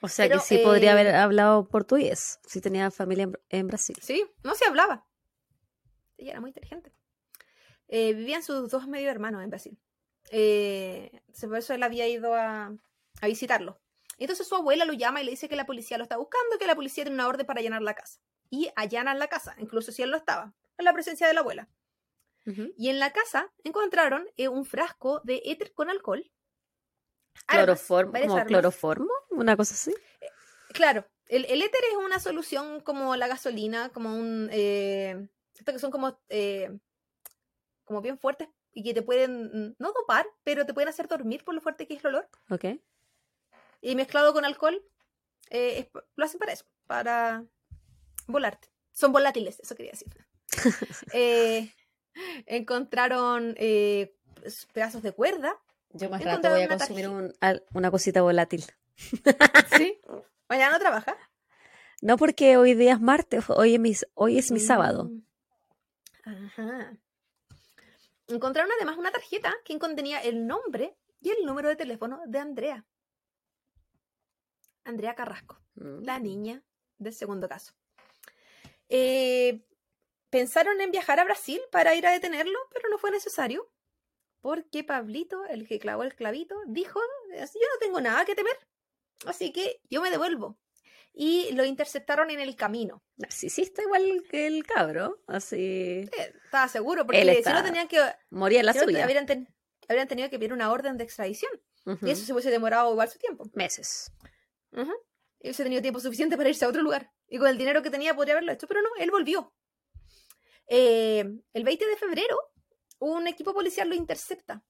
[0.00, 3.66] O sea Pero, que sí podría eh, haber hablado portugués si tenía familia en, en
[3.66, 3.96] Brasil.
[4.00, 5.06] Sí, no se hablaba.
[6.16, 6.92] Ella era muy inteligente.
[7.88, 9.78] Eh, vivían sus dos medio hermanos en Brasil.
[10.30, 12.72] Eh, por eso él había ido a,
[13.20, 13.80] a visitarlo.
[14.16, 16.66] Entonces su abuela lo llama y le dice que la policía lo está buscando, que
[16.66, 18.20] la policía tiene una orden para allanar la casa.
[18.50, 21.68] Y allanan la casa, incluso si él no estaba, en la presencia de la abuela.
[22.46, 22.72] Ujú.
[22.76, 26.30] Y en la casa encontraron eh, un frasco de éter con alcohol.
[27.46, 29.94] Cloroformo, como cloroformo, una cosa así.
[30.72, 34.48] Claro, el, el éter es una solución como la gasolina, como un...
[34.52, 35.28] Eh,
[35.64, 36.78] que son como, eh,
[37.84, 41.44] como bien fuertes y que te pueden, mm, no dopar, pero te pueden hacer dormir
[41.44, 42.28] por lo fuerte que es el olor.
[42.50, 42.64] Ok.
[43.80, 44.82] Y mezclado con alcohol,
[45.50, 47.44] eh, es lo hacen para eso, para
[48.26, 48.68] volarte.
[48.92, 50.08] Son volátiles, eso quería decir.
[51.12, 51.72] Eh,
[52.46, 54.16] encontraron eh,
[54.72, 55.56] pedazos de cuerda.
[55.92, 57.34] Yo más rato voy a consumir un-
[57.74, 58.64] una cosita volátil.
[59.76, 60.00] Sí.
[60.48, 61.16] Mañana no trabaja.
[62.02, 65.04] No porque hoy día es martes, hoy es mi, hoy es mi sábado.
[65.04, 65.22] Mm.
[66.24, 66.96] Ajá.
[68.28, 72.84] Encontraron además una tarjeta que contenía el nombre y el número de teléfono de Andrea.
[74.84, 76.04] Andrea Carrasco, Mm.
[76.04, 76.62] la niña
[76.98, 77.72] del segundo caso.
[78.88, 79.64] Eh,
[80.30, 83.69] pensaron en viajar a Brasil para ir a detenerlo, pero no fue necesario.
[84.40, 87.00] Porque Pablito, el que clavó el clavito, dijo,
[87.30, 88.56] yo no tengo nada que temer.
[89.26, 90.58] Así que yo me devuelvo.
[91.12, 93.02] Y lo interceptaron en el camino.
[93.16, 98.00] Narcisista igual que el cabro, así Eh, estaba seguro, porque Él si no tenían que,
[98.30, 99.02] moría en la suya.
[99.02, 99.48] habrían, ten-
[99.88, 101.52] habrían tenido que pedir una orden de extradición.
[102.02, 103.44] Y eso se hubiese demorado igual su tiempo.
[103.54, 104.12] Meses.
[104.72, 104.92] Ujú.
[105.40, 107.10] Y hubiese tenido tiempo suficiente para irse a otro lugar.
[107.28, 109.52] Y con el dinero que tenía podría haberlo hecho, pero no, él volvió.
[110.68, 112.38] Eh, el 20 de febrero,
[113.00, 114.62] un equipo policial lo intercepta.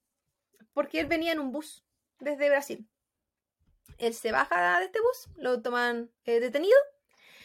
[0.73, 1.85] Porque él venía en un bus
[2.19, 2.89] desde Brasil.
[3.98, 6.77] Él se baja de este bus, lo toman eh, detenido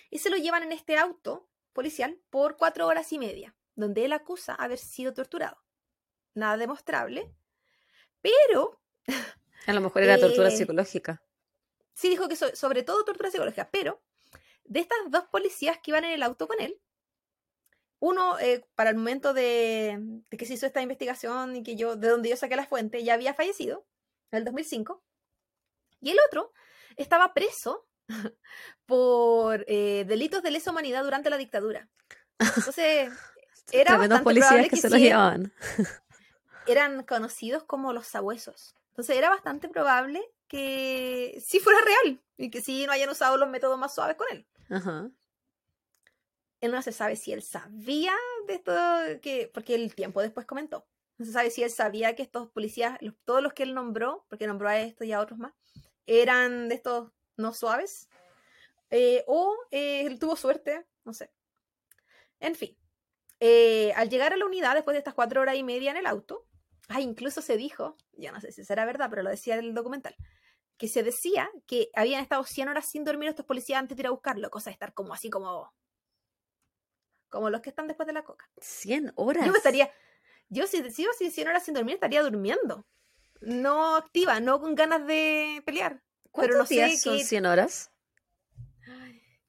[0.10, 4.14] y se lo llevan en este auto policial por cuatro horas y media, donde él
[4.14, 5.58] acusa haber sido torturado.
[6.34, 7.34] Nada demostrable,
[8.22, 8.80] pero
[9.68, 11.22] A lo mejor era tortura Eh, psicológica.
[11.94, 14.02] sí dijo que so- sobre todo tortura psicológica, pero
[14.64, 16.80] de estas dos policías que iban en el auto con él,
[18.00, 19.98] uno eh, para el momento de,
[20.30, 23.04] de que se hizo esta investigación y que yo, de donde yo saqué la fuente,
[23.04, 23.86] ya había fallecido,
[24.32, 25.04] en el 2005,
[26.02, 26.54] y el otro
[26.98, 27.88] estaba preso
[28.86, 31.90] por eh, delitos de lesa humanidad durante la dictadura.
[32.40, 33.12] Entonces,
[33.72, 35.54] era bastante policías probable que, que se los llevaban.
[36.68, 38.76] eran conocidos como los sabuesos.
[38.90, 43.50] Entonces era bastante probable que sí fuera real y que sí no hayan usado los
[43.50, 44.48] métodos más suaves con él.
[44.70, 45.10] Ajá.
[46.62, 48.14] Él no se sabe si él sabía
[48.48, 48.74] de esto,
[49.22, 50.88] que, porque el tiempo después comentó.
[51.18, 54.48] No se sabe si él sabía que estos policías, todos los que él nombró, porque
[54.48, 55.54] nombró a estos y a otros más,
[56.06, 58.10] eran de estos no suaves.
[58.90, 61.32] Eh, o eh, él tuvo suerte, no sé.
[62.40, 62.78] En fin.
[63.40, 66.06] Eh, al llegar a la unidad, después de estas cuatro horas y media en el
[66.06, 66.46] auto,
[66.88, 70.16] ah, incluso se dijo, ya no sé si será verdad, pero lo decía el documental,
[70.78, 74.08] que se decía que habían estado 100 horas sin dormir estos policías antes de ir
[74.08, 75.74] a buscarlo, cosa de estar como así como
[77.36, 78.50] como los que están después de la coca.
[78.62, 79.46] 100 horas.
[79.46, 79.92] Yo estaría
[80.50, 82.86] yo si sigo si 100 horas sin dormir estaría durmiendo.
[83.42, 86.02] No activa, no con ganas de pelear.
[86.34, 87.92] Pero no días son 100 horas?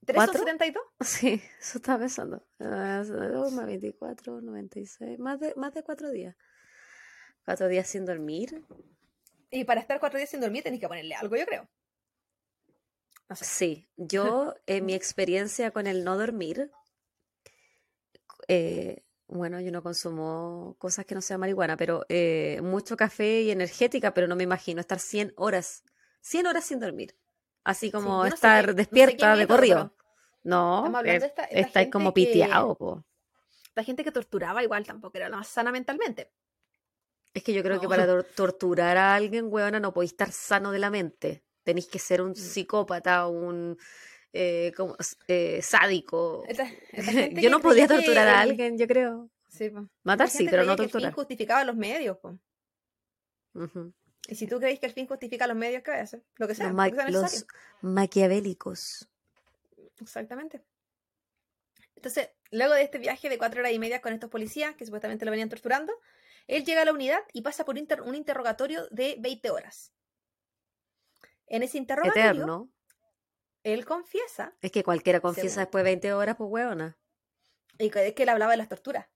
[0.06, 0.82] ¿3 son 72?
[1.00, 2.46] Sí, eso estaba pensando.
[2.58, 6.36] Uh, más 24, 96, más de, más de 4 días.
[7.44, 8.64] 4 días sin dormir.
[9.50, 11.68] Y para estar 4 días sin dormir tenés que ponerle algo, yo creo.
[13.34, 16.70] Sí, yo en mi experiencia con el no dormir,
[18.48, 23.51] eh, bueno, yo no consumo cosas que no sean marihuana, pero eh, mucho café y
[23.51, 25.82] energética, pero no me imagino estar 100 horas,
[26.20, 27.16] 100 horas sin dormir.
[27.64, 29.93] Así como estar despierta de corrido.
[30.44, 30.93] No,
[31.51, 33.05] estáis como piteado, po.
[33.74, 36.31] La gente que torturaba igual tampoco era la más sana mentalmente.
[37.35, 40.78] Es que yo creo que para torturar a alguien, weona, no podéis estar sano de
[40.78, 41.44] la mente.
[41.64, 42.36] Tenéis que ser un mm.
[42.36, 43.77] psicópata, un
[44.32, 44.97] eh, como,
[45.28, 46.44] eh, sádico.
[47.32, 49.31] yo no podía torturar a alguien, yo creo.
[50.03, 51.05] Matar sí, pero no torturar.
[51.05, 52.19] el fin justificaba los medios.
[54.28, 56.23] Y si tú crees que el fin justifica los medios, ¿qué vas a hacer?
[56.36, 56.70] Lo que sea.
[57.09, 57.47] Los,
[57.81, 59.09] maquiavélicos.
[60.01, 60.62] Exactamente.
[61.94, 65.24] Entonces, luego de este viaje de cuatro horas y media con estos policías que supuestamente
[65.24, 65.93] lo venían torturando,
[66.47, 69.93] él llega a la unidad y pasa por un interrogatorio de 20 horas.
[71.47, 72.31] En ese interrogatorio.
[72.31, 72.76] Eterno
[73.66, 74.55] él confiesa.
[74.62, 76.97] Es que cualquiera confiesa después de 20 horas, pues huevona.
[77.78, 79.09] Y es que él hablaba de las torturas.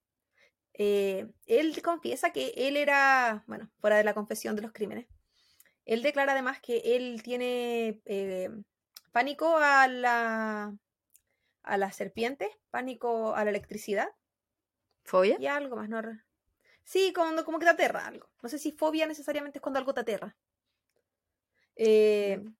[0.74, 5.06] Eh, él confiesa que él era, bueno, fuera de la confesión de los crímenes.
[5.84, 8.50] Él declara además que él tiene eh,
[9.12, 10.74] pánico a la
[11.62, 14.08] a las serpientes, pánico a la electricidad.
[15.04, 15.36] ¿Fobia?
[15.38, 16.02] Y algo más, ¿no?
[16.82, 18.28] Sí, como, como que te aterra algo.
[18.42, 20.36] No sé si fobia necesariamente es cuando algo te aterra.
[21.76, 22.59] Eh, mm.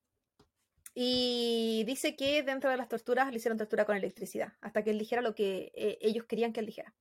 [0.94, 4.98] Y dice que dentro de las torturas le hicieron tortura con electricidad, hasta que él
[4.98, 6.94] dijera lo que eh, ellos querían que él dijera.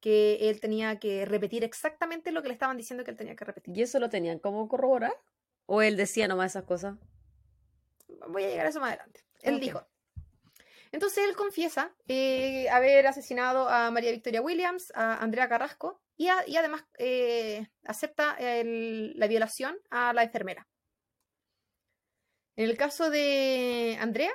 [0.00, 3.44] Que él tenía que repetir exactamente lo que le estaban diciendo que él tenía que
[3.44, 3.76] repetir.
[3.76, 5.14] ¿Y eso lo tenían como corroborar?
[5.64, 6.96] ¿O él decía nomás esas cosas?
[8.28, 9.24] Voy a llegar a eso más adelante.
[9.42, 9.86] Él dijo.
[10.92, 16.84] Entonces él confiesa eh, haber asesinado a María Victoria Williams, a Andrea Carrasco y, además
[16.98, 20.66] eh, acepta la violación a la enfermera.
[22.56, 24.32] En el caso de Andrea,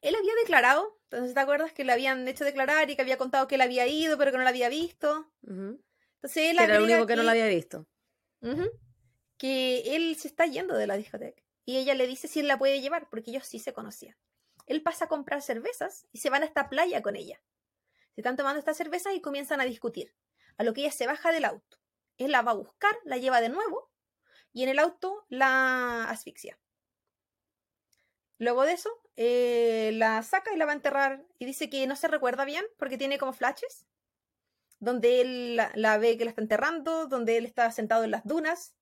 [0.00, 3.48] él había declarado, entonces te acuerdas que le habían hecho declarar y que había contado
[3.48, 5.30] que él había ido, pero que no la había visto.
[5.42, 7.86] Entonces él Era el único que, no la había visto.
[9.36, 11.42] que él se está yendo de la discoteca.
[11.64, 14.16] Y ella le dice si él la puede llevar, porque ellos sí se conocían.
[14.66, 17.42] Él pasa a comprar cervezas y se van a esta playa con ella.
[18.14, 20.14] Se están tomando estas cervezas y comienzan a discutir.
[20.56, 21.78] A lo que ella se baja del auto.
[22.18, 23.90] Él la va a buscar, la lleva de nuevo
[24.52, 26.58] y en el auto la asfixia.
[28.40, 31.26] Luego de eso, eh, la saca y la va a enterrar.
[31.38, 33.86] Y dice que no se recuerda bien porque tiene como flashes.
[34.78, 38.74] Donde él la, ve que la está enterrando, donde él está sentado en las dunas,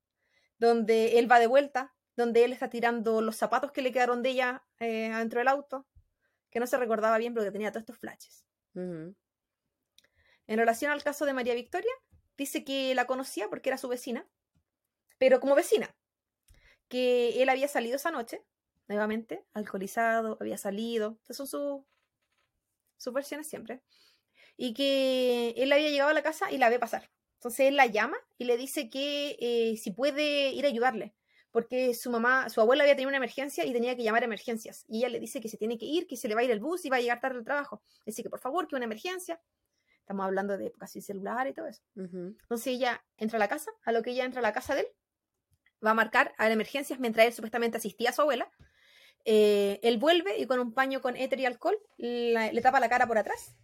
[0.59, 4.29] donde él va de vuelta, donde él está tirando los zapatos que le quedaron de
[4.29, 5.85] ella eh, adentro del auto.
[6.49, 8.45] Que no se recordaba bien porque tenía todos estos flashes.
[8.75, 9.13] En
[10.47, 11.91] relación al caso de María Victoria,
[12.37, 14.25] dice que la conocía porque era su vecina,
[15.17, 15.93] pero como vecina,
[16.87, 18.45] que él había salido esa noche
[18.89, 21.19] nuevamente, alcoholizado, había salido.
[21.21, 21.85] Estas son
[22.97, 23.81] sus versiones siempre.
[24.57, 27.09] Y que él había llegado a la casa y la ve pasar.
[27.35, 31.15] Entonces él la llama y le dice que eh, si puede ir a ayudarle,
[31.51, 34.83] porque su mamá, su abuela había tenido una emergencia y tenía que llamar a emergencias.
[34.89, 36.51] Y ella le dice que se tiene que ir, que se le va a ir
[36.51, 37.81] el bus y va a llegar tarde al trabajo.
[38.05, 39.39] Dice que por favor, que una emergencia.
[40.01, 41.83] Estamos hablando de época sin celular y todo eso.
[41.95, 44.81] Entonces ella entra a la casa, a lo que ella entra a la casa de
[44.81, 44.87] él,
[45.85, 48.51] va a marcar a emergencias mientras él supuestamente asistía a su abuela
[49.25, 53.07] eh, él vuelve y con un paño con éter y alcohol le tapa la cara
[53.07, 53.55] por atrás.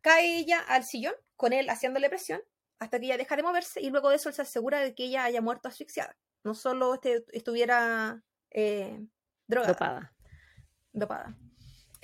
[0.00, 2.42] Cae ella al sillón, con él haciéndole presión,
[2.78, 5.04] hasta que ella deja de moverse y luego de eso él se asegura de que
[5.04, 6.16] ella haya muerto asfixiada.
[6.42, 8.98] No solo este, estuviera eh,
[9.46, 10.12] drogada.
[10.92, 11.36] Dopada.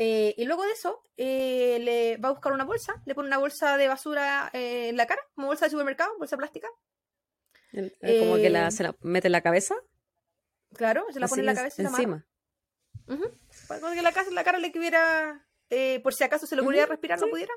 [0.00, 3.76] Eh, y luego de eso, le va a buscar una bolsa, le pone una bolsa
[3.76, 6.68] de basura en la cara, como bolsa de supermercado, bolsa plástica.
[7.72, 9.74] como que la, se la mete en la cabeza.
[10.74, 12.24] Claro, se la pone en la cabeza encima.
[13.66, 16.86] Para que la, casa, la cara le tuviera, eh, por si acaso se le ocurriera
[16.86, 17.52] respirar, no pudiera.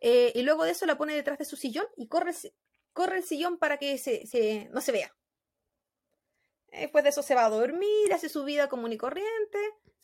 [0.00, 2.32] Eh, y luego de eso la pone detrás de su sillón y corre
[2.92, 5.14] corre el sillón para que se, no se vea.
[6.72, 9.58] Después de eso se va a dormir, hace su vida común y corriente,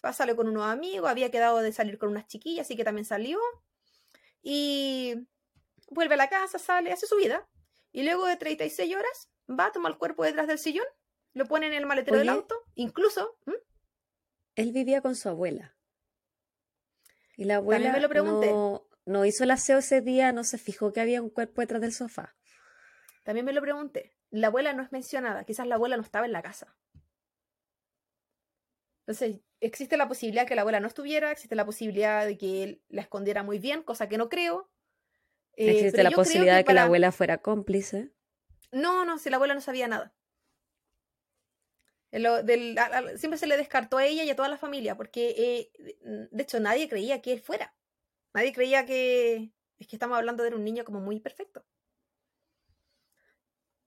[0.05, 3.05] va, sale con unos amigos, había quedado de salir con unas chiquillas, así que también
[3.05, 3.39] salió.
[4.43, 5.15] Y
[5.91, 7.49] vuelve a la casa, sale, hace su vida.
[7.91, 10.87] Y luego de 36 horas va, toma el cuerpo detrás del sillón,
[11.33, 13.39] lo pone en el maletero del auto, incluso...
[14.59, 15.77] Él vivía con su abuela.
[17.37, 20.93] Y la abuela me lo no, no hizo el aseo ese día, no se fijó
[20.93, 22.35] que había un cuerpo detrás del sofá.
[23.23, 24.17] También me lo pregunté.
[24.31, 26.77] La abuela no es mencionada, quizás la abuela no estaba en la casa.
[29.07, 32.83] Entonces, existe la posibilidad que la abuela no estuviera, existe la posibilidad de que él
[32.89, 34.69] la escondiera muy bien, cosa que no creo.
[35.55, 38.11] Eh, existe la posibilidad de que la abuela fuera cómplice.
[38.73, 40.18] No, no, si la abuela no sabía nada.
[42.11, 46.61] Siempre se le descartó a ella y a toda la familia, porque eh, de hecho
[46.61, 47.75] nadie creía que él fuera.
[48.35, 49.53] Nadie creía que.
[49.79, 51.65] Es que estamos hablando de un niño como muy perfecto.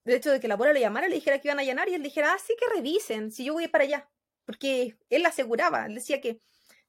[0.04, 1.94] De hecho, de que la abuela le llamara, le dijera que iban a llenar y
[1.94, 4.10] él dijera, ah, sí que revisen, si yo voy para allá.
[4.46, 6.40] Porque él aseguraba, él decía que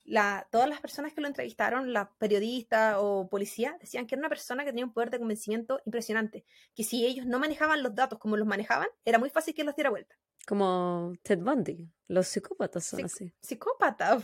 [0.05, 4.29] la, todas las personas que lo entrevistaron, la periodista o policía, decían que era una
[4.29, 6.45] persona que tenía un poder de convencimiento impresionante.
[6.75, 9.77] Que si ellos no manejaban los datos como los manejaban, era muy fácil que los
[9.77, 10.17] diera vuelta.
[10.47, 13.33] Como Ted Bundy, los psicópatas son así.
[13.41, 14.21] Psicópata.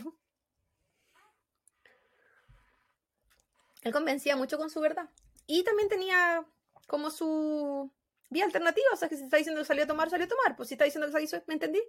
[3.81, 5.09] Él convencía mucho con su verdad.
[5.47, 6.45] Y también tenía
[6.87, 7.91] como su
[8.29, 8.87] vía alternativa.
[8.93, 10.55] O sea, que si está diciendo que salió a tomar, salió a tomar.
[10.55, 11.81] Pues si está diciendo que hizo, ¿me entendí?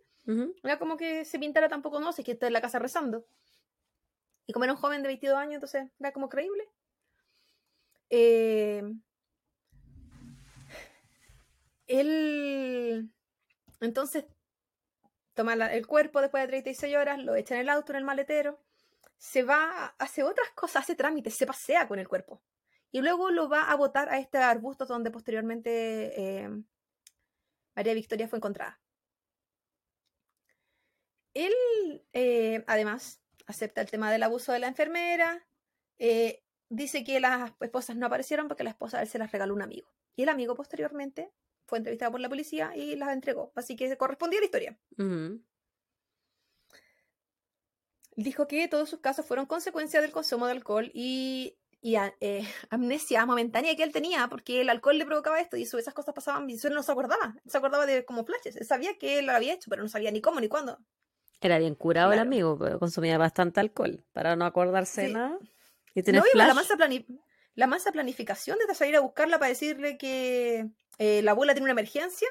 [0.63, 3.27] Era como que se pintara tampoco, no sé, que está en la casa rezando.
[4.47, 6.69] Y como era un joven de 22 años, entonces era como creíble.
[8.11, 8.83] Eh,
[11.87, 13.11] él,
[13.81, 14.27] entonces,
[15.35, 18.61] toma el cuerpo después de 36 horas, lo echa en el auto, en el maletero,
[19.17, 22.43] se va, hace otras cosas, hace trámites, se pasea con el cuerpo.
[22.91, 26.49] Y luego lo va a botar a este arbusto donde posteriormente eh,
[27.75, 28.81] María Victoria fue encontrada.
[31.35, 31.53] Él,
[32.13, 35.47] eh, además, acepta el tema del abuso de la enfermera.
[35.99, 39.63] Eh, dice que las esposas no aparecieron porque la esposa él se las regaló un
[39.63, 39.93] amigo.
[40.17, 41.31] Y el amigo posteriormente
[41.71, 43.53] fue entrevistado por la policía y las entregó.
[43.55, 44.79] Así que correspondía a la historia.
[48.17, 53.75] Dijo que todos sus casos fueron consecuencia del consumo de alcohol y, eh, amnesia momentánea
[53.77, 56.55] que él tenía, porque el alcohol le provocaba esto y eso, esas cosas pasaban y
[56.55, 57.37] eso no se acordaba.
[57.47, 58.57] se acordaba de como flashes.
[58.57, 60.79] Él sabía que él lo había hecho, pero no sabía ni cómo ni cuándo.
[61.41, 65.39] Era bien curado el amigo, pero consumía bastante alcohol para no acordarse nada.
[65.95, 66.77] Y tener la masa,
[67.61, 70.67] la masa planificación de salir a buscarla para decirle que
[70.97, 72.27] eh, la abuela tiene una emergencia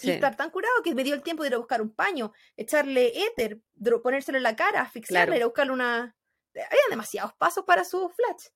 [0.00, 2.32] y estar tan curado que me dio el tiempo de ir a buscar un paño,
[2.56, 3.60] echarle éter,
[4.02, 6.16] ponérselo en la cara, asfixiarle, ir a buscarle una.
[6.54, 8.46] Había demasiados pasos para su flash.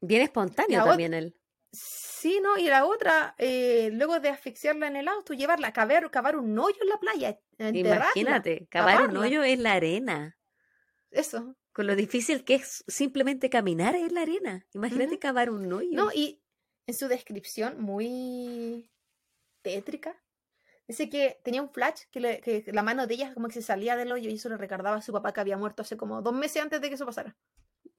[0.00, 1.36] Bien espontáneo también él.
[1.72, 2.56] Sí, ¿no?
[2.56, 6.56] Y la otra, eh, luego de asfixiarla en el auto, llevarla a cavar, cavar un
[6.56, 7.40] hoyo en la playa.
[7.58, 10.38] Imagínate, cavar un hoyo en la arena.
[11.10, 11.56] Eso.
[11.76, 14.66] Con lo difícil que es simplemente caminar en la arena.
[14.72, 15.90] Imagínate cavar un hoyo.
[15.92, 16.42] No, y
[16.86, 18.90] en su descripción, muy
[19.60, 20.16] tétrica,
[20.88, 24.10] dice que tenía un flash que, la mano de ella como que se salía del
[24.10, 26.62] hoyo y eso le recordaba a su papá que había muerto hace como dos meses
[26.62, 27.36] antes de que eso pasara.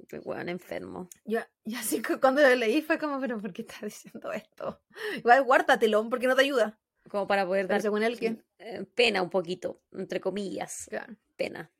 [0.10, 1.08] Qué weón enfermo.
[1.24, 4.82] Yo, yo así que cuando lo leí fue como, pero ¿por qué estás diciendo esto?
[5.18, 6.80] Igual guárdatelo porque no te ayuda.
[7.12, 10.90] Como para poder dar según él que eh, pena un poquito, entre comillas.
[11.36, 11.72] Pena.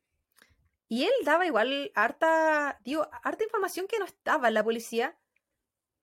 [0.88, 5.18] Y él daba igual harta, digo, harta información que no estaba en la policía,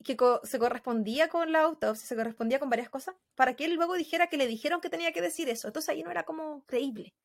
[0.04, 3.96] que se correspondía con la autopsia, se correspondía con varias cosas, para que él luego
[3.96, 5.68] dijera que le dijeron que tenía que decir eso.
[5.68, 7.16] Entonces ahí no era como creíble.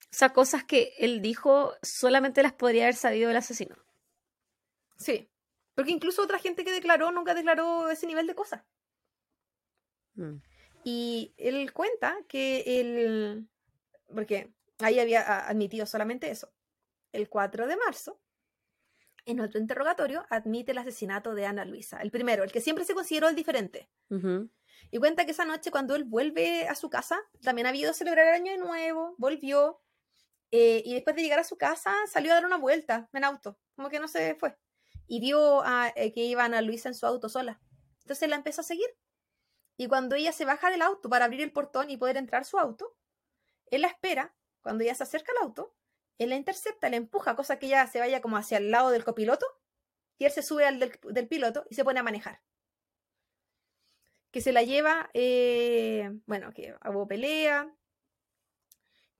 [0.00, 3.76] O sea, cosas que él dijo solamente las podría haber sabido el asesino.
[4.96, 5.28] Sí,
[5.74, 8.62] porque incluso otra gente que declaró nunca declaró ese nivel de cosas.
[10.14, 10.36] Mm.
[10.84, 13.48] Y él cuenta que él,
[14.14, 16.52] porque ahí había admitido solamente eso,
[17.14, 18.20] el 4 de marzo,
[19.26, 22.94] en otro interrogatorio, admite el asesinato de Ana Luisa, el primero, el que siempre se
[22.94, 23.88] consideró el diferente.
[24.90, 27.94] Y cuenta que esa noche, cuando él vuelve a su casa, también ha ido a
[27.94, 29.80] celebrar el año de nuevo, volvió,
[30.50, 33.58] eh, y después de llegar a su casa, salió a dar una vuelta en auto,
[33.74, 34.56] como que no se fue
[35.06, 37.60] y vio a, eh, que iba Ana Luisa en su auto sola.
[38.00, 38.88] Entonces la empezó a seguir.
[39.76, 42.58] Y cuando ella se baja del auto para abrir el portón y poder entrar su
[42.58, 42.96] auto,
[43.70, 44.34] él la espera.
[44.62, 45.74] Cuando ella se acerca al auto,
[46.18, 49.04] él la intercepta, la empuja, cosa que ella se vaya como hacia el lado del
[49.04, 49.46] copiloto,
[50.18, 52.40] y él se sube al del, piloto y se pone a manejar.
[54.30, 57.72] Que se la lleva, eh, bueno, que hubo pelea,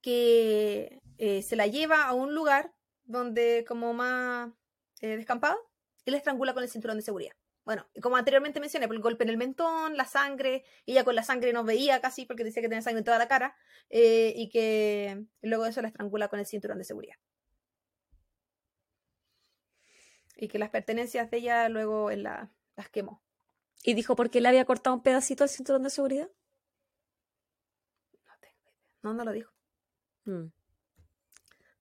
[0.00, 2.72] que eh, se la lleva a un lugar
[3.04, 4.52] donde como más
[5.00, 5.58] descampado,
[6.04, 7.34] y la estrangula con el cinturón de seguridad.
[7.64, 11.22] Bueno, como anteriormente mencioné, por el golpe en el mentón, la sangre, ella con la
[11.22, 13.56] sangre no veía casi porque decía que tenía sangre en toda la cara,
[13.88, 17.16] eh, y que luego de eso la estrangula con el cinturón de seguridad.
[20.36, 23.22] Y que las pertenencias de ella luego la, las quemó.
[23.82, 26.28] ¿Y dijo por qué le había cortado un pedacito al cinturón de seguridad?
[28.12, 28.88] No tengo idea.
[29.02, 29.52] No, no lo dijo.
[30.24, 30.46] Mm.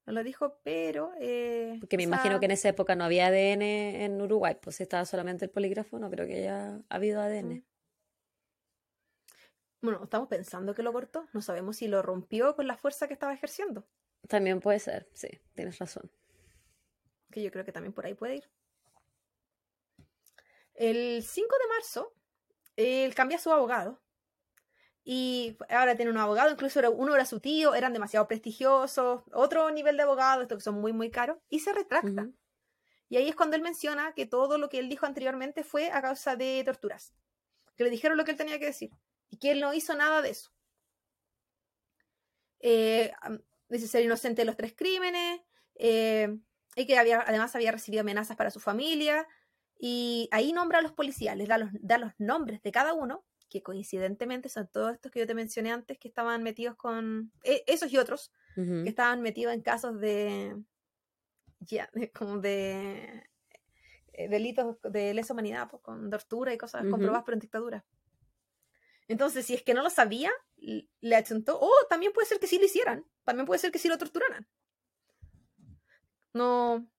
[0.06, 1.12] No lo dijo, pero...
[1.18, 5.04] Eh, Porque me imagino que en esa época no había ADN en Uruguay, pues estaba
[5.06, 7.54] solamente el polígrafo, no creo que haya habido ADN.
[7.54, 7.64] Mm.
[9.80, 13.14] Bueno, estamos pensando que lo cortó, no sabemos si lo rompió con la fuerza que
[13.14, 13.86] estaba ejerciendo.
[14.28, 16.10] También puede ser, sí, tienes razón.
[17.30, 18.50] Que yo creo que también por ahí puede ir.
[20.74, 22.14] El 5 de marzo,
[22.76, 24.03] él cambia a su abogado
[25.06, 29.98] y ahora tiene un abogado, incluso uno era su tío, eran demasiado prestigiosos, otro nivel
[29.98, 32.30] de abogados, estos que son muy, muy caros, y se retracta.
[33.10, 36.00] Y ahí es cuando él menciona que todo lo que él dijo anteriormente fue a
[36.00, 37.12] causa de torturas,
[37.76, 38.90] que le dijeron lo que él tenía que decir,
[39.28, 40.50] y que él no hizo nada de eso.
[42.60, 43.12] Eh,
[43.68, 45.42] dice ser inocente de los tres crímenes,
[45.74, 46.34] eh,
[46.76, 49.28] y que había, además había recibido amenazas para su familia,
[49.78, 53.26] y ahí nombra a los policías, les da los, da los nombres de cada uno,
[53.54, 57.62] que coincidentemente son todos estos que yo te mencioné antes que estaban metidos con, e,
[57.68, 60.60] esos y otros, que estaban metidos en casos de,
[61.60, 63.22] ya, como de
[64.12, 67.84] eh, delitos de lesa humanidad, pues, con tortura y cosas comprobadas por en dictadura.
[69.06, 72.58] Entonces, si es que no lo sabía, le achuntó, oh, también puede ser que sí
[72.58, 74.48] lo hicieran, también puede ser que sí lo torturaran.
[76.32, 76.90] No,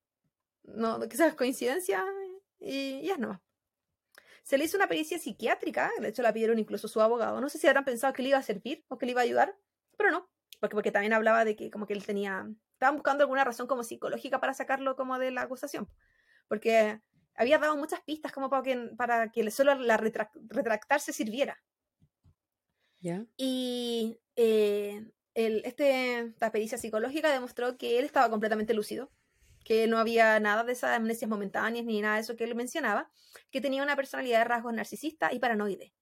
[0.64, 2.02] no, quizás coincidencia
[2.60, 3.42] y ya no.
[4.46, 7.42] Se le hizo una pericia psiquiátrica, de hecho la pidieron incluso su abogado.
[7.42, 9.24] No sé si habrán pensado que le iba a servir o que le iba a
[9.24, 9.58] ayudar,
[9.98, 13.44] pero no, porque, porque también hablaba de que como que él tenía, estaban buscando alguna
[13.44, 15.90] razón como psicológica para sacarlo como de la acusación,
[16.48, 17.02] porque
[17.34, 21.58] había dado muchas pistas como para que, para que solo la retractarse sirviera.
[23.38, 29.12] Y eh, el, este, esta pericia psicológica demostró que él estaba completamente lúcido,
[29.66, 33.12] que no había nada de esas amnesias momentáneas ni nada de eso que él mencionaba,
[33.50, 35.94] que tenía una personalidad de rasgos narcisista y paranoide.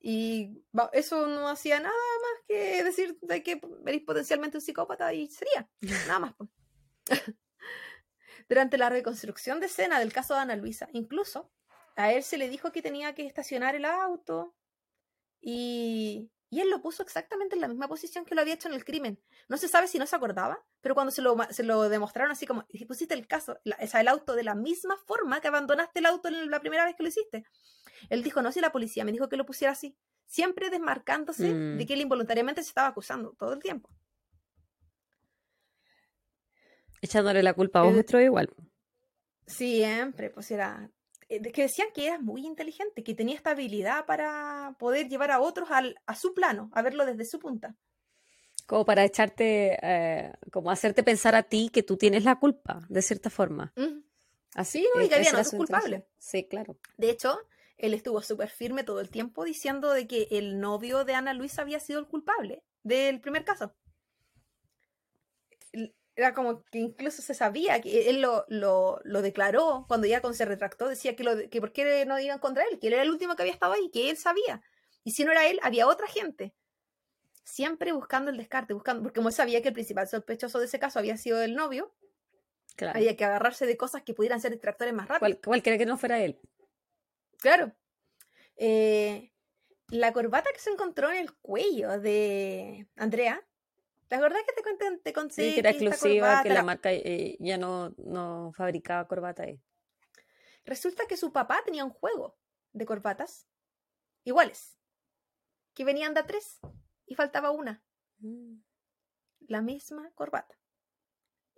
[0.00, 5.28] Y eso no hacía nada más que decir de que eres potencialmente un psicópata y
[5.28, 5.68] sería,
[6.08, 6.34] nada más.
[8.48, 11.52] Durante la reconstrucción de escena del caso de Ana Luisa, incluso
[11.94, 14.54] a él se le dijo que tenía que estacionar el auto
[15.40, 18.72] y y él lo puso exactamente en la misma posición que lo había hecho en
[18.72, 19.20] el crimen.
[19.46, 22.46] No se sabe si no se acordaba, pero cuando se lo, se lo demostraron así
[22.46, 26.30] como, si pusiste el caso, el auto de la misma forma que abandonaste el auto
[26.30, 27.44] la primera vez que lo hiciste.
[28.08, 29.98] Él dijo, no, si la policía me dijo que lo pusiera así.
[30.24, 31.86] Siempre desmarcándose de mm.
[31.86, 33.90] que él involuntariamente se estaba acusando todo el tiempo.
[37.02, 38.48] Echándole la culpa a otro igual.
[39.46, 40.95] Siempre, pues era eh,
[41.28, 45.70] que decían que era muy inteligente, que tenía esta habilidad para poder llevar a otros
[45.70, 47.76] al, a su plano, a verlo desde su punta.
[48.66, 53.02] Como para echarte, eh, como hacerte pensar a ti que tú tienes la culpa, de
[53.02, 53.72] cierta forma.
[54.54, 55.02] Así, ¿no?
[55.02, 56.04] Y que había otros culpables.
[56.18, 56.76] Sí, claro.
[56.96, 57.38] De hecho,
[57.76, 61.62] él estuvo súper firme todo el tiempo diciendo de que el novio de Ana Luisa
[61.62, 63.74] había sido el culpable del primer caso
[66.16, 70.46] era como que incluso se sabía que él lo, lo, lo declaró cuando ya se
[70.46, 73.10] retractó, decía que, lo, que por qué no iban contra él, que él era el
[73.10, 74.62] último que había estado ahí, que él sabía.
[75.04, 76.54] Y si no era él, había otra gente.
[77.44, 80.78] Siempre buscando el descarte, buscando, porque como él sabía que el principal sospechoso de ese
[80.78, 81.94] caso había sido el novio,
[82.76, 82.98] claro.
[82.98, 85.38] había que agarrarse de cosas que pudieran ser distractores más rápido.
[85.44, 86.40] cualquiera que no fuera él.
[87.38, 87.76] Claro.
[88.56, 89.32] Eh,
[89.88, 93.46] la corbata que se encontró en el cuello de Andrea
[94.08, 97.36] ¿Te acordás que te conté, te conté sí, que era exclusiva, que la marca eh,
[97.40, 99.60] ya no, no fabricaba corbata ahí?
[100.64, 102.36] Resulta que su papá tenía un juego
[102.72, 103.48] de corbatas
[104.24, 104.78] iguales,
[105.74, 106.60] que venían de a tres
[107.06, 107.82] y faltaba una.
[108.18, 108.60] Mm.
[109.48, 110.58] La misma corbata.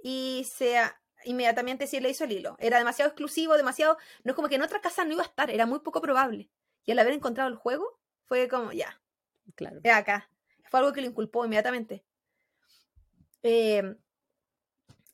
[0.02, 0.78] Y se
[1.24, 2.56] inmediatamente sí le hizo el hilo.
[2.58, 3.98] Era demasiado exclusivo, demasiado...
[4.24, 6.50] No es como que en otra casa no iba a estar, era muy poco probable.
[6.84, 9.00] Y al haber encontrado el juego, fue como, ya.
[9.54, 9.80] Claro.
[9.82, 10.30] Es acá.
[10.70, 12.04] Fue algo que lo inculpó inmediatamente.
[13.42, 13.96] Eh,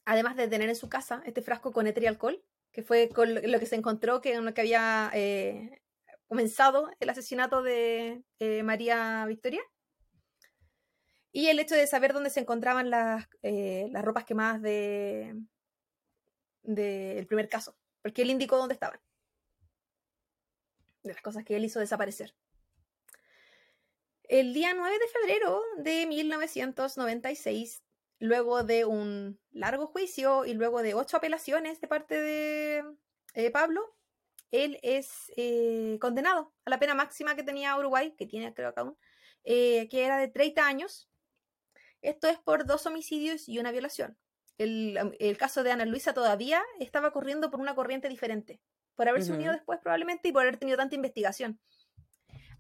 [0.05, 2.43] además de tener en su casa este frasco con éter y alcohol,
[2.73, 5.83] que fue lo que se encontró que, en lo que había eh,
[6.27, 9.63] comenzado el asesinato de eh, María Victoria.
[11.33, 15.35] Y el hecho de saber dónde se encontraban las, las ropas quemadas de
[16.65, 19.01] del primer caso, porque él indicó dónde estaban.
[21.03, 22.35] De las cosas que él hizo desaparecer.
[24.25, 27.84] El día 9 de febrero de 1996
[28.25, 32.85] luego de un largo juicio y luego de ocho apelaciones de parte de
[33.35, 33.97] eh, Pablo,
[34.51, 38.81] él es eh, condenado a la pena máxima que tenía Uruguay, que tiene creo que
[38.81, 38.97] aún,
[39.45, 41.09] eh, que era de 30 años.
[42.03, 44.19] Esto es por dos homicidios y una violación.
[44.59, 48.61] El, el caso de Ana Luisa todavía estaba corriendo por una corriente diferente,
[48.95, 51.59] por haberse unido después probablemente y por haber tenido tanta investigación.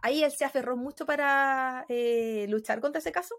[0.03, 3.37] Ahí él se aferró mucho para eh, luchar contra ese caso.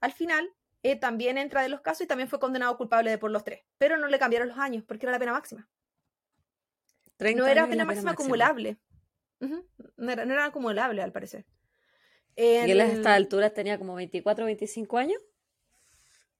[0.00, 0.52] Al final,
[0.82, 3.62] eh, también entra de los casos y también fue condenado culpable de por los tres,
[3.78, 5.68] pero no le cambiaron los años porque era la pena máxima.
[7.16, 8.78] 30 No era pena la máxima acumulable.
[9.96, 11.44] No, era, no era acumulable, al parecer.
[12.36, 15.20] Y él a El- esta altura tenía como 24 o 25 años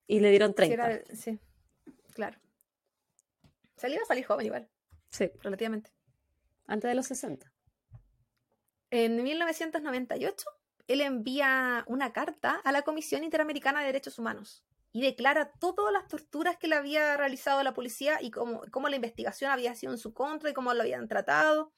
[0.06, 0.90] y le dieron sí, 30.
[0.90, 1.38] era- sí,
[2.14, 2.38] claro.
[3.76, 4.68] Salió a salir joven igual,
[5.10, 5.90] Sí, relativamente.
[6.66, 7.52] antes de los 60.
[8.90, 10.46] En 1998,
[10.88, 16.06] él envía una carta a la Comisión Interamericana de Derechos Humanos y declara todas las
[16.08, 19.98] torturas que le había realizado la policía y cómo, cómo la investigación había sido en
[19.98, 21.72] su contra y cómo lo habían tratado.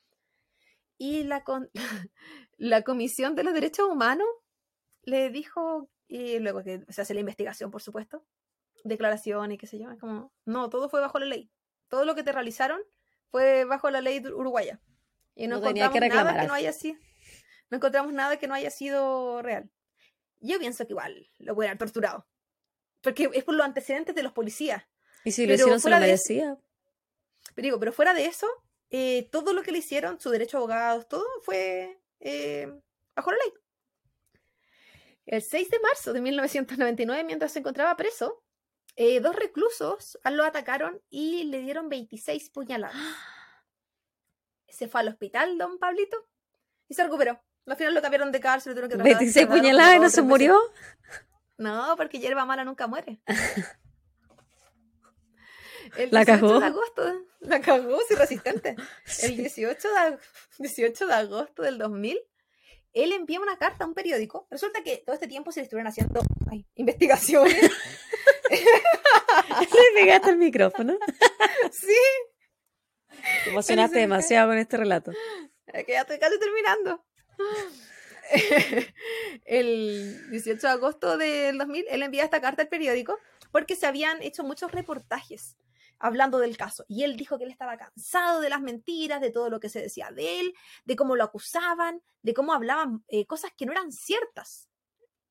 [0.98, 1.70] Y la, con-
[2.56, 4.26] la Comisión de los Derechos Humanos
[5.02, 8.24] le dijo, y luego que se hace la investigación, por supuesto,
[8.84, 11.50] declaración y qué sé yo, como, no, todo fue bajo la ley.
[11.88, 12.80] Todo lo que te realizaron
[13.30, 14.80] fue bajo la ley uruguaya.
[15.36, 16.98] Y no, No tenía que encontramos nada reclamar que no haya sido,
[17.70, 19.70] no encontramos nada que no haya sido real.
[20.40, 22.26] Yo pienso que igual lo haber torturado.
[23.00, 24.84] Porque es por los antecedentes de los policías.
[25.24, 26.58] Y si lo hicieron, se lo fuera de eso- merecía.
[27.54, 28.46] Pero digo, pero fuera de eso,
[28.90, 32.72] eh, todo lo que le hicieron, su derecho a abogados, todo fue eh,
[33.14, 33.52] bajo la ley.
[35.26, 38.42] El 6 de marzo de 1999, mientras se encontraba preso,
[38.96, 42.94] eh, dos reclusos lo atacaron y le dieron 26 puñaladas.
[44.68, 46.16] Se fue al hospital, don Pablito,
[46.88, 47.40] y se recuperó.
[47.66, 50.00] Al final lo cambiaron de cárcel, lo tuvieron que trasladar- 26 trasladar como puñaladas y
[50.00, 50.60] no se murió.
[51.56, 53.20] No, porque hierba mala nunca muere.
[55.96, 56.60] El La 18 cagó.
[56.60, 58.74] de agosto, la cagó, sí, resistente.
[59.22, 60.18] El 18 de, ag-
[60.58, 62.18] 18 de agosto del 2000,
[62.94, 64.46] él envía una carta a un periódico.
[64.50, 66.20] Resulta que todo este tiempo se le estuvieron haciendo
[66.50, 67.54] ay, investigaciones.
[68.50, 70.96] Le pegaste el micrófono.
[71.72, 71.86] sí,
[73.44, 75.12] Te emocionaste demasiado con este relato.
[75.72, 77.04] que ya estoy casi terminando.
[79.44, 83.18] El 18 de agosto del 2000, él envía esta carta al periódico
[83.52, 85.56] porque se habían hecho muchos reportajes
[85.98, 86.84] hablando del caso.
[86.88, 89.80] Y él dijo que él estaba cansado de las mentiras, de todo lo que se
[89.80, 90.54] decía de él,
[90.84, 94.68] de cómo lo acusaban, de cómo hablaban eh, cosas que no eran ciertas.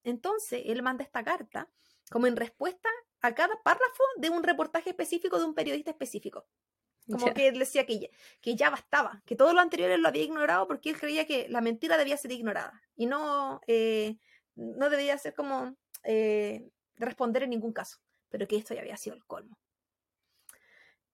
[0.04, 1.70] Entonces, él manda esta carta
[2.10, 2.90] como en respuesta
[3.22, 6.46] a cada párrafo de un reportaje específico de un periodista específico.
[7.14, 8.08] Como que él decía que ya,
[8.42, 11.48] que ya bastaba, que todo lo anterior él lo había ignorado porque él creía que
[11.50, 14.18] la mentira debía ser ignorada y no, eh,
[14.56, 18.00] no debía ser como eh, responder en ningún caso,
[18.30, 19.58] pero que esto ya había sido el colmo.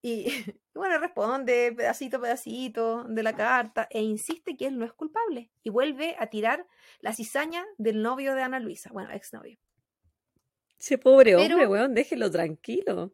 [0.02, 0.28] Y,
[0.74, 4.94] y bueno, responde pedacito a pedacito de la carta e insiste que él no es
[4.94, 6.66] culpable y vuelve a tirar
[7.02, 9.58] la cizaña del novio de Ana Luisa, bueno, exnovio.
[10.80, 13.14] Ese pobre Pero- hombre, weón, déjelo tranquilo.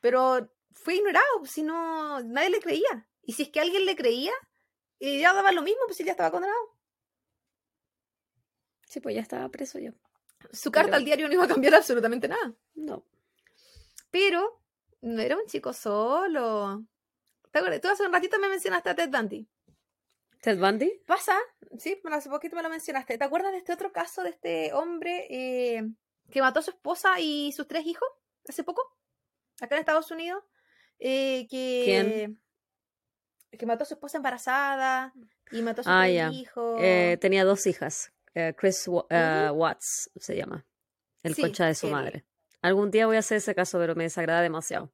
[0.00, 3.08] Pero fue ignorado, si no, nadie le creía.
[3.22, 4.32] Y si es que alguien le creía,
[4.98, 6.58] y ya daba lo mismo, pues él ya estaba condenado.
[8.86, 9.92] Sí, pues ya estaba preso yo.
[10.52, 12.54] Su carta Pero- al diario no iba a cambiar absolutamente nada.
[12.74, 13.06] No.
[14.10, 14.62] Pero
[15.00, 16.84] no era un chico solo.
[17.50, 17.80] ¿Te acuerdas?
[17.80, 19.48] Tú hace un ratito me mencionaste a Ted Bundy.
[20.42, 21.02] ¿Ted Bundy?
[21.06, 21.38] Pasa,
[21.78, 23.16] sí, hace poquito me lo mencionaste.
[23.16, 25.82] ¿Te acuerdas de este otro caso de este hombre eh,
[26.30, 28.08] que mató a su esposa y sus tres hijos
[28.48, 28.82] hace poco?
[29.60, 30.42] Acá en Estados Unidos.
[31.04, 32.40] Eh, que, ¿Quién?
[33.58, 35.12] Que mató a su esposa embarazada
[35.50, 36.76] y mató a su Ah, hijo.
[36.80, 38.12] Eh, tenía dos hijas.
[38.34, 40.64] Eh, Chris eh, Watts se llama.
[41.24, 42.24] El Sí, concha de su madre.
[42.62, 44.92] Algún día voy a hacer ese caso, pero me desagrada demasiado.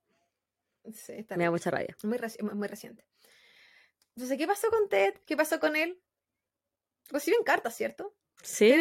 [0.95, 1.95] Sí, está Me da mucha rabia.
[2.03, 3.05] muy, reci- muy- reciente.
[4.17, 5.15] Entonces, ¿qué pasó con Ted?
[5.27, 6.01] ¿Qué pasó con él?
[7.11, 8.15] Reciben cartas, ¿cierto?
[8.43, 8.75] Sí,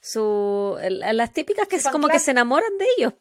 [0.00, 3.14] su, las típicas que es como que se enamoran de ellos.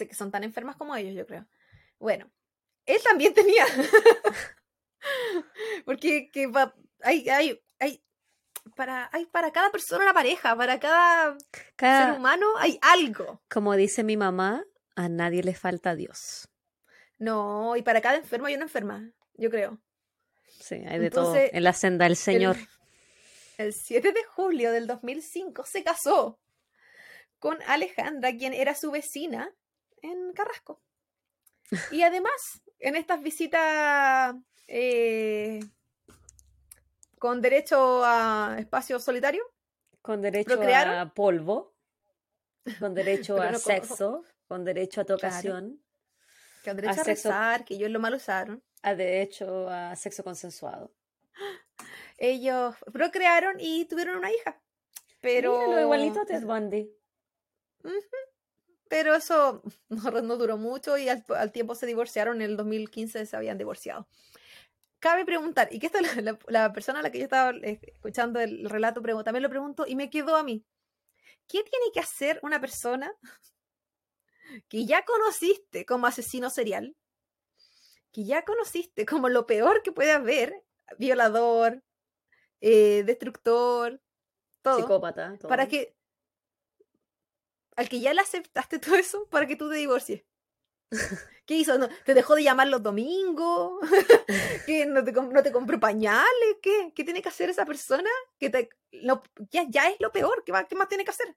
[0.00, 1.46] Sé que son tan enfermas como ellos, yo creo.
[1.98, 2.30] Bueno,
[2.86, 3.66] él también tenía.
[5.84, 8.02] Porque que va- hay, hay, hay,
[8.76, 13.42] para, hay para cada persona una pareja, para cada ser Cada- humano hay algo.
[13.50, 14.64] como dice mi mamá,
[14.96, 16.48] a nadie le falta Dios.
[17.18, 19.78] No, y para cada enfermo hay una enferma, yo creo.
[20.60, 21.34] Sí, hay de todo.
[21.36, 22.56] En la senda del Señor.
[23.58, 26.40] El, el 7 de julio del 2005 se casó
[27.38, 29.50] con Alejandra, quien era su vecina
[30.02, 30.80] en Carrasco.
[31.90, 34.34] Y además, en estas visitas
[34.66, 35.60] eh,
[37.18, 39.44] con derecho a espacio solitario,
[40.02, 40.94] Con derecho ¿Procrearon?
[40.98, 41.74] a polvo.
[42.78, 44.24] Con derecho a con- sexo.
[44.48, 45.80] Con derecho a tocación.
[46.64, 48.62] con derecho A a, sexo- rezar, que ellos lo mal usaron.
[48.82, 50.92] a derecho a sexo consensuado.
[52.22, 54.60] Ellos procrearon y tuvieron una hija.
[55.22, 55.58] Pero.
[55.58, 56.90] Míralo, igualito a Ted Bundy.
[58.90, 62.42] Pero eso no, no duró mucho y al, al tiempo se divorciaron.
[62.42, 64.06] En el 2015 se habían divorciado.
[64.98, 67.80] Cabe preguntar, y que esta la, la- la persona a la que yo estaba eh,
[67.82, 70.66] escuchando el relato también lo pregunto y me quedó a mí.
[71.46, 73.12] ¿Qué tiene que hacer una persona
[74.68, 76.96] que ya conociste como asesino serial?
[78.12, 80.64] Que ya conociste como lo peor que puede haber,
[80.98, 81.84] violador,
[82.60, 84.02] eh, destructor,
[84.62, 85.38] todo Psicópata.
[85.38, 85.48] todo.
[85.48, 85.94] para que
[87.80, 90.22] al que ya le aceptaste todo eso para que tú te divorcies.
[91.46, 91.78] ¿Qué hizo?
[91.78, 93.80] ¿No- ¿Te dejó de llamar los domingos?
[94.66, 96.56] ¿Que no te, no te compró pañales?
[96.62, 96.92] ¿Qué?
[96.94, 98.08] ¿Qué tiene que hacer esa persona?
[98.38, 100.42] Que te, lo- ya, ya es lo peor.
[100.44, 101.36] ¿Qué, va- ¿Qué más tiene que hacer?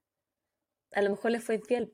[0.93, 1.93] A lo mejor le fue infiel.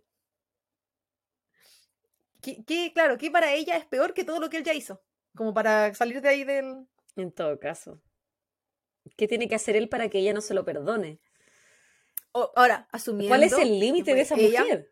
[2.41, 5.01] ¿Qué, qué- claro, ¿qué para ella es peor que todo lo que él ya hizo?
[5.35, 6.88] Como para salir de ahí del...
[7.15, 8.01] En todo caso.
[9.17, 11.19] ¿Qué tiene que hacer él para que ella no se lo perdone?
[12.34, 13.30] Ahora, asumiendo...
[13.31, 14.91] ¿Cuál es el límite de esa ella- mujer?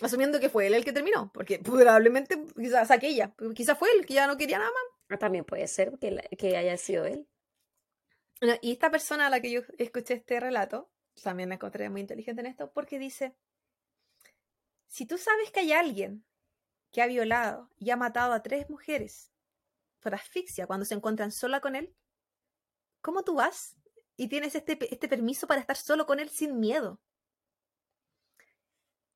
[0.00, 1.30] Asumiendo que fue él el que terminó.
[1.32, 3.34] Porque probablemente, quizás aquella.
[3.54, 4.82] Quizás fue él que ya no quería nada más.
[5.10, 7.28] Ah, También puede ser que, la- que haya sido él.
[8.62, 10.90] Y esta persona a la que yo escuché este relato,
[11.24, 13.34] también me encontré muy inteligente en esto, porque dice,
[14.86, 16.24] si tú sabes que hay alguien
[16.92, 19.32] que ha violado y ha matado a tres mujeres
[19.98, 21.92] por asfixia cuando se encuentran sola con él,
[23.00, 23.76] ¿cómo tú vas
[24.18, 27.00] y tienes este, este permiso para estar solo con él sin miedo?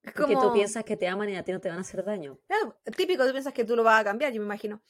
[0.03, 1.83] Es Porque tú como- piensas que te aman y a ti no te van a
[1.83, 2.39] hacer daño.
[2.49, 4.83] Claro, típico, tú piensas que tú lo vas a cambiar, yo me imagino.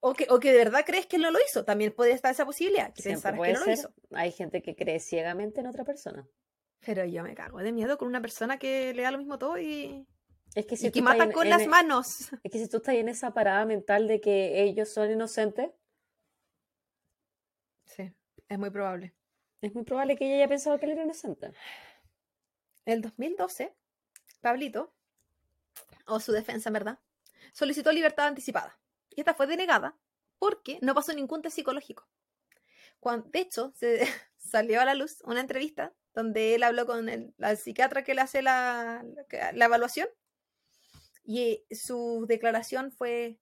[0.00, 1.64] O que, o que de verdad crees que él no lo hizo.
[1.64, 3.92] También puede estar esa posibilidad, que puede que no lo hizo.
[4.12, 6.26] Hay gente que cree ciegamente en otra persona.
[6.80, 9.58] Pero yo me cago de miedo con una persona que le da lo mismo todo
[9.58, 10.06] y,
[10.54, 12.28] Es que y si que tú estás mata en- con en las e- manos.
[12.44, 15.70] Es que si tú estás en esa parada mental de que ellos son inocentes,
[17.86, 18.12] Sí,
[18.48, 19.14] es muy probable.
[19.60, 21.52] Es muy probable que ella haya pensado que él era inocente.
[22.86, 23.74] En el 2012,
[24.40, 24.94] Pablito,
[26.06, 26.98] o su defensa en verdad,
[27.52, 28.78] solicitó libertad anticipada.
[29.10, 29.96] Y esta fue denegada
[30.38, 32.08] porque no pasó ningún test psicológico.
[33.00, 34.00] Cuan- de hecho, se
[34.38, 38.22] salió a la luz una entrevista donde él habló con el, la psiquiatra que le
[38.22, 40.08] hace la, la- la evaluación
[41.24, 43.38] y su declaración fue,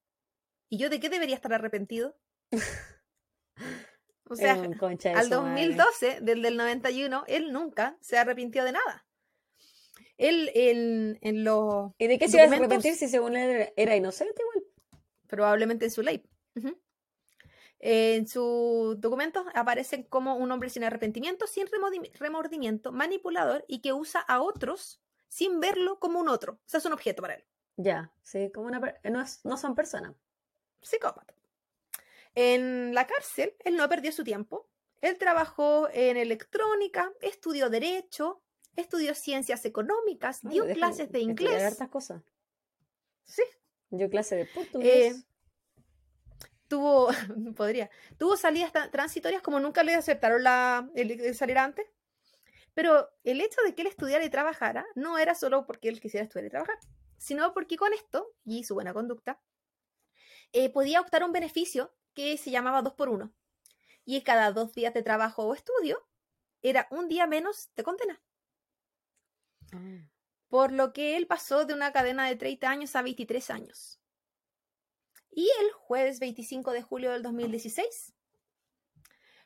[0.68, 2.16] ¿y yo de qué debería estar arrepentido?
[4.28, 4.72] O sea, al su
[5.10, 5.26] madre.
[5.30, 9.06] 2012, del del 91, él nunca se arrepintió de nada.
[10.16, 13.96] Él en, en los ¿Y de qué se iba a arrepentir si según él era-
[13.96, 14.64] inocente igual?
[15.26, 16.24] probablemente en su ley.
[16.54, 16.78] Ujú.
[17.80, 21.66] En sus documentos aparecen como un hombre sin arrepentimiento, sin
[22.18, 26.54] remordimiento, manipulador y que usa a otros sin verlo como un otro.
[26.54, 27.44] O sea, es un objeto para él.
[27.76, 30.14] Ya, sí, como una no, es- no son personas.
[30.80, 31.34] Psicópata.
[32.34, 34.68] En la cárcel, él no perdió su tiempo.
[35.00, 38.42] Él trabajó en electrónica, estudió derecho,
[38.76, 41.62] estudió ciencias económicas, Ay, dio clases de inglés.
[41.62, 42.22] hartas cosas.
[43.24, 43.42] Sí,
[43.90, 45.26] Yo clase de portugués.
[46.68, 47.08] tuvo,
[47.56, 51.86] podría, tuvo salidas transitorias como nunca le aceptaron la, el, el salir antes.
[52.74, 56.24] Pero el hecho de que él estudiara y trabajara no era solo porque él quisiera
[56.24, 56.76] estudiar y trabajar,
[57.18, 59.40] sino porque con esto y su buena conducta
[60.52, 63.32] eh, podía optar un beneficio que se llamaba dos por uno.
[64.04, 66.06] Y cada dos días de trabajo o estudio
[66.62, 68.22] era un día menos de condena.
[69.72, 70.08] Ah.
[70.48, 74.00] Por lo que él pasó de una cadena de 30 años a 23 años.
[75.30, 78.14] Y el jueves 25 de julio del 2016,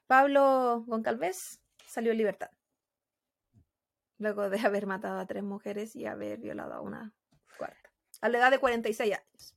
[0.06, 2.50] Pablo Goncalves salió en libertad.
[4.18, 7.14] Luego de haber matado a tres mujeres y haber violado a una
[7.56, 7.90] cuarta.
[8.20, 9.56] A la edad de 46 años.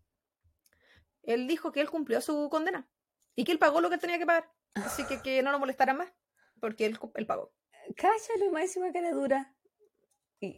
[1.24, 2.88] Él dijo que él cumplió su condena.
[3.36, 4.50] Y que él pagó lo que él tenía que pagar.
[4.76, 6.10] Así que que no lo molestaran más.
[6.60, 7.54] Porque él, él pagó.
[7.96, 9.56] Cállalo, máxima cara dura.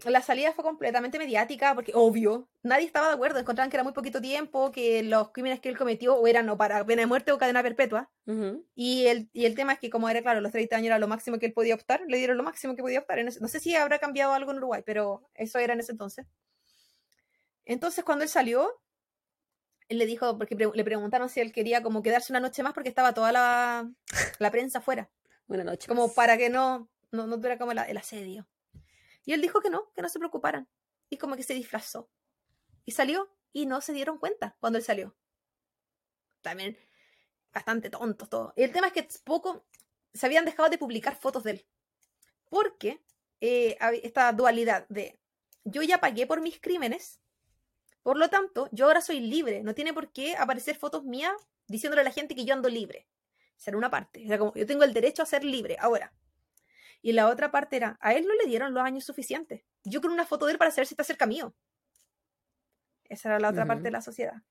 [0.06, 3.40] La salida fue completamente mediática porque, obvio, nadie estaba de acuerdo.
[3.40, 6.56] Encontraban que era muy poquito tiempo, que los crímenes que él cometió o eran o
[6.58, 8.10] para pena de muerte o cadena perpetua.
[8.26, 8.66] ujú.
[8.76, 11.10] Y el, y el tema es que, como era claro, los 30 años era lo
[11.10, 13.20] máximo que él podía optar, le dieron lo máximo que podía optar.
[13.20, 16.26] Ese- no sé si habrá cambiado algo en Uruguay, pero eso era en ese entonces.
[17.66, 18.70] Entonces, cuando él salió,
[19.90, 22.74] él le dijo, porque pre- le preguntaron si él quería como quedarse una noche más
[22.74, 23.90] porque estaba toda la,
[24.40, 25.10] la prensa afuera
[25.48, 25.88] Buenas noches.
[25.88, 28.48] como para que no, no, no tuviera como el, el asedio.
[29.26, 30.68] Y él dijo que no, que no se preocuparan.
[31.10, 32.10] Y como que se disfrazó.
[32.86, 35.16] Y salió y no se dieron cuenta cuando él salió.
[36.42, 36.78] También
[37.54, 38.54] bastante tontos todos.
[38.56, 39.66] Y el tema es que poco
[40.14, 41.66] se habían dejado de publicar fotos de él.
[42.50, 43.02] Porque
[43.40, 45.20] eh, esta dualidad de
[45.64, 47.22] yo ya pagué por mis crímenes,
[48.04, 49.64] por lo tanto, yo ahora soy libre.
[49.64, 51.34] No tiene por qué aparecer fotos mías
[51.68, 53.08] diciéndole a la gente que yo ando libre.
[53.58, 54.26] Esa era una parte.
[54.26, 56.14] Era como, yo tengo el derecho a ser libre ahora.
[57.02, 59.64] Y la otra parte era, a él no le dieron los años suficientes.
[59.84, 61.54] Yo quiero una foto de él para saber si está cerca mío.
[63.06, 64.42] Esa era la otra parte de la sociedad.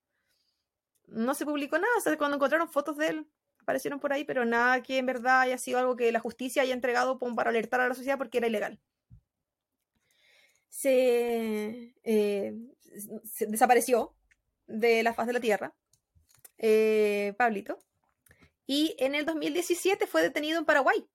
[1.07, 3.27] No se publicó nada, o sea, cuando encontraron fotos de él,
[3.59, 6.75] aparecieron por ahí, pero nada que en verdad haya sido algo que la justicia haya
[6.75, 8.79] entregado para alertar a la sociedad porque era ilegal.
[10.69, 12.55] Se, eh,
[13.41, 14.15] desapareció
[14.67, 15.75] de la faz de la tierra,
[16.59, 17.79] eh, Pablito,
[18.67, 21.07] y en el 2017 fue detenido en Paraguay,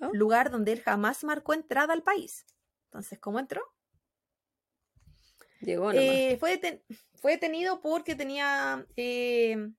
[0.00, 0.10] oh.
[0.12, 2.46] lugar donde él jamás marcó entrada al país.
[2.86, 3.62] Entonces, ¿cómo entró?
[5.60, 6.82] Llegó eh, fue,
[7.16, 9.72] fue, detenido porque tenía eh,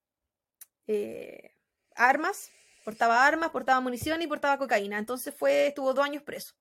[1.96, 2.52] armas,
[2.86, 5.00] portaba armas, portaba munición y portaba cocaína.
[5.00, 6.54] Entonces fue, estuvo dos años preso.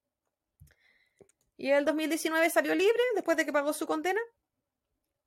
[1.61, 4.21] Y en el 2019 salió libre después de que pagó su condena.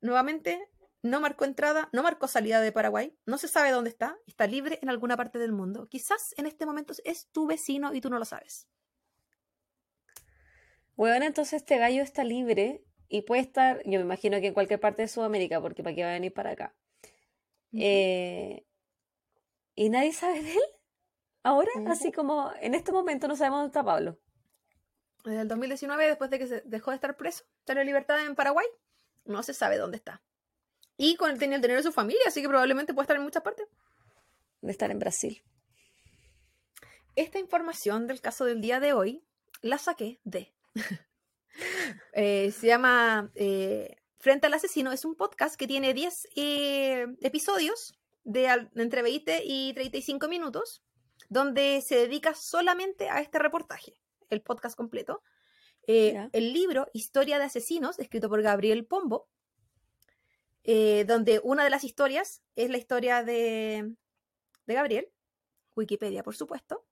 [0.00, 0.68] Nuevamente
[1.00, 4.80] no marcó entrada, no marcó salida de Paraguay, no se sabe dónde está, está libre
[4.82, 5.86] en alguna parte del mundo.
[5.88, 8.66] Quizás en este momento es tu vecino y tú no lo sabes.
[10.96, 14.80] Bueno, entonces este gallo está libre y puede estar, yo me imagino que en cualquier
[14.80, 16.74] parte de Sudamérica, porque para qué va a venir para acá.
[17.72, 18.66] eh,
[19.76, 20.62] ¿Y nadie sabe de él?
[21.44, 24.18] Ahora, así como en este momento no sabemos dónde está Pablo.
[25.24, 28.34] Desde el 2019, después de que se dejó de estar preso, está en libertad en
[28.34, 28.66] Paraguay,
[29.24, 30.22] no se sabe dónde está.
[30.96, 33.42] Y con, tenía el dinero de su familia, así que probablemente puede estar en muchas
[33.42, 33.66] partes.
[34.60, 35.42] De estar en Brasil.
[37.16, 39.24] Esta información del caso del día de hoy
[39.60, 40.52] la saqué de.
[42.14, 44.90] Eh, se llama eh, Frente al Asesino.
[44.90, 47.94] Es un podcast que tiene 10 eh, episodios
[48.24, 50.82] de entre 20 y 35 minutos,
[51.28, 55.22] donde se dedica solamente a este reportaje, el podcast completo.
[55.86, 59.28] Eh, el libro Historia de Asesinos, escrito por Gabriel Pombo,
[60.62, 63.94] eh, donde una de las historias es la historia de,
[64.66, 65.10] de Gabriel,
[65.76, 66.86] Wikipedia, por supuesto,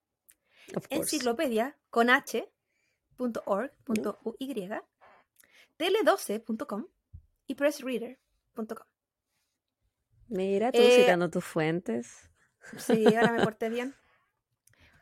[0.89, 2.47] enciclopedia con h.org.uy,
[5.77, 6.85] tele12.com
[7.47, 8.87] y pressreader.com.
[10.27, 12.29] Mira, tú eh, citando tus fuentes.
[12.77, 13.95] Sí, ahora me porté bien.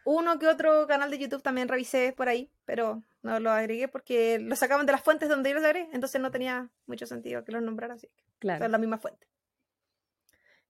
[0.03, 4.39] Uno que otro canal de YouTube también revisé por ahí, pero no lo agregué porque
[4.39, 7.51] lo sacaban de las fuentes donde yo los agregué, entonces no tenía mucho sentido que
[7.51, 8.09] los nombrara así.
[8.39, 8.63] Claro.
[8.65, 9.27] Son la misma fuente.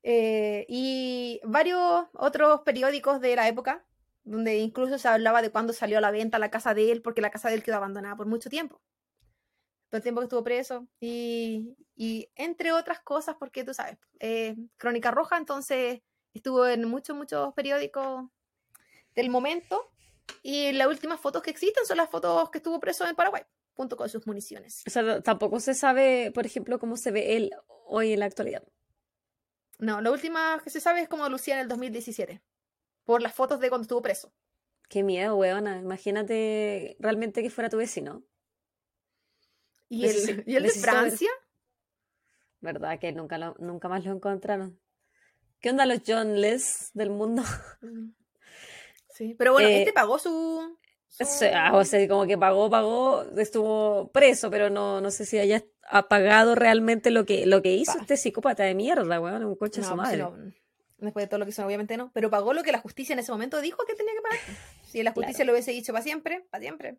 [0.04, 3.86] Eh, y varios otros periódicos de la época,
[4.24, 7.22] donde incluso se hablaba de cuándo salió a la venta la casa de él, porque
[7.22, 8.82] la casa de él quedó abandonada por mucho tiempo
[9.92, 11.76] todo el tiempo que estuvo preso y,
[12.36, 16.02] entre otras cosas porque tú sabes, eh, Crónica Roja, entonces
[16.34, 18.30] estuvo en muchos, muchos periódicos
[19.16, 19.92] del momento
[20.44, 23.44] y las últimas fotos que existen son las fotos que estuvo preso en Paraguay
[23.74, 24.84] junto con sus municiones.
[24.86, 27.52] O sea, tampoco se sabe, por ejemplo, cómo se ve él
[27.86, 28.64] hoy en la actualidad.
[29.80, 32.42] No, la última que se sabe es cómo lucía en el 2017,
[33.04, 34.32] por las fotos de cuando estuvo preso.
[34.88, 35.80] Qué miedo, weona.
[35.80, 38.24] Imagínate realmente que fuera tu vecino.
[39.90, 41.30] ¿Y el, ¿y el de Francia?
[42.60, 43.00] ¿Verdad?
[43.00, 44.80] Que nunca, nunca más lo encontraron.
[45.60, 47.44] ¿Qué onda los John Les del mundo?
[49.22, 50.76] Sí, pero bueno, este eh, pagó su...
[51.54, 55.64] Ah, o sea, como que pagó, pagó, estuvo preso, pero no, no sé si haya
[56.10, 59.84] pagado realmente lo que, lo que hizo este psicópata de mierda, weón, un coche a
[59.84, 60.26] su pues madre.
[60.98, 63.20] después de todo lo que hizo, obviamente no, pero pagó lo que la justicia en
[63.20, 64.40] ese momento dijo que tenía que pagar.
[64.88, 66.98] Si la justicia lo hubiese dicho para siempre, para siempre.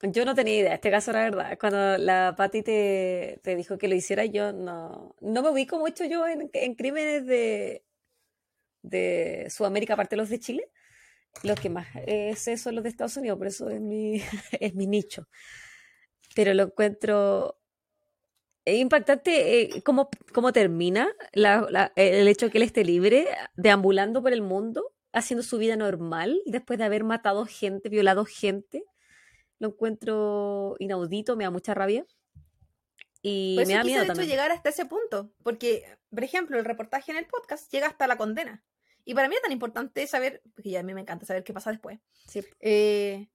[0.00, 1.56] Yo no tenía idea, este caso era verdad.
[1.56, 6.04] Cuando la Patti te, te, dijo que lo hiciera, yo no, no me ubico mucho
[6.04, 7.84] yo en, en crímenes de,
[8.82, 10.68] de Sudamérica, aparte de los de Chile.
[11.42, 11.86] Los que más
[12.36, 14.20] sé son los de Estados Unidos, por eso es mi,
[14.60, 15.28] es mi nicho.
[16.34, 17.58] Pero lo encuentro
[18.64, 23.26] es impactante eh, cómo, cómo, termina la, el hecho de que él esté libre,
[23.56, 28.84] deambulando por el mundo, haciendo su vida normal, después de haber matado gente, violado gente
[29.62, 32.04] lo encuentro inaudito, me da mucha rabia.
[33.22, 34.28] Y me da miedo también.
[34.28, 38.16] llegar hasta ese punto, porque, por ejemplo, el reportaje en el podcast llega hasta la
[38.16, 38.64] condena.
[39.04, 41.52] Y para mí es tan importante saber, porque ya a mí me encanta saber qué
[41.52, 41.98] pasa después.
[42.60, 43.28] Eh,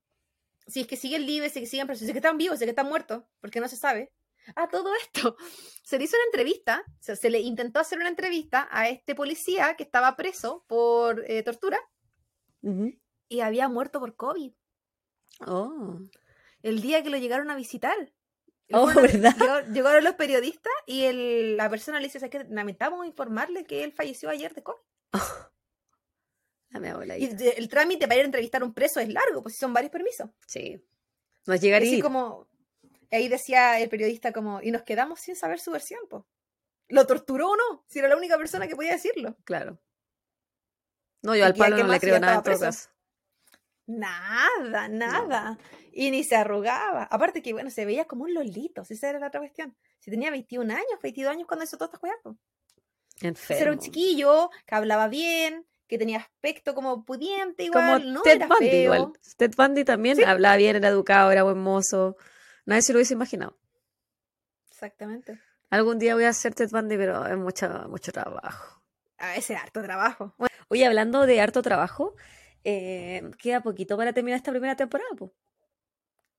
[0.65, 2.57] si es que siguen libres, si es que siguen presos, si es que están vivos,
[2.57, 4.11] si es que están muertos, porque no se sabe.
[4.55, 5.35] A todo esto,
[5.83, 9.83] se le hizo una entrevista, se le intentó hacer una entrevista a este policía que
[9.83, 11.79] estaba preso por eh, tortura
[13.29, 14.53] y había muerto por COVID.
[15.45, 15.99] Oh.
[16.61, 17.95] El día que lo llegaron a visitar.
[18.73, 19.65] Oh, ¿verdad?
[19.71, 24.29] llegaron los periodistas y el, la persona le dice, que lamentamos informarle que él falleció
[24.29, 24.81] ayer de COVID.
[26.71, 27.25] Y
[27.57, 30.29] el trámite para ir a entrevistar a un preso es largo, pues son varios permisos.
[30.45, 30.83] Sí.
[31.45, 31.89] No llegaría.
[31.91, 32.47] Así como,
[33.11, 36.23] ahí decía el periodista como, y nos quedamos sin saber su versión, pues.
[36.89, 37.85] ¿Lo torturó o no?
[37.87, 39.37] Si era la única persona que podía decirlo.
[39.43, 39.79] Claro.
[41.21, 42.89] No, yo al ¿Y qué no le creo nada en todo caso.
[43.87, 45.57] Nada, nada.
[45.91, 47.03] Y ni se arrugaba.
[47.03, 48.85] Aparte que, bueno, se veía como un lolito.
[48.85, 49.75] si Esa era la otra cuestión.
[49.99, 52.17] Si tenía 21 años, 22 años cuando hizo estas weas.
[52.23, 52.37] po.
[53.21, 53.81] Entonces Era un Enfermo.
[53.81, 58.13] chiquillo que hablaba bien, que tenía aspecto como pudiente Como igual.
[58.13, 58.93] no Ted era Bundy feo.
[58.95, 59.13] igual.
[59.37, 60.23] Ted Bundy también Sí.
[60.23, 62.17] hablaba bien, era educado, era buen mozo.
[62.65, 63.57] Nadie se lo hubiese imaginado.
[64.69, 65.39] Exactamente.
[65.69, 68.81] Algún día voy a hacer Ted Bundy, pero es mucho, mucho trabajo.
[69.17, 70.33] A ese harto trabajo.
[70.37, 72.15] Bueno, Oye, hablando de harto trabajo,
[72.63, 75.09] eh, queda poquito para terminar esta primera temporada.
[75.17, 75.33] po.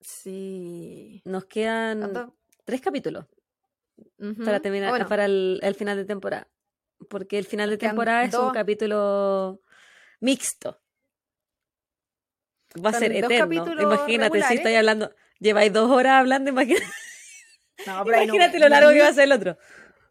[0.01, 1.23] sí.
[1.25, 2.35] Nos quedan ¿Cuánto?
[2.65, 3.27] tres capítulos
[4.45, 6.47] para terminar, Bueno, para el, el final de temporada.
[7.09, 9.61] Porque el final de temporada es un capítulo
[10.21, 10.81] mixto.
[12.85, 13.47] Va a ser eterno.
[13.83, 16.85] Imagínate si estáis hablando, lleváis dos horas hablando, imagínate,
[17.87, 19.57] no, pero ahí no- imagínate lo largo ni- que va a ser el otro.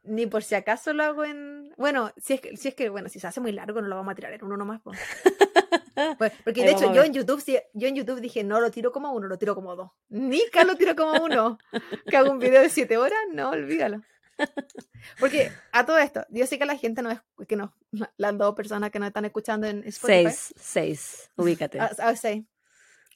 [0.03, 1.73] Ni por si acaso lo hago en.
[1.77, 3.95] Bueno, si es que, si es que, bueno, si se hace muy largo, no lo
[3.97, 4.81] vamos a tirar en uno nomás.
[4.81, 4.97] Pues,
[6.45, 8.91] porque Ahí de hecho, yo en YouTube, sí- yo en YouTube dije, no lo tiro
[8.93, 9.91] como uno, lo tiro como dos.
[10.09, 11.57] Nica lo tiro como uno.
[12.09, 14.01] que hago un video de siete horas, no, olvídalo.
[15.19, 17.76] Porque a todo esto, yo sé que la gente no es, que no,
[18.18, 20.23] las dos personas que nos están escuchando en Spotify.
[20.31, 21.80] Seis, seis, ubícate.
[21.81, 22.43] Ah, ah, seis.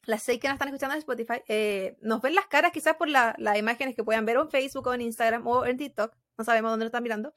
[0.05, 3.07] Las seis que nos están escuchando en Spotify, eh, nos ven las caras quizás por
[3.07, 6.43] la- las imágenes que puedan ver en Facebook o en Instagram o en TikTok, no
[6.43, 7.35] sabemos dónde nos están mirando,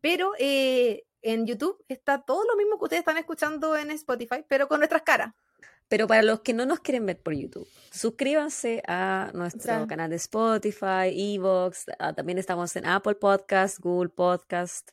[0.00, 4.66] pero eh, en YouTube está todo lo mismo que ustedes están escuchando en Spotify, pero
[4.66, 5.32] con nuestras caras.
[5.92, 10.16] Pero para los que no nos quieren ver por YouTube, suscríbanse a nuestro canal de
[10.16, 14.88] Spotify, Evox, ah, también estamos en Apple Podcast, Google Podcast.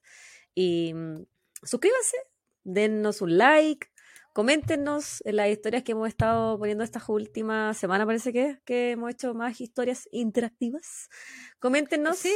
[0.53, 1.25] Y mm,
[1.63, 2.17] suscríbanse,
[2.65, 3.87] dennos un like,
[4.33, 9.09] coméntenos en las historias que hemos estado poniendo estas últimas semanas, parece que, que hemos
[9.11, 11.07] hecho más historias interactivas.
[11.59, 12.35] Coméntenos Sí,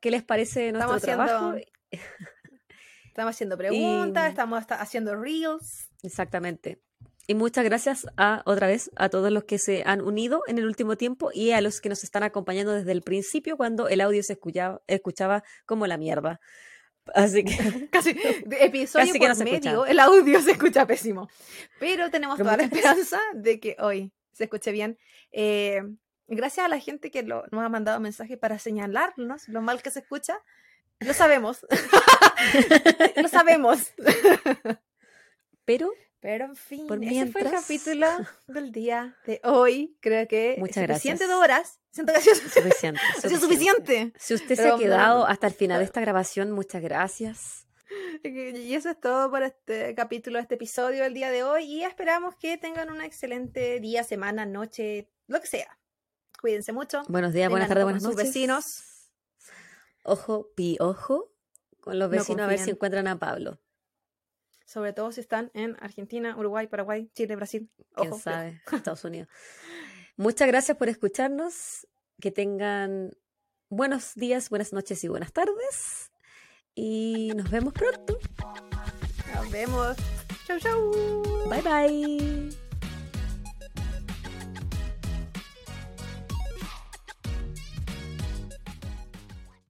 [0.00, 1.58] qué les parece nuestro Estamos haciendo trabajo.
[3.06, 5.88] estamos haciendo preguntas, Y- estamos haciendo reels.
[6.02, 6.80] Exactamente.
[7.30, 10.66] Y muchas gracias a otra vez a todos los que se han unido en el
[10.66, 14.20] último tiempo y a los que nos están acompañando desde el principio cuando el audio
[14.24, 16.40] se escuchaba, escuchaba como la mierda.
[17.14, 17.54] Así que
[17.92, 18.14] Casi,
[18.46, 19.90] de episodio Casi que no medio, escucha.
[19.92, 21.28] el audio se escucha pésimo.
[21.78, 24.98] Pero tenemos toda la esperanza de que hoy se escuche bien.
[25.30, 25.82] Eh,
[26.26, 29.92] gracias a la gente que lo- nos ha mandado mensajes para señalarnos lo mal que
[29.92, 30.36] se escucha.
[30.98, 31.64] Lo sabemos.
[33.14, 33.92] lo sabemos.
[35.64, 38.06] pero Pero en fin, Por ese fue el capítulo
[38.46, 39.96] del día de hoy.
[40.00, 41.28] Creo que Muchas es suficiente gracias.
[41.28, 41.80] de horas.
[41.90, 43.00] Siento que ha sido, suficiente.
[43.16, 44.12] ha sido suficiente.
[44.18, 47.66] Si usted se ha quedado hasta el final de esta grabación, muchas gracias.
[48.22, 51.64] Y eso es todo por este capítulo, este episodio del día de hoy.
[51.64, 55.78] Y esperamos que tengan un excelente día, semana, noche, lo que sea.
[56.40, 57.02] Cuídense mucho.
[57.08, 58.18] Buenos días, buenas tardes, buenas noches.
[58.18, 59.10] sus vecinos.
[60.04, 61.32] Ojo, pi, ojo
[61.80, 63.58] con los No vecinos a ver si encuentran a Pablo.
[64.70, 67.68] Sobre todo si están en Argentina, Uruguay, Paraguay, Chile, Brasil.
[67.96, 69.28] quién Ojo, sabe, Estados Unidos.
[70.16, 71.88] Muchas gracias por escucharnos.
[72.20, 73.10] Que tengan
[73.68, 76.12] buenos días, buenas noches y buenas tardes.
[76.76, 78.16] Y nos vemos pronto.
[79.34, 79.96] Nos vemos.
[80.46, 80.92] Chau, chau.
[81.48, 82.56] Bye bye.